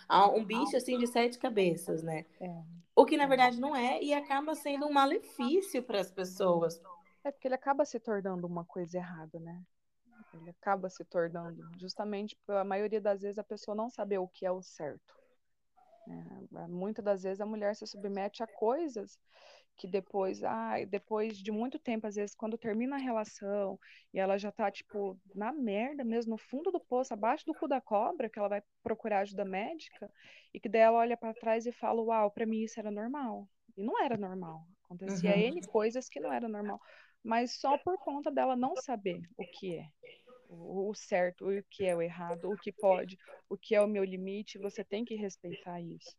ah, 0.07 0.27
um 0.29 0.43
bicho 0.43 0.75
assim 0.75 0.97
de 0.97 1.07
sete 1.07 1.37
cabeças, 1.37 2.03
né? 2.03 2.25
É. 2.39 2.61
O 2.95 3.05
que 3.05 3.17
na 3.17 3.25
verdade 3.25 3.59
não 3.59 3.75
é 3.75 4.01
e 4.01 4.13
acaba 4.13 4.53
sendo 4.53 4.85
um 4.85 4.93
malefício 4.93 5.81
para 5.81 5.99
as 5.99 6.11
pessoas. 6.11 6.81
É 7.23 7.31
porque 7.31 7.47
ele 7.47 7.55
acaba 7.55 7.85
se 7.85 7.99
tornando 7.99 8.45
uma 8.45 8.65
coisa 8.65 8.97
errada, 8.97 9.39
né? 9.39 9.61
Ele 10.33 10.49
acaba 10.49 10.89
se 10.89 11.05
tornando, 11.05 11.61
justamente 11.77 12.35
pela 12.45 12.63
maioria 12.63 12.99
das 12.99 13.21
vezes, 13.21 13.37
a 13.37 13.43
pessoa 13.43 13.75
não 13.75 13.89
saber 13.89 14.17
o 14.17 14.27
que 14.27 14.45
é 14.45 14.51
o 14.51 14.61
certo. 14.61 15.15
É, 16.07 16.67
muitas 16.67 17.03
das 17.03 17.23
vezes 17.23 17.41
a 17.41 17.45
mulher 17.45 17.75
se 17.75 17.87
submete 17.87 18.43
a 18.43 18.47
coisas 18.47 19.17
que 19.75 19.87
depois, 19.87 20.43
ah, 20.43 20.75
depois 20.87 21.37
de 21.37 21.51
muito 21.51 21.79
tempo, 21.79 22.05
às 22.05 22.15
vezes, 22.15 22.35
quando 22.35 22.57
termina 22.57 22.95
a 22.95 22.99
relação 22.99 23.79
e 24.13 24.19
ela 24.19 24.37
já 24.37 24.51
tá, 24.51 24.69
tipo, 24.69 25.19
na 25.33 25.51
merda 25.51 26.03
mesmo, 26.03 26.31
no 26.31 26.37
fundo 26.37 26.71
do 26.71 26.79
poço, 26.79 27.13
abaixo 27.13 27.45
do 27.45 27.53
cu 27.53 27.67
da 27.67 27.81
cobra, 27.81 28.29
que 28.29 28.37
ela 28.37 28.47
vai 28.47 28.61
procurar 28.83 29.19
ajuda 29.19 29.43
médica, 29.43 30.11
e 30.53 30.59
que 30.59 30.69
daí 30.69 30.81
ela 30.81 30.99
olha 30.99 31.17
para 31.17 31.33
trás 31.33 31.65
e 31.65 31.71
fala, 31.71 32.01
uau, 32.01 32.29
para 32.29 32.45
mim 32.45 32.61
isso 32.61 32.79
era 32.79 32.91
normal. 32.91 33.47
E 33.75 33.83
não 33.83 33.99
era 33.99 34.15
normal. 34.15 34.67
Acontecia 34.85 35.31
Uhum. 35.31 35.57
N 35.57 35.67
coisas 35.67 36.07
que 36.07 36.19
não 36.19 36.31
era 36.31 36.47
normal. 36.47 36.79
Mas 37.23 37.53
só 37.53 37.77
por 37.77 37.97
conta 37.97 38.29
dela 38.29 38.55
não 38.55 38.75
saber 38.75 39.21
o 39.37 39.43
que 39.43 39.77
é 39.77 39.87
o 40.53 40.93
certo, 40.93 41.49
o 41.49 41.63
que 41.69 41.85
é 41.85 41.95
o 41.95 42.01
errado, 42.01 42.51
o 42.51 42.57
que 42.57 42.71
pode, 42.71 43.17
o 43.49 43.57
que 43.57 43.75
é 43.75 43.81
o 43.81 43.87
meu 43.87 44.03
limite, 44.03 44.57
você 44.57 44.83
tem 44.83 45.03
que 45.03 45.15
respeitar 45.15 45.81
isso. 45.81 46.17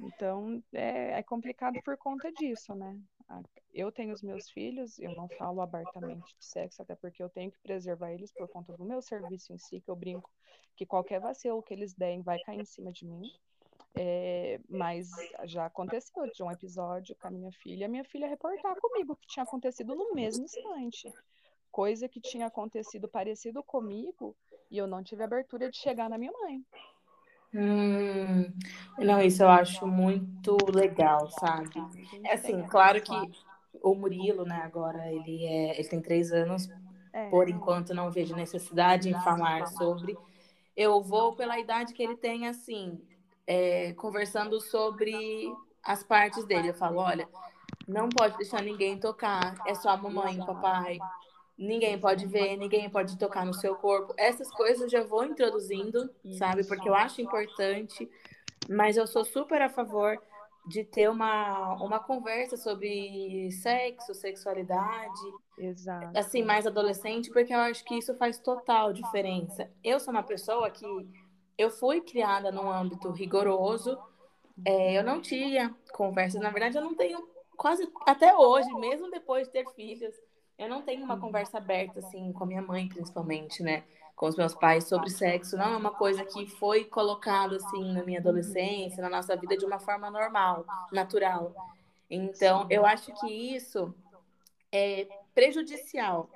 Então, 0.00 0.62
é, 0.72 1.18
é 1.18 1.22
complicado 1.22 1.80
por 1.82 1.96
conta 1.96 2.30
disso, 2.32 2.74
né? 2.74 2.98
Eu 3.74 3.92
tenho 3.92 4.14
os 4.14 4.22
meus 4.22 4.48
filhos, 4.50 4.98
eu 4.98 5.14
não 5.14 5.28
falo 5.28 5.60
abertamente 5.60 6.34
de 6.38 6.44
sexo, 6.44 6.80
até 6.80 6.94
porque 6.94 7.22
eu 7.22 7.28
tenho 7.28 7.50
que 7.50 7.58
preservar 7.58 8.12
eles 8.12 8.32
por 8.32 8.48
conta 8.48 8.76
do 8.76 8.84
meu 8.84 9.02
serviço 9.02 9.52
em 9.52 9.58
si, 9.58 9.80
que 9.80 9.90
eu 9.90 9.96
brinco 9.96 10.30
que 10.76 10.86
qualquer 10.86 11.20
vacilo 11.20 11.62
que 11.62 11.74
eles 11.74 11.92
derem 11.92 12.22
vai 12.22 12.38
cair 12.40 12.60
em 12.60 12.64
cima 12.64 12.92
de 12.92 13.04
mim. 13.04 13.22
É, 13.94 14.60
mas 14.68 15.10
já 15.44 15.66
aconteceu 15.66 16.30
de 16.32 16.42
um 16.42 16.50
episódio 16.50 17.16
com 17.16 17.26
a 17.26 17.30
minha 17.30 17.50
filha, 17.50 17.86
a 17.86 17.88
minha 17.88 18.04
filha 18.04 18.28
reportar 18.28 18.76
comigo 18.80 19.12
o 19.12 19.16
que 19.16 19.26
tinha 19.26 19.42
acontecido 19.42 19.94
no 19.94 20.14
mesmo 20.14 20.44
instante. 20.44 21.12
Coisa 21.70 22.08
que 22.08 22.20
tinha 22.20 22.46
acontecido 22.46 23.08
parecido 23.08 23.62
comigo 23.62 24.36
e 24.70 24.78
eu 24.78 24.86
não 24.86 25.02
tive 25.02 25.22
abertura 25.22 25.70
de 25.70 25.76
chegar 25.76 26.08
na 26.10 26.18
minha 26.18 26.32
mãe. 26.32 26.64
Hum, 27.54 28.44
não, 28.98 29.22
isso 29.22 29.42
eu 29.42 29.48
acho 29.48 29.86
muito 29.86 30.56
legal, 30.70 31.30
sabe? 31.30 31.70
Gente 31.94 32.26
É 32.26 32.34
assim, 32.34 32.62
claro 32.68 33.00
que 33.00 33.14
o 33.82 33.94
Murilo, 33.94 34.44
né, 34.44 34.56
agora 34.62 35.10
ele 35.12 35.44
é, 35.46 35.78
ele 35.78 35.88
tem 35.88 36.00
três 36.02 36.32
anos, 36.32 36.68
É, 37.12 37.30
por 37.30 37.48
enquanto 37.48 37.94
não 37.94 38.10
vejo 38.10 38.34
necessidade 38.34 39.08
em 39.08 39.14
falar 39.14 39.66
sobre. 39.66 40.16
Eu 40.76 41.02
vou 41.02 41.34
pela 41.34 41.58
idade 41.58 41.94
que 41.94 42.02
ele 42.02 42.16
tem, 42.16 42.46
assim, 42.46 43.00
é, 43.46 43.92
conversando 43.94 44.60
sobre 44.60 45.58
as 45.82 46.02
partes 46.02 46.44
dele. 46.44 46.68
Eu 46.68 46.74
falo, 46.74 46.98
olha, 47.00 47.28
não 47.86 48.08
pode 48.08 48.36
deixar 48.36 48.62
ninguém 48.62 48.98
tocar, 48.98 49.58
é 49.66 49.74
só 49.74 49.90
a 49.90 49.96
mamãe 49.96 50.36
e 50.36 50.40
o 50.40 50.44
papai. 50.44 50.98
Ninguém 51.58 51.98
pode 51.98 52.24
ver, 52.24 52.56
ninguém 52.56 52.88
pode 52.88 53.18
tocar 53.18 53.44
no 53.44 53.52
seu 53.52 53.74
corpo. 53.74 54.14
Essas 54.16 54.48
coisas 54.48 54.82
eu 54.82 54.88
já 54.88 55.02
vou 55.02 55.24
introduzindo, 55.24 56.08
sabe? 56.38 56.64
Porque 56.64 56.88
eu 56.88 56.94
acho 56.94 57.20
importante, 57.20 58.08
mas 58.68 58.96
eu 58.96 59.08
sou 59.08 59.24
super 59.24 59.60
a 59.60 59.68
favor 59.68 60.16
de 60.68 60.84
ter 60.84 61.10
uma, 61.10 61.74
uma 61.82 61.98
conversa 61.98 62.56
sobre 62.56 63.50
sexo, 63.50 64.14
sexualidade, 64.14 65.34
Exato. 65.58 66.16
assim, 66.16 66.44
mais 66.44 66.64
adolescente, 66.66 67.30
porque 67.30 67.52
eu 67.52 67.58
acho 67.58 67.84
que 67.84 67.96
isso 67.96 68.14
faz 68.14 68.38
total 68.38 68.92
diferença. 68.92 69.68
Eu 69.82 69.98
sou 69.98 70.12
uma 70.12 70.22
pessoa 70.22 70.70
que 70.70 70.84
eu 71.56 71.70
fui 71.70 72.02
criada 72.02 72.52
num 72.52 72.70
âmbito 72.70 73.10
rigoroso, 73.10 73.98
é, 74.64 74.96
eu 74.96 75.02
não 75.02 75.20
tinha 75.20 75.74
conversas, 75.92 76.40
na 76.40 76.50
verdade 76.50 76.76
eu 76.76 76.82
não 76.82 76.94
tenho 76.94 77.26
quase 77.56 77.90
até 78.06 78.36
hoje, 78.36 78.72
mesmo 78.74 79.10
depois 79.10 79.46
de 79.48 79.52
ter 79.52 79.66
filhos, 79.74 80.14
eu 80.58 80.68
não 80.68 80.82
tenho 80.82 81.04
uma 81.04 81.18
conversa 81.18 81.58
aberta 81.58 82.00
assim 82.00 82.32
com 82.32 82.44
a 82.44 82.46
minha 82.46 82.62
mãe, 82.62 82.88
principalmente, 82.88 83.62
né? 83.62 83.84
Com 84.16 84.26
os 84.26 84.36
meus 84.36 84.54
pais 84.54 84.88
sobre 84.88 85.08
sexo, 85.10 85.56
não 85.56 85.72
é 85.74 85.76
uma 85.76 85.92
coisa 85.92 86.24
que 86.24 86.44
foi 86.46 86.84
colocada 86.84 87.54
assim 87.56 87.92
na 87.92 88.02
minha 88.02 88.18
adolescência, 88.18 89.00
na 89.00 89.08
nossa 89.08 89.36
vida 89.36 89.56
de 89.56 89.64
uma 89.64 89.78
forma 89.78 90.10
normal, 90.10 90.66
natural. 90.90 91.54
Então, 92.10 92.66
eu 92.68 92.84
acho 92.84 93.12
que 93.20 93.54
isso 93.54 93.94
é 94.72 95.06
prejudicial 95.34 96.28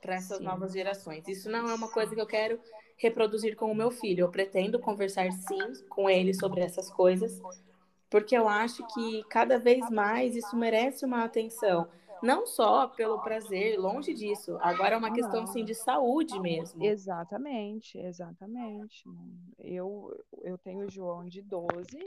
para 0.00 0.16
essas 0.16 0.38
Sim. 0.38 0.44
novas 0.44 0.72
gerações. 0.72 1.28
Isso 1.28 1.48
não 1.48 1.70
é 1.70 1.74
uma 1.74 1.88
coisa 1.88 2.12
que 2.14 2.20
eu 2.20 2.26
quero 2.26 2.58
reproduzir 2.96 3.54
com 3.54 3.70
o 3.70 3.74
meu 3.74 3.92
filho. 3.92 4.22
Eu 4.24 4.30
pretendo 4.30 4.80
conversar 4.80 5.30
sim 5.30 5.86
com 5.88 6.10
ele 6.10 6.34
sobre 6.34 6.60
essas 6.60 6.90
coisas, 6.90 7.40
porque 8.10 8.36
eu 8.36 8.48
acho 8.48 8.84
que 8.88 9.22
cada 9.24 9.58
vez 9.58 9.88
mais 9.90 10.34
isso 10.34 10.56
merece 10.56 11.04
uma 11.04 11.22
atenção. 11.22 11.88
Não 12.22 12.46
só 12.46 12.88
pelo 12.88 13.20
prazer, 13.20 13.78
longe 13.78 14.12
disso. 14.14 14.58
Agora 14.60 14.94
é 14.94 14.98
uma 14.98 15.12
questão 15.12 15.44
assim 15.44 15.64
de 15.64 15.74
saúde 15.74 16.38
mesmo. 16.40 16.84
Exatamente, 16.84 17.98
exatamente. 17.98 19.04
Eu, 19.58 20.14
eu 20.42 20.58
tenho 20.58 20.86
o 20.86 20.90
João 20.90 21.26
de 21.26 21.42
12. 21.42 22.04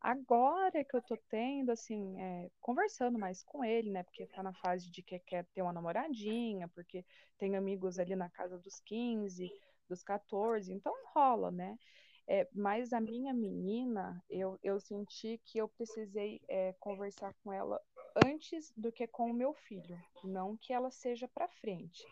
Agora 0.00 0.84
que 0.84 0.94
eu 0.94 1.00
tô 1.00 1.16
tendo, 1.30 1.72
assim, 1.72 2.20
é, 2.20 2.50
conversando 2.60 3.18
mais 3.18 3.42
com 3.42 3.64
ele, 3.64 3.90
né? 3.90 4.02
Porque 4.02 4.26
tá 4.26 4.42
na 4.42 4.52
fase 4.52 4.90
de 4.90 5.02
que 5.02 5.18
quer 5.18 5.46
ter 5.54 5.62
uma 5.62 5.72
namoradinha, 5.72 6.68
porque 6.68 7.04
tem 7.38 7.56
amigos 7.56 7.98
ali 7.98 8.14
na 8.14 8.28
casa 8.28 8.58
dos 8.58 8.80
15, 8.80 9.50
dos 9.88 10.02
14, 10.02 10.72
então 10.72 10.92
rola, 11.14 11.50
né? 11.50 11.78
É, 12.26 12.46
mas 12.54 12.92
a 12.92 13.00
minha 13.00 13.32
menina, 13.32 14.22
eu, 14.28 14.58
eu 14.62 14.80
senti 14.80 15.40
que 15.44 15.58
eu 15.58 15.68
precisei 15.68 16.40
é, 16.48 16.74
conversar 16.80 17.34
com 17.42 17.52
ela 17.52 17.80
antes 18.24 18.72
do 18.76 18.92
que 18.92 19.06
com 19.06 19.30
o 19.30 19.34
meu 19.34 19.52
filho, 19.52 19.98
não 20.22 20.56
que 20.56 20.72
ela 20.72 20.90
seja 20.90 21.28
para 21.28 21.48
frente. 21.48 22.04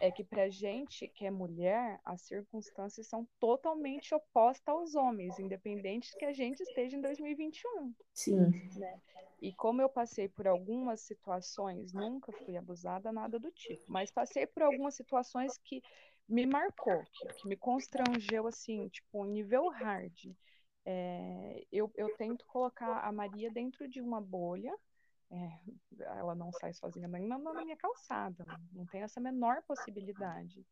É 0.00 0.10
que 0.10 0.24
pra 0.24 0.48
gente 0.48 1.06
que 1.06 1.24
é 1.24 1.30
mulher, 1.30 2.00
as 2.04 2.22
circunstâncias 2.22 3.06
são 3.06 3.26
totalmente 3.38 4.14
opostas 4.14 4.74
aos 4.74 4.94
homens, 4.94 5.38
independente 5.38 6.16
que 6.16 6.24
a 6.24 6.32
gente 6.32 6.60
esteja 6.60 6.96
em 6.96 7.00
2021. 7.00 7.94
Sim. 8.12 8.50
Né? 8.76 9.00
E 9.40 9.52
como 9.52 9.80
eu 9.82 9.88
passei 9.88 10.28
por 10.28 10.46
algumas 10.46 11.00
situações, 11.00 11.92
nunca 11.92 12.32
fui 12.32 12.56
abusada, 12.56 13.12
nada 13.12 13.38
do 13.38 13.50
tipo, 13.50 13.84
mas 13.88 14.10
passei 14.10 14.46
por 14.46 14.62
algumas 14.62 14.94
situações 14.94 15.58
que 15.58 15.82
me 16.28 16.46
marcou, 16.46 17.02
que, 17.12 17.28
que 17.34 17.48
me 17.48 17.56
constrangeu, 17.56 18.46
assim, 18.46 18.88
tipo, 18.88 19.20
um 19.20 19.24
nível 19.24 19.68
hard. 19.68 20.32
É, 20.84 21.64
eu, 21.70 21.90
eu 21.94 22.16
tento 22.16 22.44
colocar 22.46 23.00
a 23.00 23.12
Maria 23.12 23.50
dentro 23.50 23.88
de 23.88 24.00
uma 24.00 24.20
bolha, 24.20 24.74
é, 25.32 26.04
ela 26.18 26.34
não 26.34 26.52
sai 26.52 26.74
sozinha 26.74 27.08
nem 27.08 27.26
na, 27.26 27.38
na 27.38 27.64
minha 27.64 27.76
calçada, 27.76 28.44
não 28.72 28.84
tem 28.86 29.02
essa 29.02 29.18
menor 29.18 29.62
possibilidade. 29.62 30.64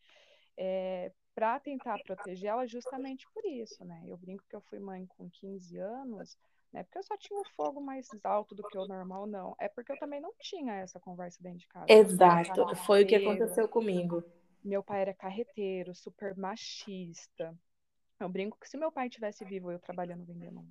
É, 0.57 1.11
para 1.35 1.59
tentar 1.59 1.99
proteger 2.03 2.51
ela 2.51 2.66
justamente 2.66 3.27
por 3.33 3.44
isso, 3.46 3.83
né? 3.85 4.03
Eu 4.07 4.18
brinco 4.18 4.44
que 4.49 4.55
eu 4.55 4.61
fui 4.61 4.79
mãe 4.79 5.07
com 5.07 5.31
15 5.31 5.79
anos, 5.79 6.37
Não 6.71 6.81
é 6.81 6.85
porque 6.85 6.98
eu 6.98 7.02
só 7.02 7.17
tinha 7.17 7.40
um 7.40 7.44
fogo 7.56 7.81
mais 7.81 8.08
alto 8.23 8.54
do 8.54 8.63
que 8.63 8.77
o 8.77 8.87
normal, 8.87 9.27
não. 9.27 9.56
É 9.58 9.69
porque 9.69 9.92
eu 9.92 9.98
também 9.98 10.21
não 10.21 10.35
tinha 10.38 10.75
essa 10.75 11.00
conversa 11.00 11.42
dentro 11.42 11.61
de 11.61 11.67
casa. 11.67 11.87
Exato, 11.88 12.77
foi 12.77 13.04
o 13.04 13.06
que 13.06 13.15
aconteceu 13.15 13.67
comigo. 13.67 14.23
Meu 14.63 14.83
pai 14.83 15.00
era 15.00 15.15
carreteiro, 15.15 15.94
super 15.94 16.37
machista. 16.37 17.56
Eu 18.19 18.29
brinco 18.29 18.58
que 18.61 18.69
se 18.69 18.77
meu 18.77 18.92
pai 18.92 19.08
tivesse 19.08 19.42
vivo, 19.46 19.73
eu 19.73 19.79
trabalhando 19.79 20.27
vendendo 20.27 20.63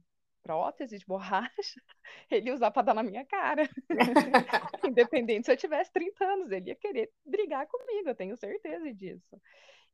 prótese 0.43 0.97
de 0.97 1.05
borracha, 1.05 1.49
ele 2.29 2.47
ia 2.47 2.53
usar 2.53 2.71
para 2.71 2.83
dar 2.83 2.93
na 2.93 3.03
minha 3.03 3.25
cara. 3.25 3.69
Independente 4.87 5.45
se 5.45 5.51
eu 5.51 5.57
tivesse 5.57 5.91
30 5.91 6.25
anos, 6.25 6.51
ele 6.51 6.69
ia 6.69 6.75
querer 6.75 7.11
brigar 7.25 7.67
comigo, 7.67 8.09
eu 8.09 8.15
tenho 8.15 8.37
certeza 8.37 8.93
disso. 8.93 9.39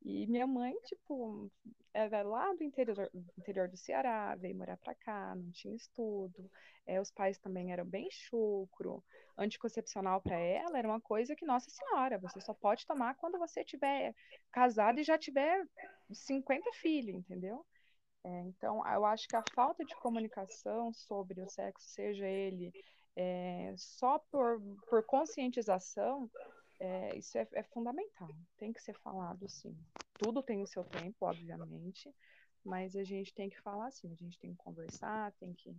E 0.06 0.28
minha 0.28 0.46
mãe, 0.46 0.76
tipo, 0.84 1.52
era 1.92 2.22
lá 2.22 2.54
do 2.54 2.64
interior, 2.64 3.10
interior 3.38 3.68
do 3.68 3.76
Ceará, 3.76 4.36
veio 4.36 4.56
morar 4.56 4.78
para 4.78 4.94
cá, 4.94 5.34
não 5.36 5.50
tinha 5.52 5.76
estudo. 5.76 6.50
É, 6.86 7.02
os 7.02 7.10
pais 7.10 7.40
também 7.40 7.72
eram 7.72 7.86
bem 7.86 8.08
chucro. 8.12 9.04
Anticoncepcional 9.36 10.22
para 10.22 10.38
ela 10.38 10.78
era 10.78 10.88
uma 10.88 11.02
coisa 11.02 11.36
que, 11.36 11.44
nossa 11.44 11.72
senhora, 11.72 12.20
você 12.20 12.40
só 12.40 12.54
pode 12.54 12.86
tomar 12.86 13.16
quando 13.16 13.40
você 13.40 13.64
tiver 13.64 14.14
casado 14.52 15.00
e 15.00 15.04
já 15.04 15.18
tiver 15.18 15.66
50 16.12 16.72
filhos, 16.74 17.16
entendeu? 17.16 17.66
É, 18.26 18.42
então, 18.42 18.82
eu 18.88 19.06
acho 19.06 19.28
que 19.28 19.36
a 19.36 19.44
falta 19.44 19.86
de 19.86 19.96
comunicação 19.98 20.92
sobre 20.92 21.40
o 21.42 21.48
sexo, 21.48 21.88
seja 21.88 22.28
ele 22.28 22.74
é, 23.16 23.72
só 23.78 24.18
por, 24.18 24.60
por 24.90 25.04
conscientização, 25.04 26.30
é, 26.80 27.16
isso 27.16 27.38
é, 27.38 27.48
é, 27.54 27.62
fundamental, 27.62 28.28
tem 28.58 28.74
que 28.74 28.82
ser 28.82 28.98
falado 29.00 29.48
sim. 29.48 29.78
Tudo 30.18 30.42
tem 30.42 30.64
o 30.64 30.68
seu 30.68 30.84
tempo, 30.84 31.18
obviamente, 31.22 32.12
mas 32.64 32.96
a 32.96 33.04
gente 33.04 33.32
tem 33.32 33.48
que 33.48 33.62
falar 33.62 33.88
assim, 33.88 34.12
a 34.12 34.16
gente 34.16 34.40
tem 34.40 34.56
que 34.56 34.58
conversar, 34.58 35.32
tem 35.34 35.54
que, 35.54 35.76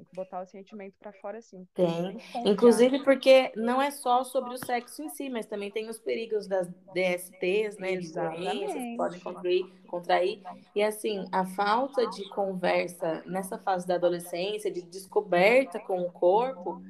tem 0.00 0.04
que 0.04 0.16
botar 0.16 0.42
o 0.42 0.46
sentimento 0.46 0.94
para 0.98 1.12
fora 1.12 1.38
assim. 1.38 1.66
Tem. 1.74 2.18
Inclusive 2.44 3.02
porque 3.04 3.52
não 3.54 3.80
é 3.80 3.90
só 3.90 4.24
sobre 4.24 4.54
o 4.54 4.58
sexo 4.58 5.02
em 5.02 5.08
si, 5.10 5.28
mas 5.28 5.46
também 5.46 5.70
tem 5.70 5.88
os 5.88 5.98
perigos 5.98 6.46
das 6.46 6.68
DSTs, 6.94 7.76
né? 7.78 7.92
Exatamente. 7.92 8.72
De 8.72 8.96
podem 8.96 9.20
contrair, 9.20 9.66
contrair. 9.86 10.42
E 10.74 10.82
assim, 10.82 11.26
a 11.30 11.44
falta 11.44 12.08
de 12.08 12.28
conversa 12.30 13.22
nessa 13.26 13.58
fase 13.58 13.86
da 13.86 13.96
adolescência, 13.96 14.70
de 14.70 14.82
descoberta 14.82 15.78
com 15.78 16.00
o 16.00 16.10
corpo. 16.10 16.82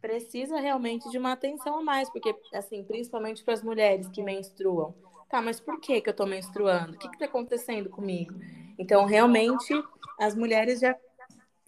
Precisa 0.00 0.60
realmente 0.60 1.10
de 1.10 1.18
uma 1.18 1.32
atenção 1.32 1.80
a 1.80 1.82
mais, 1.82 2.08
porque, 2.08 2.32
assim, 2.54 2.84
principalmente 2.84 3.42
para 3.42 3.54
as 3.54 3.64
mulheres 3.64 4.08
que 4.08 4.22
menstruam. 4.22 4.94
Tá, 5.28 5.42
mas 5.42 5.58
por 5.58 5.80
que, 5.80 6.00
que 6.00 6.08
eu 6.08 6.12
estou 6.12 6.26
menstruando? 6.26 6.94
O 6.94 6.98
que 6.98 7.08
está 7.08 7.24
acontecendo 7.24 7.90
comigo? 7.90 8.32
Então, 8.78 9.04
realmente, 9.06 9.74
as 10.20 10.36
mulheres 10.36 10.78
já 10.78 10.96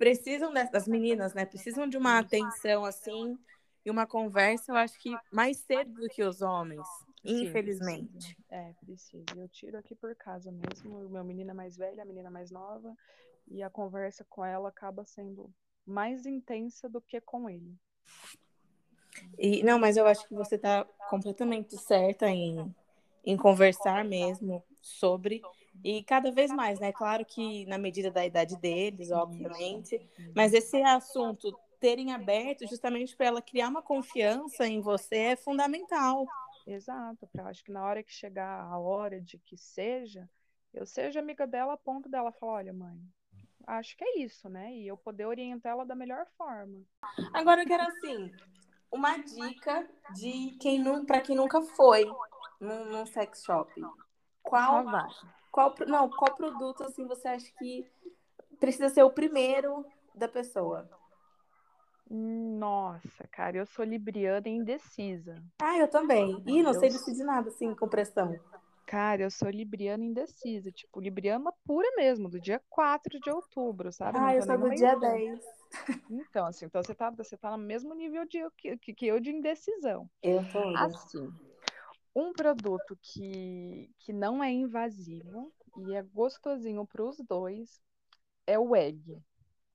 precisam, 0.00 0.50
das 0.54 0.88
meninas, 0.88 1.34
né? 1.34 1.44
Precisam 1.44 1.86
de 1.86 1.98
uma 1.98 2.18
atenção, 2.18 2.86
assim, 2.86 3.38
e 3.84 3.90
uma 3.90 4.06
conversa, 4.06 4.72
eu 4.72 4.76
acho 4.76 4.98
que 4.98 5.14
mais 5.30 5.58
cedo 5.58 5.92
do 5.92 6.08
que 6.08 6.22
os 6.22 6.40
homens, 6.40 6.86
Sim, 7.22 7.42
infelizmente. 7.42 8.34
É, 8.48 8.72
precisa. 8.82 9.26
Eu 9.36 9.46
tiro 9.50 9.76
aqui 9.76 9.94
por 9.94 10.16
casa 10.16 10.50
mesmo, 10.50 11.06
meu 11.10 11.22
menina 11.22 11.52
mais 11.52 11.76
velha, 11.76 12.02
a 12.02 12.06
menina 12.06 12.30
mais 12.30 12.50
nova, 12.50 12.96
e 13.46 13.62
a 13.62 13.68
conversa 13.68 14.24
com 14.24 14.42
ela 14.42 14.70
acaba 14.70 15.04
sendo 15.04 15.52
mais 15.84 16.24
intensa 16.24 16.88
do 16.88 17.02
que 17.02 17.20
com 17.20 17.50
ele. 17.50 17.76
E, 19.38 19.62
não, 19.62 19.78
mas 19.78 19.98
eu 19.98 20.06
acho 20.06 20.26
que 20.26 20.34
você 20.34 20.54
está 20.54 20.86
completamente 21.10 21.76
certa 21.76 22.26
em, 22.30 22.74
em 23.22 23.36
conversar 23.36 24.02
mesmo 24.02 24.64
sobre. 24.80 25.42
E 25.84 26.02
cada 26.04 26.30
vez 26.30 26.50
mais, 26.50 26.78
né? 26.78 26.92
Claro 26.92 27.24
que 27.24 27.64
na 27.66 27.78
medida 27.78 28.10
da 28.10 28.24
idade 28.24 28.56
deles, 28.56 29.10
obviamente. 29.10 30.00
Mas 30.34 30.52
esse 30.52 30.82
assunto 30.82 31.56
terem 31.80 32.12
aberto 32.12 32.66
justamente 32.68 33.16
para 33.16 33.26
ela 33.26 33.42
criar 33.42 33.68
uma 33.68 33.82
confiança 33.82 34.66
em 34.66 34.80
você 34.80 35.16
é 35.16 35.36
fundamental. 35.36 36.26
Exato, 36.66 37.28
eu 37.34 37.46
acho 37.46 37.64
que 37.64 37.72
na 37.72 37.82
hora 37.84 38.02
que 38.02 38.12
chegar 38.12 38.62
a 38.64 38.78
hora 38.78 39.20
de 39.20 39.38
que 39.38 39.56
seja, 39.56 40.28
eu 40.74 40.84
seja 40.84 41.18
amiga 41.18 41.46
dela 41.46 41.72
a 41.72 41.76
ponto 41.76 42.08
dela 42.08 42.30
falar, 42.32 42.52
olha, 42.52 42.72
mãe, 42.72 43.00
acho 43.66 43.96
que 43.96 44.04
é 44.04 44.18
isso, 44.18 44.48
né? 44.48 44.72
E 44.74 44.86
eu 44.86 44.96
poder 44.96 45.26
orientar 45.26 45.72
ela 45.72 45.84
da 45.84 45.94
melhor 45.94 46.26
forma. 46.36 46.82
Agora 47.32 47.62
eu 47.62 47.66
quero 47.66 47.82
assim, 47.84 48.30
uma 48.92 49.16
dica 49.16 49.88
de 50.14 50.56
quem 50.60 50.78
não, 50.78 51.04
para 51.04 51.20
quem 51.20 51.34
nunca 51.34 51.62
foi 51.62 52.04
num, 52.60 52.84
num 52.84 53.06
sex 53.06 53.42
shop. 53.42 53.72
Qual, 54.42 54.84
qual, 55.50 55.74
não, 55.86 56.08
qual 56.08 56.34
produto 56.34 56.84
assim 56.84 57.06
você 57.06 57.28
acha 57.28 57.50
que 57.58 57.86
precisa 58.58 58.88
ser 58.88 59.02
o 59.02 59.10
primeiro 59.10 59.84
da 60.14 60.28
pessoa? 60.28 60.88
Nossa, 62.08 63.26
cara, 63.28 63.56
eu 63.56 63.66
sou 63.66 63.84
libriana 63.84 64.48
e 64.48 64.52
indecisa. 64.52 65.42
Ah, 65.62 65.78
eu 65.78 65.88
também. 65.88 66.42
Ih, 66.46 66.62
não 66.62 66.72
eu... 66.72 66.80
sei 66.80 66.90
decidir 66.90 67.22
nada 67.22 67.48
assim 67.48 67.74
com 67.74 67.88
pressão. 67.88 68.38
Cara, 68.84 69.22
eu 69.22 69.30
sou 69.30 69.48
libriana 69.48 70.04
indecisa, 70.04 70.72
tipo, 70.72 71.00
libriana 71.00 71.52
pura 71.64 71.88
mesmo, 71.96 72.28
do 72.28 72.40
dia 72.40 72.60
4 72.68 73.20
de 73.20 73.30
outubro, 73.30 73.92
sabe? 73.92 74.18
Ah, 74.18 74.34
eu 74.34 74.42
sou 74.42 74.58
do 74.58 74.70
dia 74.70 74.96
10. 74.96 75.40
Então, 76.10 76.46
assim, 76.46 76.64
então 76.64 76.82
você 76.82 76.92
tá, 76.92 77.08
você 77.10 77.36
tá 77.36 77.56
no 77.56 77.62
mesmo 77.62 77.94
nível 77.94 78.26
de, 78.26 78.40
que, 78.56 78.92
que 78.92 79.06
eu 79.06 79.20
de 79.20 79.30
indecisão. 79.30 80.10
Eu 80.20 80.42
tô. 80.50 80.76
Assim, 80.76 81.32
um 82.14 82.32
produto 82.32 82.98
que, 83.00 83.90
que 83.98 84.12
não 84.12 84.42
é 84.42 84.50
invasivo 84.50 85.52
e 85.76 85.94
é 85.94 86.02
gostosinho 86.02 86.86
para 86.86 87.04
os 87.04 87.16
dois 87.18 87.80
é 88.46 88.58
o 88.58 88.74
egg. 88.74 89.18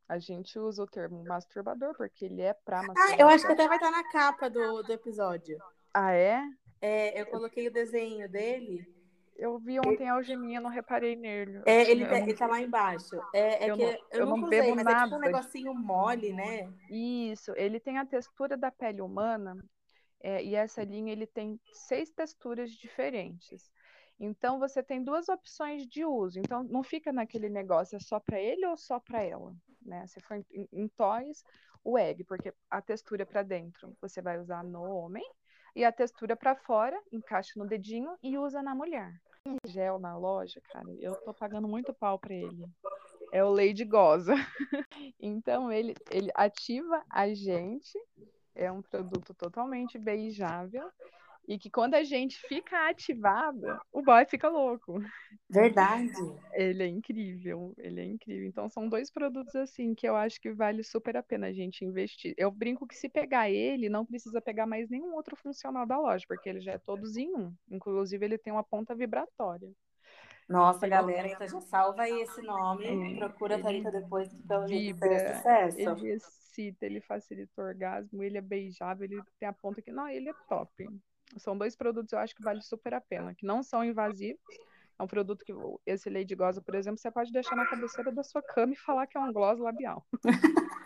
A 0.07 0.19
gente 0.19 0.59
usa 0.59 0.83
o 0.83 0.87
termo 0.87 1.23
masturbador 1.23 1.95
porque 1.95 2.25
ele 2.25 2.41
é 2.41 2.53
para 2.53 2.83
masturbação. 2.83 3.15
Ah, 3.15 3.21
eu 3.21 3.27
acho 3.27 3.45
que 3.45 3.53
até 3.53 3.67
vai 3.67 3.77
estar 3.77 3.91
na 3.91 4.03
capa 4.11 4.49
do, 4.49 4.83
do 4.83 4.91
episódio. 4.91 5.57
Ah, 5.93 6.13
é? 6.13 6.43
É, 6.81 7.21
eu 7.21 7.25
coloquei 7.25 7.67
o 7.67 7.73
desenho 7.73 8.29
dele 8.29 8.95
eu 9.37 9.57
vi 9.59 9.79
ontem 9.79 10.07
a 10.07 10.13
algeminha, 10.13 10.61
não 10.61 10.69
reparei 10.69 11.15
nele. 11.15 11.61
É, 11.65 11.89
ele, 11.89 12.05
tá, 12.05 12.17
ele 12.17 12.33
tá 12.33 12.47
lá 12.47 12.61
embaixo. 12.61 13.19
É, 13.33 13.65
é 13.65 13.69
eu 13.69 13.75
que 13.75 13.83
não, 13.83 13.91
eu, 13.91 13.99
eu 14.11 14.25
não 14.25 14.49
bebo 14.49 14.63
usei, 14.63 14.75
mas 14.75 14.85
nada. 14.85 14.99
é 14.99 15.03
tipo 15.03 15.15
um 15.15 15.19
negocinho 15.19 15.73
mole, 15.73 16.33
né? 16.33 16.71
Isso, 16.89 17.51
ele 17.57 17.79
tem 17.79 17.97
a 17.97 18.05
textura 18.05 18.55
da 18.55 18.71
pele 18.71 19.01
humana 19.01 19.57
é, 20.25 20.43
e 20.43 20.55
essa 20.55 20.83
linha 20.83 21.11
ele 21.11 21.27
tem 21.27 21.59
seis 21.71 22.09
texturas 22.09 22.71
diferentes. 22.71 23.71
Então 24.19 24.57
você 24.57 24.81
tem 24.81 25.03
duas 25.03 25.29
opções 25.29 25.85
de 25.85 26.03
uso. 26.03 26.39
Então 26.39 26.63
não 26.63 26.81
fica 26.81 27.13
naquele 27.13 27.47
negócio 27.47 27.95
é 27.95 27.99
só 27.99 28.19
para 28.19 28.41
ele 28.41 28.65
ou 28.65 28.75
só 28.75 28.99
para 28.99 29.21
ela, 29.21 29.55
né? 29.83 30.07
Se 30.07 30.19
for 30.21 30.43
em, 30.51 30.67
em 30.73 30.87
toys, 30.87 31.43
o 31.83 31.95
egg, 31.95 32.23
porque 32.23 32.51
a 32.71 32.81
textura 32.81 33.23
para 33.23 33.43
dentro 33.43 33.95
você 34.01 34.19
vai 34.19 34.39
usar 34.39 34.63
no 34.63 34.81
homem 34.81 35.23
e 35.75 35.85
a 35.85 35.91
textura 35.91 36.35
para 36.35 36.55
fora, 36.55 36.99
encaixa 37.11 37.51
no 37.57 37.67
dedinho 37.67 38.17
e 38.23 38.35
usa 38.35 38.63
na 38.63 38.73
mulher. 38.73 39.13
Gel 39.67 39.99
na 39.99 40.17
loja, 40.17 40.59
cara, 40.71 40.89
eu 40.99 41.13
tô 41.17 41.35
pagando 41.35 41.67
muito 41.67 41.93
pau 41.93 42.17
para 42.17 42.33
ele. 42.33 42.65
É 43.31 43.43
o 43.43 43.51
Lady 43.51 43.85
Goza. 43.85 44.33
então 45.19 45.71
ele, 45.71 45.93
ele 46.09 46.31
ativa 46.33 47.05
a 47.11 47.31
gente, 47.31 47.99
é 48.55 48.71
um 48.71 48.81
produto 48.81 49.33
totalmente 49.33 49.97
beijável 49.97 50.89
e 51.47 51.59
que 51.59 51.69
quando 51.69 51.93
a 51.93 52.03
gente 52.03 52.39
fica 52.47 52.89
ativada, 52.89 53.79
o 53.91 54.01
boy 54.01 54.25
fica 54.25 54.49
louco. 54.49 54.99
Verdade. 55.49 56.13
Ele 56.53 56.83
é 56.83 56.87
incrível, 56.87 57.73
ele 57.77 58.01
é 58.01 58.05
incrível. 58.05 58.47
Então 58.47 58.69
são 58.69 58.89
dois 58.89 59.11
produtos 59.11 59.55
assim 59.55 59.93
que 59.93 60.07
eu 60.07 60.15
acho 60.15 60.39
que 60.39 60.51
vale 60.51 60.83
super 60.83 61.15
a 61.17 61.23
pena 61.23 61.47
a 61.47 61.53
gente 61.53 61.85
investir. 61.85 62.33
Eu 62.37 62.49
brinco 62.49 62.87
que 62.87 62.95
se 62.95 63.09
pegar 63.09 63.49
ele, 63.49 63.89
não 63.89 64.05
precisa 64.05 64.41
pegar 64.41 64.65
mais 64.65 64.89
nenhum 64.89 65.13
outro 65.13 65.35
funcional 65.35 65.85
da 65.85 65.99
loja, 65.99 66.25
porque 66.27 66.49
ele 66.49 66.61
já 66.61 66.73
é 66.73 66.77
todos 66.79 67.15
em 67.15 67.33
um. 67.35 67.53
Inclusive 67.69 68.25
ele 68.25 68.37
tem 68.37 68.51
uma 68.51 68.63
ponta 68.63 68.95
vibratória. 68.95 69.71
Nossa, 70.47 70.87
galera, 70.87 71.27
então 71.27 71.47
já 71.47 71.61
salva 71.61 72.03
aí 72.03 72.21
esse 72.21 72.41
nome, 72.41 72.85
é, 72.85 73.17
procura 73.17 73.55
a 73.55 73.61
Thalita 73.61 73.91
depois, 73.91 74.29
que 74.29 74.43
pelo 74.43 74.67
jeito 74.67 74.99
fez 74.99 75.37
sucesso. 75.37 75.79
Ele 75.79 76.11
excita, 76.11 76.85
ele 76.85 77.01
facilita 77.01 77.61
o 77.61 77.65
orgasmo, 77.65 78.21
ele 78.21 78.37
é 78.37 78.41
beijável, 78.41 79.05
ele 79.05 79.21
tem 79.39 79.49
a 79.49 79.53
ponta 79.53 79.81
que... 79.81 79.91
Não, 79.91 80.07
ele 80.07 80.29
é 80.29 80.33
top. 80.47 80.87
São 81.37 81.57
dois 81.57 81.75
produtos 81.75 82.13
eu 82.13 82.19
acho 82.19 82.35
que 82.35 82.43
vale 82.43 82.61
super 82.61 82.93
a 82.93 83.01
pena, 83.01 83.33
que 83.33 83.45
não 83.45 83.63
são 83.63 83.83
invasivos. 83.83 84.39
É 84.97 85.03
um 85.03 85.07
produto 85.07 85.43
que 85.43 85.53
esse 85.85 86.09
Lady 86.09 86.35
Goza, 86.35 86.61
por 86.61 86.75
exemplo, 86.75 86.99
você 86.99 87.11
pode 87.11 87.31
deixar 87.31 87.55
na 87.55 87.65
cabeceira 87.65 88.11
da 88.11 88.23
sua 88.23 88.41
cama 88.41 88.73
e 88.73 88.77
falar 88.77 89.07
que 89.07 89.17
é 89.17 89.19
um 89.19 89.33
gloss 89.33 89.59
labial. 89.59 90.05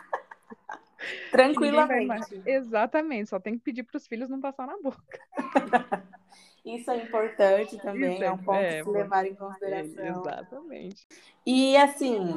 Tranquilamente. 1.32 2.42
Exatamente, 2.46 3.30
só 3.30 3.40
tem 3.40 3.58
que 3.58 3.64
pedir 3.64 3.84
para 3.84 3.98
os 3.98 4.08
filhos 4.08 4.30
não 4.30 4.40
passar 4.40 4.66
na 4.66 4.78
boca. 4.82 5.20
Isso 6.66 6.92
é 6.92 6.98
importante 7.04 7.78
também, 7.78 8.16
Isso 8.16 8.24
é, 8.24 8.28
é 8.28 8.32
um 8.32 8.38
ponto 8.38 8.58
é, 8.58 8.84
se 8.84 8.90
levar 8.90 9.26
em 9.26 9.36
consideração. 9.36 10.06
Exatamente. 10.06 11.08
E 11.46 11.78
assim, 11.78 12.36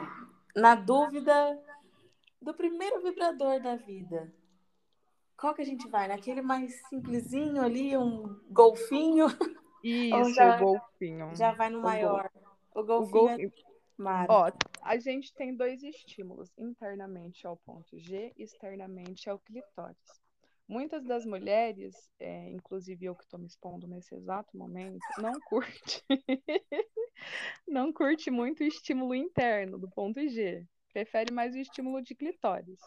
na 0.54 0.74
dúvida 0.74 1.60
do 2.40 2.54
primeiro 2.54 3.02
vibrador 3.02 3.60
da 3.60 3.76
vida, 3.76 4.32
qual 5.36 5.54
que 5.54 5.62
a 5.62 5.66
gente 5.66 5.88
vai? 5.88 6.08
Naquele 6.08 6.40
mais 6.40 6.74
simplesinho 6.88 7.62
ali, 7.62 7.96
um 7.96 8.40
golfinho? 8.50 9.26
Isso, 9.82 10.34
já, 10.34 10.56
o 10.56 10.60
golfinho. 10.60 11.34
Já 11.34 11.52
vai 11.52 11.68
no 11.68 11.80
o 11.80 11.82
maior. 11.82 12.30
Gol... 12.72 12.82
O 12.82 12.86
golfinho. 12.86 13.48
O. 13.48 14.08
É... 14.08 14.26
Ó, 14.28 14.50
A 14.82 14.98
gente 14.98 15.32
tem 15.34 15.54
dois 15.54 15.82
estímulos. 15.82 16.50
Internamente 16.56 17.46
é 17.46 17.50
o 17.50 17.56
ponto 17.56 17.98
G, 17.98 18.32
externamente 18.36 19.28
é 19.28 19.34
o 19.34 19.38
clitóris. 19.38 20.21
Muitas 20.68 21.04
das 21.04 21.26
mulheres, 21.26 21.94
é, 22.18 22.50
inclusive 22.50 23.04
eu 23.04 23.14
que 23.14 23.24
estou 23.24 23.38
me 23.38 23.46
expondo 23.46 23.86
nesse 23.86 24.14
exato 24.14 24.56
momento, 24.56 25.00
não 25.18 25.32
curte, 25.40 26.02
não 27.66 27.92
curte 27.92 28.30
muito 28.30 28.60
o 28.60 28.66
estímulo 28.66 29.14
interno 29.14 29.78
do 29.78 29.90
ponto 29.90 30.26
G. 30.28 30.66
Prefere 30.92 31.32
mais 31.32 31.54
o 31.54 31.58
estímulo 31.58 32.02
de 32.02 32.14
clitóris. 32.14 32.78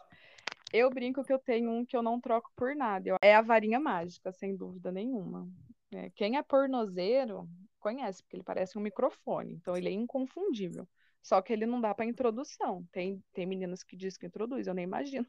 Eu 0.73 0.89
brinco 0.89 1.23
que 1.23 1.31
eu 1.31 1.39
tenho 1.39 1.69
um 1.71 1.85
que 1.85 1.95
eu 1.95 2.03
não 2.03 2.19
troco 2.19 2.51
por 2.55 2.75
nada. 2.75 3.17
É 3.21 3.35
a 3.35 3.41
varinha 3.41 3.79
mágica, 3.79 4.31
sem 4.31 4.55
dúvida 4.55 4.91
nenhuma. 4.91 5.47
É, 5.93 6.09
quem 6.09 6.37
é 6.37 6.43
pornozeiro 6.43 7.47
conhece, 7.79 8.23
porque 8.23 8.35
ele 8.35 8.43
parece 8.43 8.77
um 8.77 8.81
microfone, 8.81 9.53
então 9.53 9.77
ele 9.77 9.89
é 9.89 9.91
inconfundível. 9.91 10.87
Só 11.21 11.41
que 11.41 11.53
ele 11.53 11.65
não 11.65 11.81
dá 11.81 11.93
para 11.93 12.05
introdução. 12.05 12.85
Tem, 12.91 13.23
tem 13.33 13.45
meninas 13.45 13.83
que 13.83 13.95
dizem 13.95 14.19
que 14.19 14.25
introduz, 14.27 14.67
eu 14.67 14.73
nem 14.73 14.83
imagino. 14.83 15.25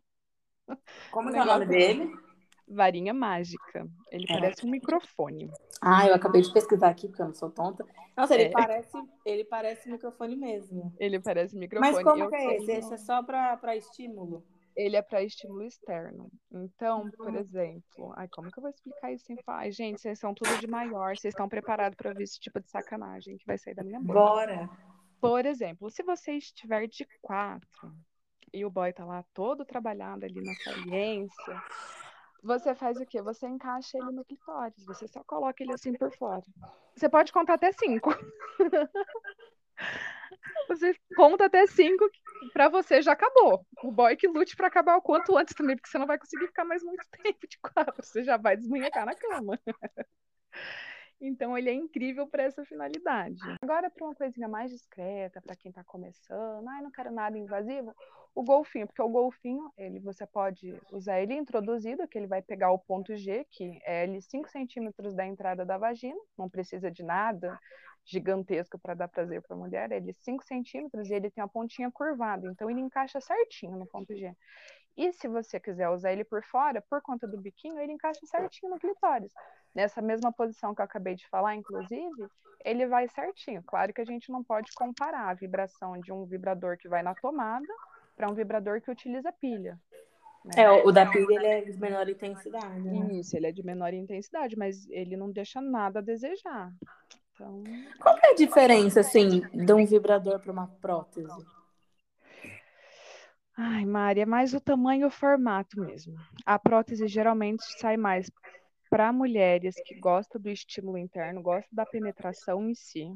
Como 1.10 1.30
é 1.36 1.42
o 1.42 1.44
nome 1.44 1.66
dele? 1.66 2.25
Varinha 2.68 3.14
mágica. 3.14 3.86
Ele 4.10 4.26
é. 4.28 4.32
parece 4.32 4.66
um 4.66 4.70
microfone. 4.70 5.50
Ah, 5.80 6.06
eu 6.06 6.14
acabei 6.14 6.42
de 6.42 6.52
pesquisar 6.52 6.88
aqui, 6.88 7.08
porque 7.08 7.22
eu 7.22 7.26
não 7.26 7.34
sou 7.34 7.50
tonta. 7.50 7.84
Nossa, 8.16 8.34
ele, 8.34 8.44
é. 8.44 8.50
parece, 8.50 8.98
ele 9.24 9.44
parece 9.44 9.90
microfone 9.90 10.36
mesmo. 10.36 10.92
Ele 10.98 11.20
parece 11.20 11.56
microfone. 11.56 11.92
Mas 11.92 12.02
como 12.02 12.24
eu 12.24 12.30
que 12.30 12.36
é 12.36 12.56
esse? 12.56 12.72
Esse 12.72 12.94
é 12.94 12.98
só 12.98 13.22
para 13.22 13.76
estímulo? 13.76 14.44
ele 14.76 14.94
é 14.94 15.02
para 15.02 15.22
estímulo 15.22 15.62
externo. 15.62 16.30
Então, 16.52 17.10
por 17.12 17.30
uhum. 17.30 17.38
exemplo, 17.38 18.12
ai, 18.14 18.28
como 18.28 18.50
que 18.50 18.58
eu 18.58 18.62
vou 18.62 18.70
explicar 18.70 19.10
isso 19.10 19.24
sem 19.24 19.36
falar? 19.42 19.60
Ai, 19.60 19.72
gente, 19.72 20.00
vocês 20.00 20.18
são 20.18 20.34
tudo 20.34 20.58
de 20.58 20.66
maior, 20.66 21.16
vocês 21.16 21.32
estão 21.32 21.48
preparados 21.48 21.96
para 21.96 22.12
ver 22.12 22.24
esse 22.24 22.38
tipo 22.38 22.60
de 22.60 22.68
sacanagem 22.70 23.38
que 23.38 23.46
vai 23.46 23.56
sair 23.56 23.74
da 23.74 23.82
minha 23.82 23.98
boca. 23.98 24.12
Bora! 24.12 24.68
Por 25.18 25.46
exemplo, 25.46 25.90
se 25.90 26.02
você 26.02 26.32
estiver 26.32 26.86
de 26.86 27.08
quatro 27.22 27.96
e 28.52 28.64
o 28.66 28.70
boy 28.70 28.92
tá 28.92 29.04
lá 29.04 29.24
todo 29.32 29.64
trabalhado 29.64 30.26
ali 30.26 30.42
na 30.42 30.54
saliência, 30.56 31.62
você 32.42 32.74
faz 32.74 32.98
o 33.00 33.06
quê? 33.06 33.20
Você 33.22 33.46
encaixa 33.46 33.98
ele 33.98 34.12
no 34.12 34.24
clitóris, 34.24 34.84
você 34.84 35.06
só 35.08 35.22
coloca 35.24 35.62
ele 35.62 35.72
assim 35.72 35.92
por 35.92 36.10
fora. 36.16 36.42
Você 36.94 37.08
pode 37.08 37.32
contar 37.32 37.54
até 37.54 37.72
cinco. 37.72 38.10
Você 40.68 40.94
conta 41.14 41.46
até 41.46 41.66
cinco, 41.66 42.10
pra 42.52 42.68
você 42.68 43.00
já 43.00 43.12
acabou. 43.12 43.64
O 43.82 43.92
boy 43.92 44.16
que 44.16 44.26
lute 44.26 44.56
para 44.56 44.66
acabar 44.66 44.96
o 44.96 45.02
quanto 45.02 45.36
antes 45.36 45.54
também, 45.54 45.76
porque 45.76 45.88
você 45.88 45.98
não 45.98 46.06
vai 46.06 46.18
conseguir 46.18 46.46
ficar 46.46 46.64
mais 46.64 46.82
muito 46.82 47.06
tempo 47.22 47.46
de 47.46 47.58
quatro. 47.58 48.04
Você 48.04 48.24
já 48.24 48.36
vai 48.36 48.56
desmunhecar 48.56 49.06
na 49.06 49.14
cama. 49.14 49.58
Então 51.20 51.56
ele 51.56 51.70
é 51.70 51.72
incrível 51.72 52.26
para 52.26 52.42
essa 52.42 52.64
finalidade. 52.64 53.40
Agora 53.62 53.90
para 53.90 54.04
uma 54.04 54.14
coisinha 54.14 54.48
mais 54.48 54.70
discreta, 54.70 55.40
para 55.40 55.56
quem 55.56 55.70
está 55.70 55.82
começando, 55.82 56.68
ai, 56.68 56.82
não 56.82 56.90
quero 56.90 57.10
nada 57.10 57.38
invasivo, 57.38 57.94
o 58.34 58.42
golfinho, 58.42 58.86
porque 58.86 59.00
o 59.00 59.08
golfinho, 59.08 59.72
ele 59.78 59.98
você 59.98 60.26
pode 60.26 60.78
usar 60.92 61.20
ele 61.20 61.34
introduzido, 61.34 62.06
que 62.06 62.18
ele 62.18 62.26
vai 62.26 62.42
pegar 62.42 62.70
o 62.70 62.78
ponto 62.78 63.16
G, 63.16 63.46
que 63.50 63.80
é 63.82 64.02
ali 64.02 64.20
5 64.20 64.48
centímetros 64.50 65.14
da 65.14 65.26
entrada 65.26 65.64
da 65.64 65.78
vagina, 65.78 66.20
não 66.36 66.48
precisa 66.48 66.90
de 66.90 67.02
nada 67.02 67.58
gigantesco 68.04 68.78
para 68.78 68.94
dar 68.94 69.08
prazer 69.08 69.42
para 69.42 69.56
a 69.56 69.58
mulher, 69.58 69.90
ele 69.90 70.10
é 70.10 70.14
5 70.20 70.44
centímetros 70.44 71.08
e 71.08 71.14
ele 71.14 71.30
tem 71.30 71.42
a 71.42 71.48
pontinha 71.48 71.90
curvada, 71.90 72.46
então 72.48 72.70
ele 72.70 72.80
encaixa 72.80 73.20
certinho 73.20 73.76
no 73.78 73.86
ponto 73.86 74.14
G. 74.14 74.32
E 74.96 75.12
se 75.12 75.28
você 75.28 75.60
quiser 75.60 75.88
usar 75.90 76.12
ele 76.12 76.24
por 76.24 76.42
fora, 76.42 76.82
por 76.88 77.02
conta 77.02 77.26
do 77.26 77.36
biquinho, 77.36 77.78
ele 77.78 77.92
encaixa 77.92 78.24
certinho 78.24 78.70
no 78.70 78.78
clitóris. 78.78 79.30
Nessa 79.74 80.00
mesma 80.00 80.32
posição 80.32 80.74
que 80.74 80.80
eu 80.80 80.84
acabei 80.84 81.14
de 81.14 81.28
falar, 81.28 81.54
inclusive, 81.54 82.28
ele 82.64 82.86
vai 82.86 83.06
certinho. 83.08 83.62
Claro 83.62 83.92
que 83.92 84.00
a 84.00 84.06
gente 84.06 84.32
não 84.32 84.42
pode 84.42 84.72
comparar 84.72 85.28
a 85.28 85.34
vibração 85.34 86.00
de 86.00 86.12
um 86.12 86.24
vibrador 86.24 86.78
que 86.78 86.88
vai 86.88 87.02
na 87.02 87.14
tomada 87.14 87.66
para 88.16 88.30
um 88.30 88.34
vibrador 88.34 88.80
que 88.80 88.90
utiliza 88.90 89.30
pilha. 89.32 89.78
Né? 90.46 90.62
É, 90.62 90.70
o 90.70 90.90
da 90.90 91.04
pilha 91.04 91.34
ele 91.34 91.46
é 91.46 91.60
de 91.60 91.78
menor 91.78 92.08
intensidade. 92.08 92.80
Né? 92.80 93.14
Isso, 93.14 93.36
ele 93.36 93.48
é 93.48 93.52
de 93.52 93.62
menor 93.62 93.92
intensidade, 93.92 94.56
mas 94.56 94.88
ele 94.88 95.16
não 95.16 95.30
deixa 95.30 95.60
nada 95.60 95.98
a 95.98 96.02
desejar. 96.02 96.72
Então... 97.34 97.62
Qual 98.00 98.16
é 98.16 98.30
a 98.30 98.34
diferença, 98.34 99.00
assim, 99.00 99.40
de 99.40 99.72
um 99.74 99.84
vibrador 99.84 100.40
para 100.40 100.52
uma 100.52 100.68
prótese? 100.80 101.55
Ai, 103.58 103.86
Mari, 103.86 104.20
é 104.20 104.26
mais 104.26 104.52
o 104.52 104.60
tamanho 104.60 105.02
e 105.02 105.04
o 105.06 105.10
formato 105.10 105.80
mesmo. 105.80 106.14
A 106.44 106.58
prótese 106.58 107.08
geralmente 107.08 107.64
sai 107.78 107.96
mais 107.96 108.30
para 108.90 109.10
mulheres 109.12 109.74
que 109.82 109.98
gostam 109.98 110.40
do 110.40 110.50
estímulo 110.50 110.98
interno, 110.98 111.42
gostam 111.42 111.70
da 111.72 111.86
penetração 111.86 112.68
em 112.68 112.74
si. 112.74 113.10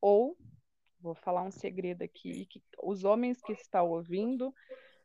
Ou, 0.00 0.36
vou 1.00 1.16
falar 1.16 1.42
um 1.42 1.50
segredo 1.50 2.02
aqui, 2.02 2.46
que 2.46 2.62
os 2.80 3.02
homens 3.02 3.40
que 3.42 3.52
estão 3.52 3.90
ouvindo, 3.90 4.54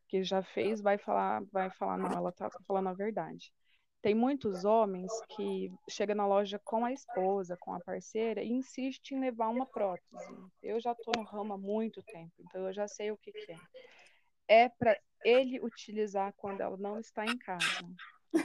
que 0.07 0.23
já 0.23 0.43
fez, 0.43 0.80
vai 0.80 0.99
falar, 0.99 1.43
vai 1.51 1.71
falar, 1.71 1.97
não, 1.97 2.11
ela 2.11 2.30
está 2.30 2.47
falando 2.67 2.89
a 2.89 2.93
verdade. 2.93 3.51
Tem 3.99 4.13
muitos 4.13 4.63
homens 4.63 5.11
que 5.36 5.71
chegam 5.89 6.15
na 6.15 6.28
loja 6.28 6.61
com 6.63 6.86
a 6.86 6.93
esposa, 6.93 7.57
com 7.59 7.73
a 7.73 7.80
parceira, 7.80 8.43
e 8.43 8.51
insistem 8.51 9.17
em 9.17 9.21
levar 9.21 9.49
uma 9.49 9.65
prótese. 9.65 10.36
Eu 10.61 10.80
já 10.80 10.91
estou 10.91 11.13
no 11.17 11.23
ramo 11.23 11.53
há 11.53 11.57
muito 11.57 12.03
tempo, 12.03 12.32
então 12.39 12.67
eu 12.67 12.73
já 12.73 12.88
sei 12.88 13.11
o 13.11 13.17
que, 13.17 13.32
que 13.32 13.51
é. 13.51 13.57
É 14.48 14.70
para 14.70 14.98
ele 15.24 15.60
utilizar 15.60 16.34
quando 16.38 16.62
ela 16.62 16.78
não 16.78 17.00
está 17.00 17.26
em 17.26 17.38
casa. 17.38 17.66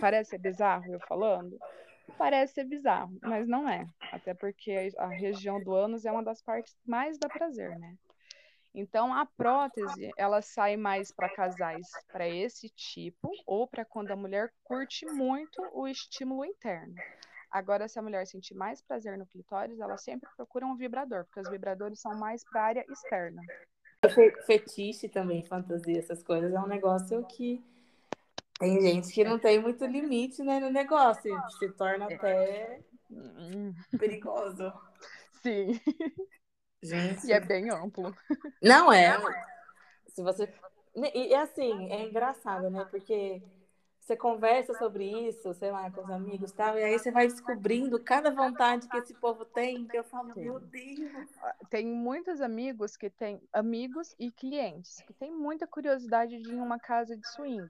Parece 0.01 0.39
bizarro 0.39 0.93
eu 0.93 1.01
falando? 1.01 1.59
Parece 2.19 2.55
ser 2.55 2.65
bizarro, 2.65 3.17
mas 3.23 3.47
não 3.47 3.69
é. 3.69 3.87
Até 4.11 4.35
porque 4.35 4.93
a 4.99 5.07
região 5.09 5.63
do 5.63 5.73
ânus 5.73 6.05
é 6.05 6.13
uma 6.13 6.23
das 6.23 6.43
partes 6.43 6.77
mais 6.85 7.19
da 7.19 7.29
prazer, 7.29 7.79
né? 7.79 7.97
Então, 8.75 9.13
a 9.13 9.27
prótese, 9.27 10.11
ela 10.17 10.41
sai 10.41 10.77
mais 10.77 11.13
para 11.13 11.29
casais 11.29 11.87
para 12.11 12.27
esse 12.27 12.71
tipo, 12.71 13.31
ou 13.47 13.69
para 13.69 13.85
quando 13.85 14.11
a 14.13 14.17
mulher 14.17 14.51
curte 14.65 15.05
muito 15.07 15.61
o 15.75 15.87
estímulo 15.87 16.45
interno. 16.45 16.95
Agora, 17.51 17.87
se 17.87 17.99
a 17.99 18.03
mulher 18.03 18.27
sentir 18.27 18.55
mais 18.55 18.81
prazer 18.81 19.19
no 19.19 19.27
clitóris, 19.27 19.79
ela 19.79 19.99
sempre 19.99 20.29
procura 20.37 20.65
um 20.65 20.75
vibrador, 20.75 21.27
porque 21.27 21.41
os 21.41 21.51
vibradores 21.51 22.01
são 22.01 22.19
mais 22.19 22.43
para 22.45 22.63
a 22.63 22.65
área 22.65 22.85
externa. 22.89 23.43
Fetiche 24.47 25.09
também, 25.09 25.45
fantasia, 25.45 25.99
essas 25.99 26.23
coisas, 26.23 26.53
é 26.53 26.59
um 26.61 26.67
negócio 26.67 27.25
que 27.27 27.65
tem 28.59 28.81
gente 28.81 29.13
que 29.13 29.25
não 29.25 29.39
tem 29.39 29.61
muito 29.61 29.85
limite 29.85 30.43
né, 30.43 30.61
no 30.61 30.71
negócio, 30.71 31.33
se 31.59 31.69
torna 31.71 32.07
é. 32.11 32.15
até 32.15 32.81
hum. 33.11 33.73
perigoso. 33.99 34.73
Sim. 35.43 35.81
Gente. 36.83 37.27
E 37.27 37.33
é 37.33 37.41
bem 37.41 37.71
amplo. 37.71 38.15
Não 38.61 38.93
é. 38.93 39.17
Se 40.09 40.23
você. 40.23 40.53
E 41.15 41.35
assim, 41.35 41.91
é 41.91 42.03
engraçado, 42.03 42.69
né? 42.71 42.85
Porque 42.91 43.41
você 44.03 44.17
conversa 44.17 44.75
sobre 44.75 45.29
isso, 45.29 45.55
sei 45.55 45.71
lá, 45.71 45.89
com 45.91 46.03
os 46.03 46.11
amigos 46.11 46.51
e 46.51 46.55
tal, 46.55 46.77
e 46.77 46.83
aí 46.83 46.99
você 46.99 47.13
vai 47.13 47.29
descobrindo 47.29 48.03
cada 48.03 48.31
vontade 48.31 48.89
que 48.89 48.97
esse 48.97 49.15
povo 49.15 49.45
tem, 49.45 49.87
que 49.87 49.97
eu 49.97 50.03
falo, 50.03 50.35
Sim. 50.35 50.41
meu 50.41 50.59
Deus. 50.59 51.31
Tem 51.71 51.87
muitos 51.87 52.41
amigos 52.41 52.97
que 52.97 53.09
têm, 53.09 53.41
amigos 53.53 54.15
e 54.19 54.33
clientes, 54.33 55.01
que 55.07 55.15
têm 55.15 55.31
muita 55.31 55.69
curiosidade 55.69 56.37
de 56.43 56.51
ir 56.51 56.55
em 56.55 56.61
uma 56.61 56.81
casa 56.81 57.17
de 57.17 57.27
swing. 57.29 57.69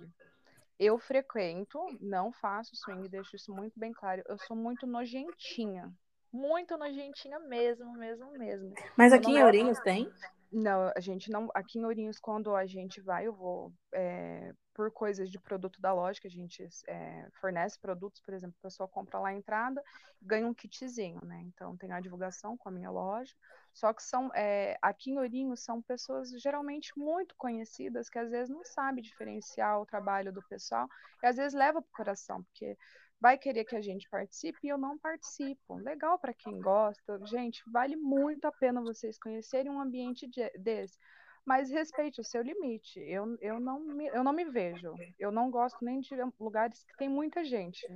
Eu 0.78 0.99
frequento, 0.99 1.78
não 2.01 2.33
faço 2.33 2.74
swing, 2.76 3.09
deixo 3.09 3.37
isso 3.37 3.55
muito 3.55 3.78
bem 3.78 3.93
claro. 3.93 4.22
Eu 4.26 4.39
sou 4.39 4.57
muito 4.57 4.87
nojentinha 4.87 5.93
muito 6.33 6.78
nojentinha 6.78 7.39
mesmo, 7.41 7.93
mesmo, 7.93 8.33
mesmo. 8.39 8.72
Mas 8.97 9.12
aqui 9.12 9.33
em 9.33 9.45
Ourinhos 9.45 9.78
tem? 9.80 10.11
Não, 10.53 10.92
a 10.94 11.00
gente 11.00 11.30
não. 11.30 11.48
Aqui 11.55 11.78
em 11.78 11.84
Ourinhos, 11.84 12.18
quando 12.18 12.55
a 12.55 12.66
gente 12.66 13.00
vai, 13.00 13.26
eu 13.26 13.32
vou 13.32 13.72
é, 13.94 14.53
por 14.74 14.90
coisas 14.90 15.30
de 15.30 15.40
produto 15.40 15.80
da 15.80 15.94
loja, 15.94 16.20
que 16.20 16.26
a 16.26 16.30
gente 16.30 16.68
é, 16.86 17.26
fornece 17.40 17.80
produtos, 17.80 18.20
por 18.20 18.34
exemplo, 18.34 18.55
a 18.59 18.68
pessoa 18.68 18.86
compra 18.86 19.18
lá 19.18 19.30
a 19.30 19.34
entrada, 19.34 19.82
ganha 20.20 20.46
um 20.46 20.53
kitzinho, 20.53 21.20
né? 21.24 21.40
Então 21.46 21.74
tem 21.78 21.90
a 21.90 22.00
divulgação 22.00 22.55
com 22.57 22.68
a 22.68 22.72
minha 22.72 22.90
loja. 22.90 23.34
Só 23.72 23.94
que 23.94 24.03
são 24.03 24.30
é, 24.34 24.76
aqui 24.82 25.12
em 25.12 25.18
Ourinhos 25.18 25.61
são 25.64 25.80
pessoas 25.80 26.30
geralmente 26.38 26.92
muito 26.98 27.34
conhecidas 27.36 28.11
que 28.11 28.18
às 28.18 28.30
vezes 28.30 28.50
não 28.50 28.62
sabem 28.62 29.03
diferenciar 29.03 29.80
o 29.80 29.86
trabalho 29.86 30.30
do 30.30 30.42
pessoal 30.42 30.86
e 31.22 31.26
às 31.26 31.36
vezes 31.36 31.55
leva 31.55 31.80
para 31.80 31.88
o 31.88 31.96
coração, 31.96 32.42
porque 32.42 32.76
vai 33.23 33.39
querer 33.39 33.64
que 33.64 33.77
a 33.77 33.81
gente 33.81 34.11
participe 34.11 34.59
e 34.64 34.68
eu 34.68 34.77
não 34.77 34.99
participo. 34.99 35.77
Legal 35.77 36.18
para 36.18 36.35
quem 36.35 36.61
gosta. 36.61 37.20
Gente, 37.25 37.62
vale 37.70 37.95
muito 37.95 38.47
a 38.47 38.53
pena 38.53 38.83
vocês 38.83 39.16
conhecerem 39.16 39.70
um 39.70 39.81
ambiente 39.81 40.27
de, 40.27 40.51
desse. 40.59 40.99
Mas 41.47 41.70
respeite 41.70 42.20
o 42.20 42.25
seu 42.25 42.43
limite. 42.43 42.99
Eu, 42.99 43.37
eu, 43.41 43.61
não 43.61 43.79
me, 43.79 44.09
eu 44.09 44.25
não 44.25 44.33
me 44.33 44.45
vejo. 44.45 44.93
Eu 45.20 45.31
não 45.31 45.53
gosto 45.53 45.85
nem 45.85 46.01
de 46.01 46.16
lugares 46.39 46.83
que 46.83 46.97
tem 46.97 47.09
muita 47.09 47.45
gente. 47.45 47.87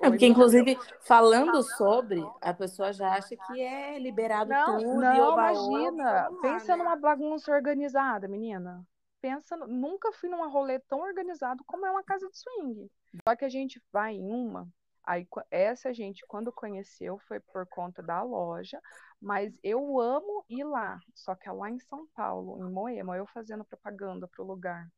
É, 0.00 0.08
porque, 0.08 0.26
inclusive, 0.26 0.78
falando 1.02 1.62
sobre, 1.62 2.22
a 2.40 2.54
pessoa 2.54 2.94
já 2.94 3.12
acha 3.12 3.36
que 3.36 3.60
é 3.60 3.98
liberado 3.98 4.50
não, 4.50 4.78
tudo. 4.78 5.00
Não, 5.00 5.32
imagina. 5.34 6.30
Pensa 6.40 6.76
né? 6.76 6.82
numa 6.82 6.96
bagunça 6.96 7.52
organizada, 7.52 8.26
menina. 8.26 8.82
Pensa, 9.20 9.54
nunca 9.56 10.12
fui 10.12 10.30
numa 10.30 10.48
rolê 10.48 10.78
tão 10.80 11.00
organizado 11.00 11.62
como 11.66 11.86
é 11.86 11.90
uma 11.90 12.02
casa 12.02 12.26
de 12.28 12.38
swing. 12.38 12.90
Só 13.26 13.36
que 13.36 13.44
a 13.44 13.48
gente 13.48 13.82
vai 13.92 14.14
em 14.14 14.24
uma 14.24 14.68
Aí 15.04 15.26
essa 15.50 15.92
gente, 15.92 16.24
quando 16.28 16.52
conheceu, 16.52 17.18
foi 17.26 17.40
por 17.40 17.66
conta 17.66 18.02
da 18.02 18.22
loja, 18.22 18.80
mas 19.20 19.52
eu 19.62 20.00
amo 20.00 20.44
ir 20.48 20.64
lá. 20.64 21.00
Só 21.12 21.34
que 21.34 21.48
é 21.48 21.52
lá 21.52 21.68
em 21.68 21.80
São 21.80 22.06
Paulo, 22.14 22.64
em 22.64 22.70
Moema, 22.70 23.16
eu 23.16 23.26
fazendo 23.26 23.64
propaganda 23.64 24.28
pro 24.28 24.44
lugar. 24.44 24.88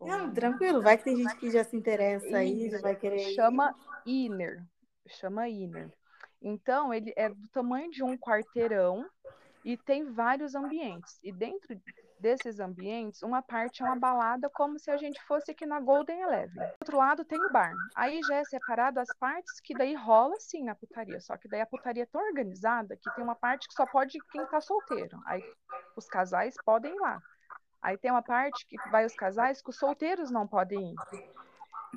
Não, 0.00 0.32
tranquilo, 0.32 0.82
vai 0.82 0.98
que 0.98 1.04
tem 1.04 1.16
gente 1.16 1.36
que 1.36 1.50
já 1.50 1.64
se 1.64 1.76
interessa 1.76 2.36
aí, 2.36 2.70
já 2.70 2.80
vai 2.80 2.96
querer. 2.96 3.34
Chama 3.34 3.74
Inner. 4.06 4.62
Chama 5.06 5.48
Inner. 5.48 5.90
Então, 6.40 6.92
ele 6.92 7.12
é 7.16 7.28
do 7.28 7.48
tamanho 7.48 7.90
de 7.90 8.02
um 8.02 8.16
quarteirão 8.16 9.06
e 9.64 9.76
tem 9.76 10.04
vários 10.12 10.54
ambientes. 10.54 11.18
E 11.22 11.32
dentro 11.32 11.74
desses 12.22 12.60
ambientes, 12.60 13.22
uma 13.22 13.42
parte 13.42 13.82
é 13.82 13.84
uma 13.84 13.98
balada 13.98 14.48
como 14.48 14.78
se 14.78 14.90
a 14.90 14.96
gente 14.96 15.20
fosse 15.24 15.50
aqui 15.50 15.66
na 15.66 15.80
Golden 15.80 16.20
Eleven. 16.20 16.54
Do 16.54 16.72
outro 16.80 16.96
lado 16.96 17.24
tem 17.24 17.38
o 17.44 17.52
bar. 17.52 17.74
Aí 17.96 18.22
já 18.22 18.36
é 18.36 18.44
separado 18.44 19.00
as 19.00 19.08
partes 19.18 19.60
que 19.60 19.74
daí 19.74 19.94
rola 19.94 20.36
sim 20.38 20.68
a 20.68 20.74
putaria, 20.74 21.20
só 21.20 21.36
que 21.36 21.48
daí 21.48 21.60
a 21.60 21.66
putaria 21.66 22.04
é 22.04 22.06
tão 22.06 22.24
organizada 22.24 22.96
que 22.96 23.12
tem 23.14 23.24
uma 23.24 23.34
parte 23.34 23.66
que 23.66 23.74
só 23.74 23.84
pode 23.84 24.18
quem 24.30 24.46
tá 24.46 24.60
solteiro. 24.60 25.20
Aí 25.26 25.42
os 25.96 26.06
casais 26.06 26.54
podem 26.64 26.94
ir 26.94 27.00
lá. 27.00 27.20
Aí 27.82 27.98
tem 27.98 28.12
uma 28.12 28.22
parte 28.22 28.64
que 28.68 28.76
vai 28.90 29.04
os 29.04 29.14
casais 29.14 29.60
que 29.60 29.70
os 29.70 29.76
solteiros 29.76 30.30
não 30.30 30.46
podem 30.46 30.92
ir. 30.92 30.96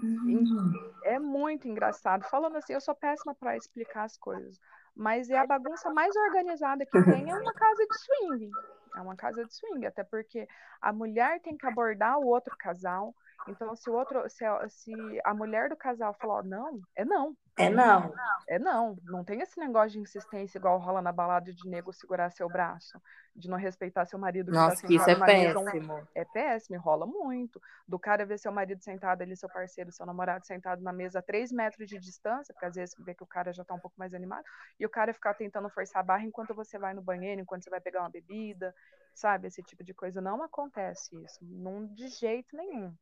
Uhum. 0.01 0.73
É 1.03 1.19
muito 1.19 1.67
engraçado. 1.67 2.23
Falando 2.23 2.57
assim, 2.57 2.73
eu 2.73 2.81
sou 2.81 2.95
péssima 2.95 3.35
para 3.35 3.55
explicar 3.55 4.05
as 4.05 4.17
coisas, 4.17 4.59
mas 4.95 5.29
é 5.29 5.37
a 5.37 5.45
bagunça 5.45 5.89
mais 5.91 6.15
organizada 6.15 6.85
que 6.85 7.03
tem 7.03 7.29
é 7.29 7.35
uma 7.35 7.53
casa 7.53 7.85
de 7.85 7.97
swing. 7.99 8.51
É 8.95 9.01
uma 9.01 9.15
casa 9.15 9.45
de 9.45 9.53
swing, 9.53 9.85
até 9.85 10.03
porque 10.03 10.47
a 10.81 10.93
mulher 10.93 11.41
tem 11.41 11.57
que 11.57 11.65
abordar 11.65 12.17
o 12.17 12.27
outro 12.27 12.55
casal. 12.57 13.15
Então, 13.47 13.75
se 13.75 13.89
o 13.89 13.93
outro, 13.93 14.27
se 14.29 14.43
a, 14.43 14.67
se 14.67 14.93
a 15.23 15.33
mulher 15.33 15.69
do 15.69 15.75
casal 15.75 16.13
falar 16.13 16.43
não, 16.43 16.81
é 16.95 17.05
não. 17.05 17.35
É 17.57 17.69
não. 17.69 18.13
É 18.49 18.59
não. 18.59 18.97
Não 19.03 19.23
tem 19.23 19.41
esse 19.41 19.57
negócio 19.57 19.91
de 19.91 19.99
insistência 19.99 20.57
igual 20.57 20.77
rola 20.77 21.01
na 21.01 21.11
balada 21.11 21.53
de 21.53 21.69
nego 21.69 21.93
segurar 21.93 22.29
seu 22.31 22.49
braço, 22.49 23.01
de 23.33 23.49
não 23.49 23.57
respeitar 23.57 24.05
seu 24.05 24.19
marido. 24.19 24.47
Que 24.47 24.57
tá 24.57 24.67
Nossa, 24.67 24.81
tá 24.87 24.93
isso 24.93 25.09
é 25.09 25.15
péssimo. 25.15 25.93
Mesa, 25.93 26.07
é 26.13 26.25
péssimo, 26.25 26.79
rola 26.79 27.05
muito. 27.05 27.61
Do 27.87 27.97
cara 27.97 28.25
ver 28.25 28.37
seu 28.39 28.51
marido 28.51 28.83
sentado 28.83 29.21
ali, 29.21 29.37
seu 29.37 29.47
parceiro, 29.47 29.91
seu 29.91 30.05
namorado 30.05 30.45
sentado 30.45 30.81
na 30.81 30.91
mesa 30.91 31.19
a 31.19 31.21
três 31.21 31.51
metros 31.51 31.87
de 31.87 31.97
distância, 31.97 32.53
porque 32.53 32.65
às 32.65 32.75
vezes 32.75 32.95
vê 32.99 33.13
que 33.13 33.23
o 33.23 33.27
cara 33.27 33.53
já 33.53 33.63
tá 33.63 33.73
um 33.73 33.79
pouco 33.79 33.95
mais 33.97 34.13
animado, 34.13 34.43
e 34.77 34.85
o 34.85 34.89
cara 34.89 35.13
ficar 35.13 35.33
tentando 35.33 35.69
forçar 35.69 36.01
a 36.01 36.05
barra 36.05 36.25
enquanto 36.25 36.53
você 36.53 36.77
vai 36.77 36.93
no 36.93 37.01
banheiro, 37.01 37.39
enquanto 37.39 37.63
você 37.63 37.69
vai 37.69 37.79
pegar 37.79 38.01
uma 38.01 38.09
bebida, 38.09 38.75
sabe? 39.13 39.47
Esse 39.47 39.63
tipo 39.63 39.83
de 39.83 39.93
coisa. 39.93 40.19
Não 40.19 40.43
acontece 40.43 41.15
isso, 41.23 41.39
não 41.41 41.85
de 41.85 42.09
jeito 42.09 42.55
nenhum. 42.57 42.93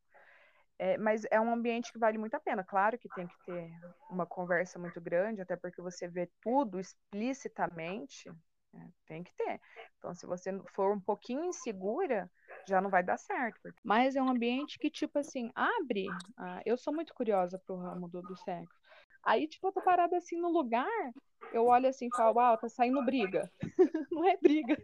É, 0.80 0.98
mas 0.98 1.24
é 1.30 1.40
um 1.40 1.54
ambiente 1.54 1.92
que 1.92 2.00
vale 2.00 2.18
muito 2.18 2.36
a 2.36 2.40
pena. 2.40 2.64
Claro 2.64 2.98
que 2.98 3.08
tem 3.10 3.28
que 3.28 3.36
ter 3.46 3.72
uma 4.10 4.26
conversa 4.26 4.80
muito 4.80 5.00
grande, 5.00 5.42
até 5.42 5.56
porque 5.56 5.82
você 5.82 6.08
vê 6.08 6.30
tudo 6.42 6.80
explicitamente, 6.80 8.30
né? 8.74 8.90
tem 9.06 9.24
que 9.24 9.34
ter. 9.36 9.62
Então, 9.98 10.14
se 10.16 10.26
você 10.26 10.52
for 10.74 10.92
um 10.92 11.00
pouquinho 11.00 11.46
insegura, 11.46 12.30
já 12.68 12.82
não 12.82 12.90
vai 12.90 13.04
dar 13.04 13.18
certo. 13.18 13.74
Mas 13.84 14.16
é 14.16 14.22
um 14.22 14.30
ambiente 14.30 14.80
que, 14.80 14.90
tipo 14.90 15.20
assim, 15.20 15.52
abre. 15.54 16.08
Ah, 16.38 16.62
eu 16.66 16.78
sou 16.78 16.94
muito 16.94 17.14
curiosa 17.14 17.60
pro 17.66 17.78
ramo 17.78 18.08
do, 18.08 18.22
do 18.22 18.36
sexo. 18.38 18.76
Aí, 19.24 19.48
tipo, 19.48 19.68
eu 19.68 19.72
tô 19.72 19.82
parada 19.82 20.18
assim 20.18 20.40
no 20.40 20.50
lugar, 20.50 21.14
eu 21.54 21.66
olho 21.66 21.88
assim 21.88 22.08
e 22.08 22.18
falo, 22.18 22.40
ah, 22.40 22.58
tá 22.58 22.68
saindo 22.68 23.04
briga. 23.06 23.50
não 24.12 24.28
é 24.28 24.36
briga. 24.38 24.78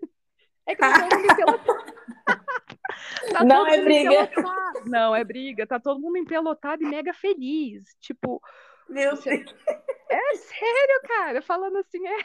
É 0.65 0.75
que 0.75 0.81
tá 0.81 0.93
todo 0.93 1.15
mundo 1.17 2.38
Tá 3.31 3.43
não 3.43 3.67
é 3.67 3.81
briga. 3.81 4.31
Não, 4.85 5.15
é 5.15 5.23
briga. 5.23 5.67
Tá 5.67 5.79
todo 5.79 5.99
mundo 5.99 6.17
empelotado 6.17 6.83
e 6.83 6.87
mega 6.87 7.13
feliz. 7.13 7.83
Tipo. 7.99 8.41
Meu 8.87 9.15
você... 9.15 9.37
Deus. 9.37 9.55
É 10.09 10.35
sério, 10.35 11.01
cara. 11.07 11.41
Falando 11.41 11.77
assim, 11.77 12.05
é. 12.07 12.17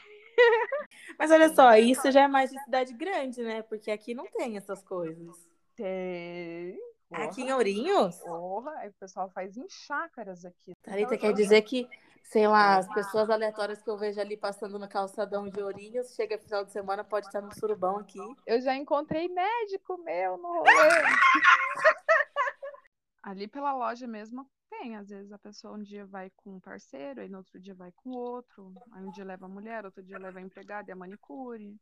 Mas 1.18 1.30
olha 1.30 1.48
só, 1.54 1.76
isso 1.76 2.10
já 2.10 2.22
é 2.22 2.28
mais 2.28 2.50
de 2.50 2.58
cidade 2.64 2.92
grande, 2.94 3.42
né? 3.42 3.62
Porque 3.62 3.90
aqui 3.90 4.14
não 4.14 4.26
tem 4.26 4.56
essas 4.56 4.82
coisas. 4.82 5.36
Tem. 5.76 6.78
Porra. 7.08 7.24
Aqui 7.24 7.42
em 7.42 7.52
Ourinhos? 7.52 8.16
Porra, 8.18 8.72
aí 8.78 8.88
o 8.88 8.94
pessoal 8.94 9.30
faz 9.30 9.56
em 9.56 9.68
chácaras 9.68 10.44
aqui. 10.44 10.74
Thalita, 10.82 11.14
então, 11.14 11.18
quer 11.18 11.34
dizer 11.34 11.62
que, 11.62 11.88
sei 12.24 12.48
lá, 12.48 12.78
as 12.78 12.92
pessoas 12.92 13.30
aleatórias 13.30 13.82
que 13.82 13.88
eu 13.88 13.96
vejo 13.96 14.20
ali 14.20 14.36
passando 14.36 14.78
no 14.78 14.88
calçadão 14.88 15.48
de 15.48 15.62
Ourinhos, 15.62 16.14
chega 16.14 16.38
final 16.38 16.64
de 16.64 16.72
semana, 16.72 17.04
pode 17.04 17.26
estar 17.26 17.40
no 17.40 17.54
surubão 17.54 17.98
aqui. 17.98 18.18
Eu 18.46 18.60
já 18.60 18.74
encontrei 18.74 19.28
médico 19.28 19.98
meu 19.98 20.36
no 20.38 20.48
rolê. 20.48 20.64
ali 23.22 23.46
pela 23.46 23.72
loja 23.72 24.06
mesmo 24.06 24.46
tem, 24.68 24.96
às 24.96 25.08
vezes 25.08 25.32
a 25.32 25.38
pessoa 25.38 25.76
um 25.76 25.82
dia 25.82 26.04
vai 26.04 26.30
com 26.36 26.56
um 26.56 26.60
parceiro, 26.60 27.20
aí 27.20 27.28
no 27.28 27.38
outro 27.38 27.60
dia 27.60 27.74
vai 27.74 27.92
com 27.92 28.10
outro, 28.10 28.74
aí 28.92 29.04
um 29.04 29.10
dia 29.10 29.24
leva 29.24 29.46
a 29.46 29.48
mulher, 29.48 29.84
outro 29.84 30.02
dia 30.02 30.18
leva 30.18 30.38
a 30.38 30.42
empregada 30.42 30.90
e 30.90 30.92
a 30.92 30.96
manicure, 30.96 31.76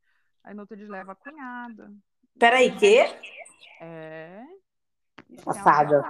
aí 0.45 0.55
no 0.55 0.61
outro 0.61 0.77
dia 0.77 0.89
leva 0.89 1.13
a 1.13 1.17
cunhada. 1.17 1.93
Peraí, 2.39 2.77
quê? 2.77 3.05
É, 3.81 4.45
Passada. 5.45 6.03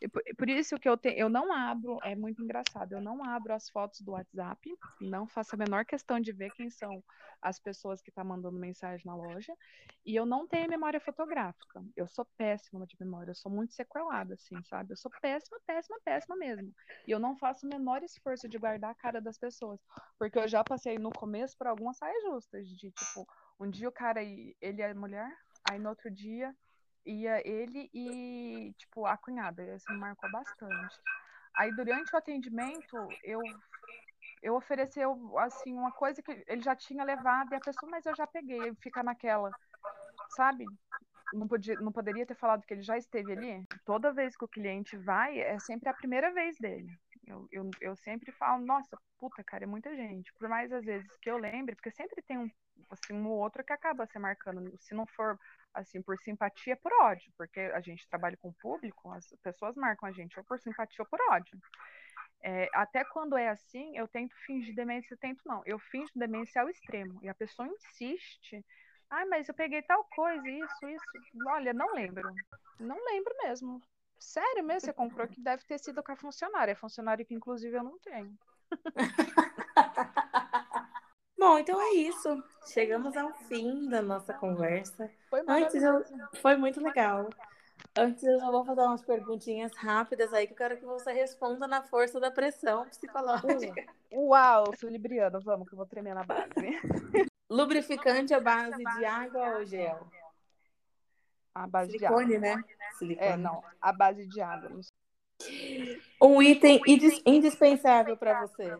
E 0.00 0.08
por, 0.08 0.22
por, 0.36 0.48
isso 0.48 0.78
que 0.78 0.88
eu, 0.88 0.96
te, 0.96 1.08
eu 1.16 1.28
não 1.28 1.52
abro, 1.52 1.98
é 2.02 2.14
muito 2.14 2.42
engraçado, 2.42 2.92
eu 2.92 3.00
não 3.00 3.24
abro 3.24 3.52
as 3.52 3.68
fotos 3.68 4.00
do 4.00 4.12
WhatsApp, 4.12 4.72
não 5.00 5.26
faço 5.26 5.54
a 5.54 5.58
menor 5.58 5.84
questão 5.84 6.20
de 6.20 6.32
ver 6.32 6.52
quem 6.52 6.70
são 6.70 7.02
as 7.42 7.58
pessoas 7.58 8.00
que 8.00 8.10
estão 8.10 8.24
tá 8.24 8.28
mandando 8.28 8.58
mensagem 8.58 9.04
na 9.04 9.16
loja, 9.16 9.52
e 10.06 10.14
eu 10.14 10.24
não 10.24 10.46
tenho 10.46 10.68
memória 10.68 11.00
fotográfica. 11.00 11.84
Eu 11.96 12.06
sou 12.06 12.24
péssima 12.36 12.86
de 12.86 12.96
memória, 12.98 13.32
eu 13.32 13.34
sou 13.34 13.50
muito 13.50 13.74
sequelada, 13.74 14.34
assim, 14.34 14.56
sabe? 14.64 14.92
Eu 14.92 14.96
sou 14.96 15.10
péssima, 15.20 15.58
péssima, 15.66 15.98
péssima 16.04 16.36
mesmo. 16.36 16.72
E 17.06 17.10
eu 17.10 17.18
não 17.18 17.36
faço 17.36 17.66
o 17.66 17.68
menor 17.68 18.02
esforço 18.02 18.48
de 18.48 18.58
guardar 18.58 18.90
a 18.90 18.94
cara 18.94 19.20
das 19.20 19.36
pessoas, 19.36 19.80
porque 20.18 20.38
eu 20.38 20.48
já 20.48 20.62
passei 20.62 20.96
no 20.96 21.10
começo 21.10 21.56
por 21.58 21.66
algumas 21.66 21.96
saias 21.96 22.22
justas, 22.22 22.68
de 22.68 22.90
tipo, 22.90 23.26
um 23.58 23.68
dia 23.68 23.88
o 23.88 23.92
cara, 23.92 24.22
ele 24.22 24.82
é 24.82 24.94
mulher, 24.94 25.30
aí 25.68 25.78
no 25.78 25.90
outro 25.90 26.10
dia 26.10 26.54
ia 27.06 27.46
ele 27.46 27.90
e, 27.92 28.72
tipo, 28.76 29.06
a 29.06 29.16
cunhada. 29.16 29.74
Isso 29.74 29.92
me 29.92 29.98
marcou 29.98 30.30
bastante. 30.30 30.96
Aí, 31.56 31.72
durante 31.72 32.14
o 32.14 32.18
atendimento, 32.18 32.96
eu 33.24 33.42
eu 34.42 34.54
ofereceu 34.54 35.38
assim 35.38 35.74
uma 35.74 35.92
coisa 35.92 36.22
que 36.22 36.44
ele 36.46 36.62
já 36.62 36.74
tinha 36.76 37.04
levado 37.04 37.52
e 37.52 37.56
a 37.56 37.60
pessoa, 37.60 37.90
mas 37.90 38.06
eu 38.06 38.14
já 38.14 38.26
peguei, 38.26 38.74
fica 38.76 39.02
naquela, 39.02 39.54
sabe? 40.28 40.64
Não, 41.32 41.46
podia, 41.48 41.76
não 41.76 41.92
poderia 41.92 42.26
ter 42.26 42.34
falado 42.34 42.64
que 42.64 42.74
ele 42.74 42.82
já 42.82 42.96
esteve 42.96 43.32
ali. 43.32 43.64
Toda 43.84 44.12
vez 44.12 44.36
que 44.36 44.44
o 44.44 44.48
cliente 44.48 44.96
vai, 44.96 45.38
é 45.40 45.58
sempre 45.58 45.88
a 45.88 45.94
primeira 45.94 46.32
vez 46.32 46.56
dele. 46.58 46.88
Eu, 47.28 47.46
eu, 47.52 47.70
eu 47.80 47.96
sempre 47.96 48.32
falo, 48.32 48.64
nossa, 48.64 48.96
puta, 49.18 49.44
cara, 49.44 49.64
é 49.64 49.66
muita 49.66 49.94
gente. 49.94 50.32
Por 50.34 50.48
mais 50.48 50.72
às 50.72 50.84
vezes 50.84 51.08
que 51.20 51.30
eu 51.30 51.36
lembre, 51.36 51.74
porque 51.74 51.90
sempre 51.90 52.22
tem 52.22 52.38
um, 52.38 52.50
assim, 52.90 53.12
um 53.12 53.28
ou 53.28 53.38
outro 53.38 53.62
que 53.62 53.72
acaba 53.72 54.06
se 54.06 54.18
marcando. 54.18 54.72
Se 54.80 54.94
não 54.94 55.06
for 55.06 55.38
assim, 55.74 56.00
por 56.02 56.18
simpatia, 56.18 56.76
por 56.76 56.92
ódio, 57.02 57.30
porque 57.36 57.60
a 57.60 57.80
gente 57.80 58.08
trabalha 58.08 58.36
com 58.38 58.48
o 58.48 58.54
público, 58.54 59.12
as 59.12 59.26
pessoas 59.42 59.76
marcam 59.76 60.08
a 60.08 60.12
gente 60.12 60.38
ou 60.38 60.44
por 60.44 60.58
simpatia 60.58 61.02
ou 61.02 61.06
por 61.06 61.20
ódio. 61.30 61.58
É, 62.40 62.68
até 62.72 63.04
quando 63.04 63.36
é 63.36 63.48
assim, 63.48 63.96
eu 63.96 64.06
tento 64.08 64.34
fingir 64.46 64.74
demência, 64.74 65.16
tento 65.16 65.42
não, 65.44 65.62
eu 65.66 65.78
finjo 65.78 66.12
demência 66.14 66.62
ao 66.62 66.68
extremo, 66.68 67.18
e 67.22 67.28
a 67.28 67.34
pessoa 67.34 67.68
insiste, 67.68 68.64
ah, 69.10 69.26
mas 69.26 69.48
eu 69.48 69.54
peguei 69.54 69.82
tal 69.82 70.04
coisa, 70.04 70.48
isso, 70.48 70.88
isso, 70.88 71.04
olha, 71.48 71.72
não 71.72 71.92
lembro, 71.94 72.32
não 72.78 72.96
lembro 73.06 73.34
mesmo, 73.42 73.82
sério 74.18 74.64
mesmo, 74.64 74.80
você 74.80 74.92
comprou 74.92 75.26
que 75.28 75.40
deve 75.40 75.64
ter 75.64 75.78
sido 75.78 76.02
com 76.02 76.12
a 76.12 76.16
funcionária, 76.16 76.72
é 76.72 76.74
funcionária 76.74 77.24
que 77.24 77.34
inclusive 77.34 77.76
eu 77.76 77.84
não 77.84 77.98
tenho. 77.98 78.36
Bom, 81.38 81.58
então 81.58 81.80
é 81.80 81.94
isso. 81.94 82.42
Chegamos 82.66 83.16
ao 83.16 83.32
fim 83.32 83.88
da 83.88 84.02
nossa 84.02 84.34
conversa. 84.34 85.08
Foi, 85.30 85.42
Antes 85.46 85.82
eu... 85.82 86.04
Foi 86.42 86.56
muito 86.56 86.82
legal. 86.82 87.30
Antes 87.96 88.24
eu 88.24 88.38
vou 88.40 88.64
fazer 88.64 88.82
umas 88.82 89.02
perguntinhas 89.02 89.72
rápidas 89.76 90.32
aí 90.32 90.46
que 90.46 90.52
eu 90.52 90.56
quero 90.56 90.76
que 90.76 90.84
você 90.84 91.12
responda 91.12 91.66
na 91.66 91.82
força 91.82 92.18
da 92.18 92.30
pressão 92.30 92.84
psicológica. 92.86 93.86
Uau, 94.12 94.74
sou 94.76 94.90
libriana, 94.90 95.38
vamos 95.40 95.68
que 95.68 95.74
eu 95.74 95.78
vou 95.78 95.86
tremer 95.86 96.14
na 96.14 96.24
base. 96.24 96.48
Lubrificante 97.48 98.34
à 98.34 98.40
base 98.40 98.82
de 98.82 99.04
água 99.04 99.58
ou 99.58 99.64
gel? 99.64 100.06
A 101.58 101.66
base 101.66 101.90
Silicone, 101.90 102.26
de 102.28 102.36
água. 102.36 102.56
né? 102.56 102.64
Silicone. 102.96 103.28
É, 103.28 103.36
não, 103.36 103.64
a 103.80 103.92
base 103.92 104.24
de 104.26 104.40
água. 104.40 104.80
Um 106.22 106.40
item 106.40 106.80
indispensável 107.26 108.16
para 108.16 108.46
você? 108.46 108.78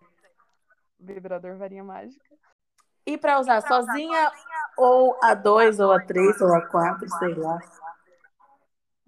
Vibrador 1.00 1.56
varinha 1.56 1.82
mágica. 1.82 2.24
E 3.04 3.18
para 3.18 3.40
usar 3.40 3.62
sozinha 3.62 4.30
ou 4.76 5.18
a 5.22 5.34
dois, 5.34 5.80
ou 5.80 5.90
a 5.90 6.00
três, 6.00 6.40
ou 6.40 6.54
a 6.54 6.68
quatro, 6.68 7.08
sei 7.08 7.34
lá. 7.34 7.58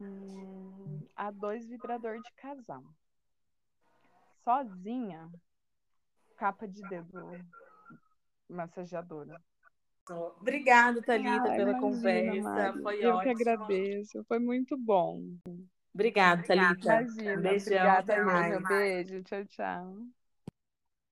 Hum, 0.01 1.07
a 1.14 1.31
dois 1.31 1.64
vibrador 1.68 2.21
de 2.21 2.33
casal. 2.33 2.83
Sozinha, 4.43 5.31
capa 6.37 6.66
de 6.66 6.83
dedo 6.89 7.39
massageadora. 8.49 9.41
Obrigada, 10.40 11.01
Thalita, 11.03 11.48
ah, 11.48 11.57
pela 11.57 11.74
imagina, 11.74 11.80
conversa. 11.80 12.72
Foi 12.82 13.01
Eu 13.01 13.12
ótimo. 13.12 13.22
que 13.22 13.28
agradeço. 13.28 14.24
Foi 14.28 14.38
muito 14.38 14.76
bom. 14.76 15.22
Obrigada, 15.94 16.42
Thalita. 16.42 16.94
Imagina. 16.94 17.40
Beijão, 17.42 17.62
Obrigada, 17.62 18.24
mais. 18.24 18.62
Beijo. 18.66 19.22
Tchau, 19.24 19.44
tchau. 19.46 20.11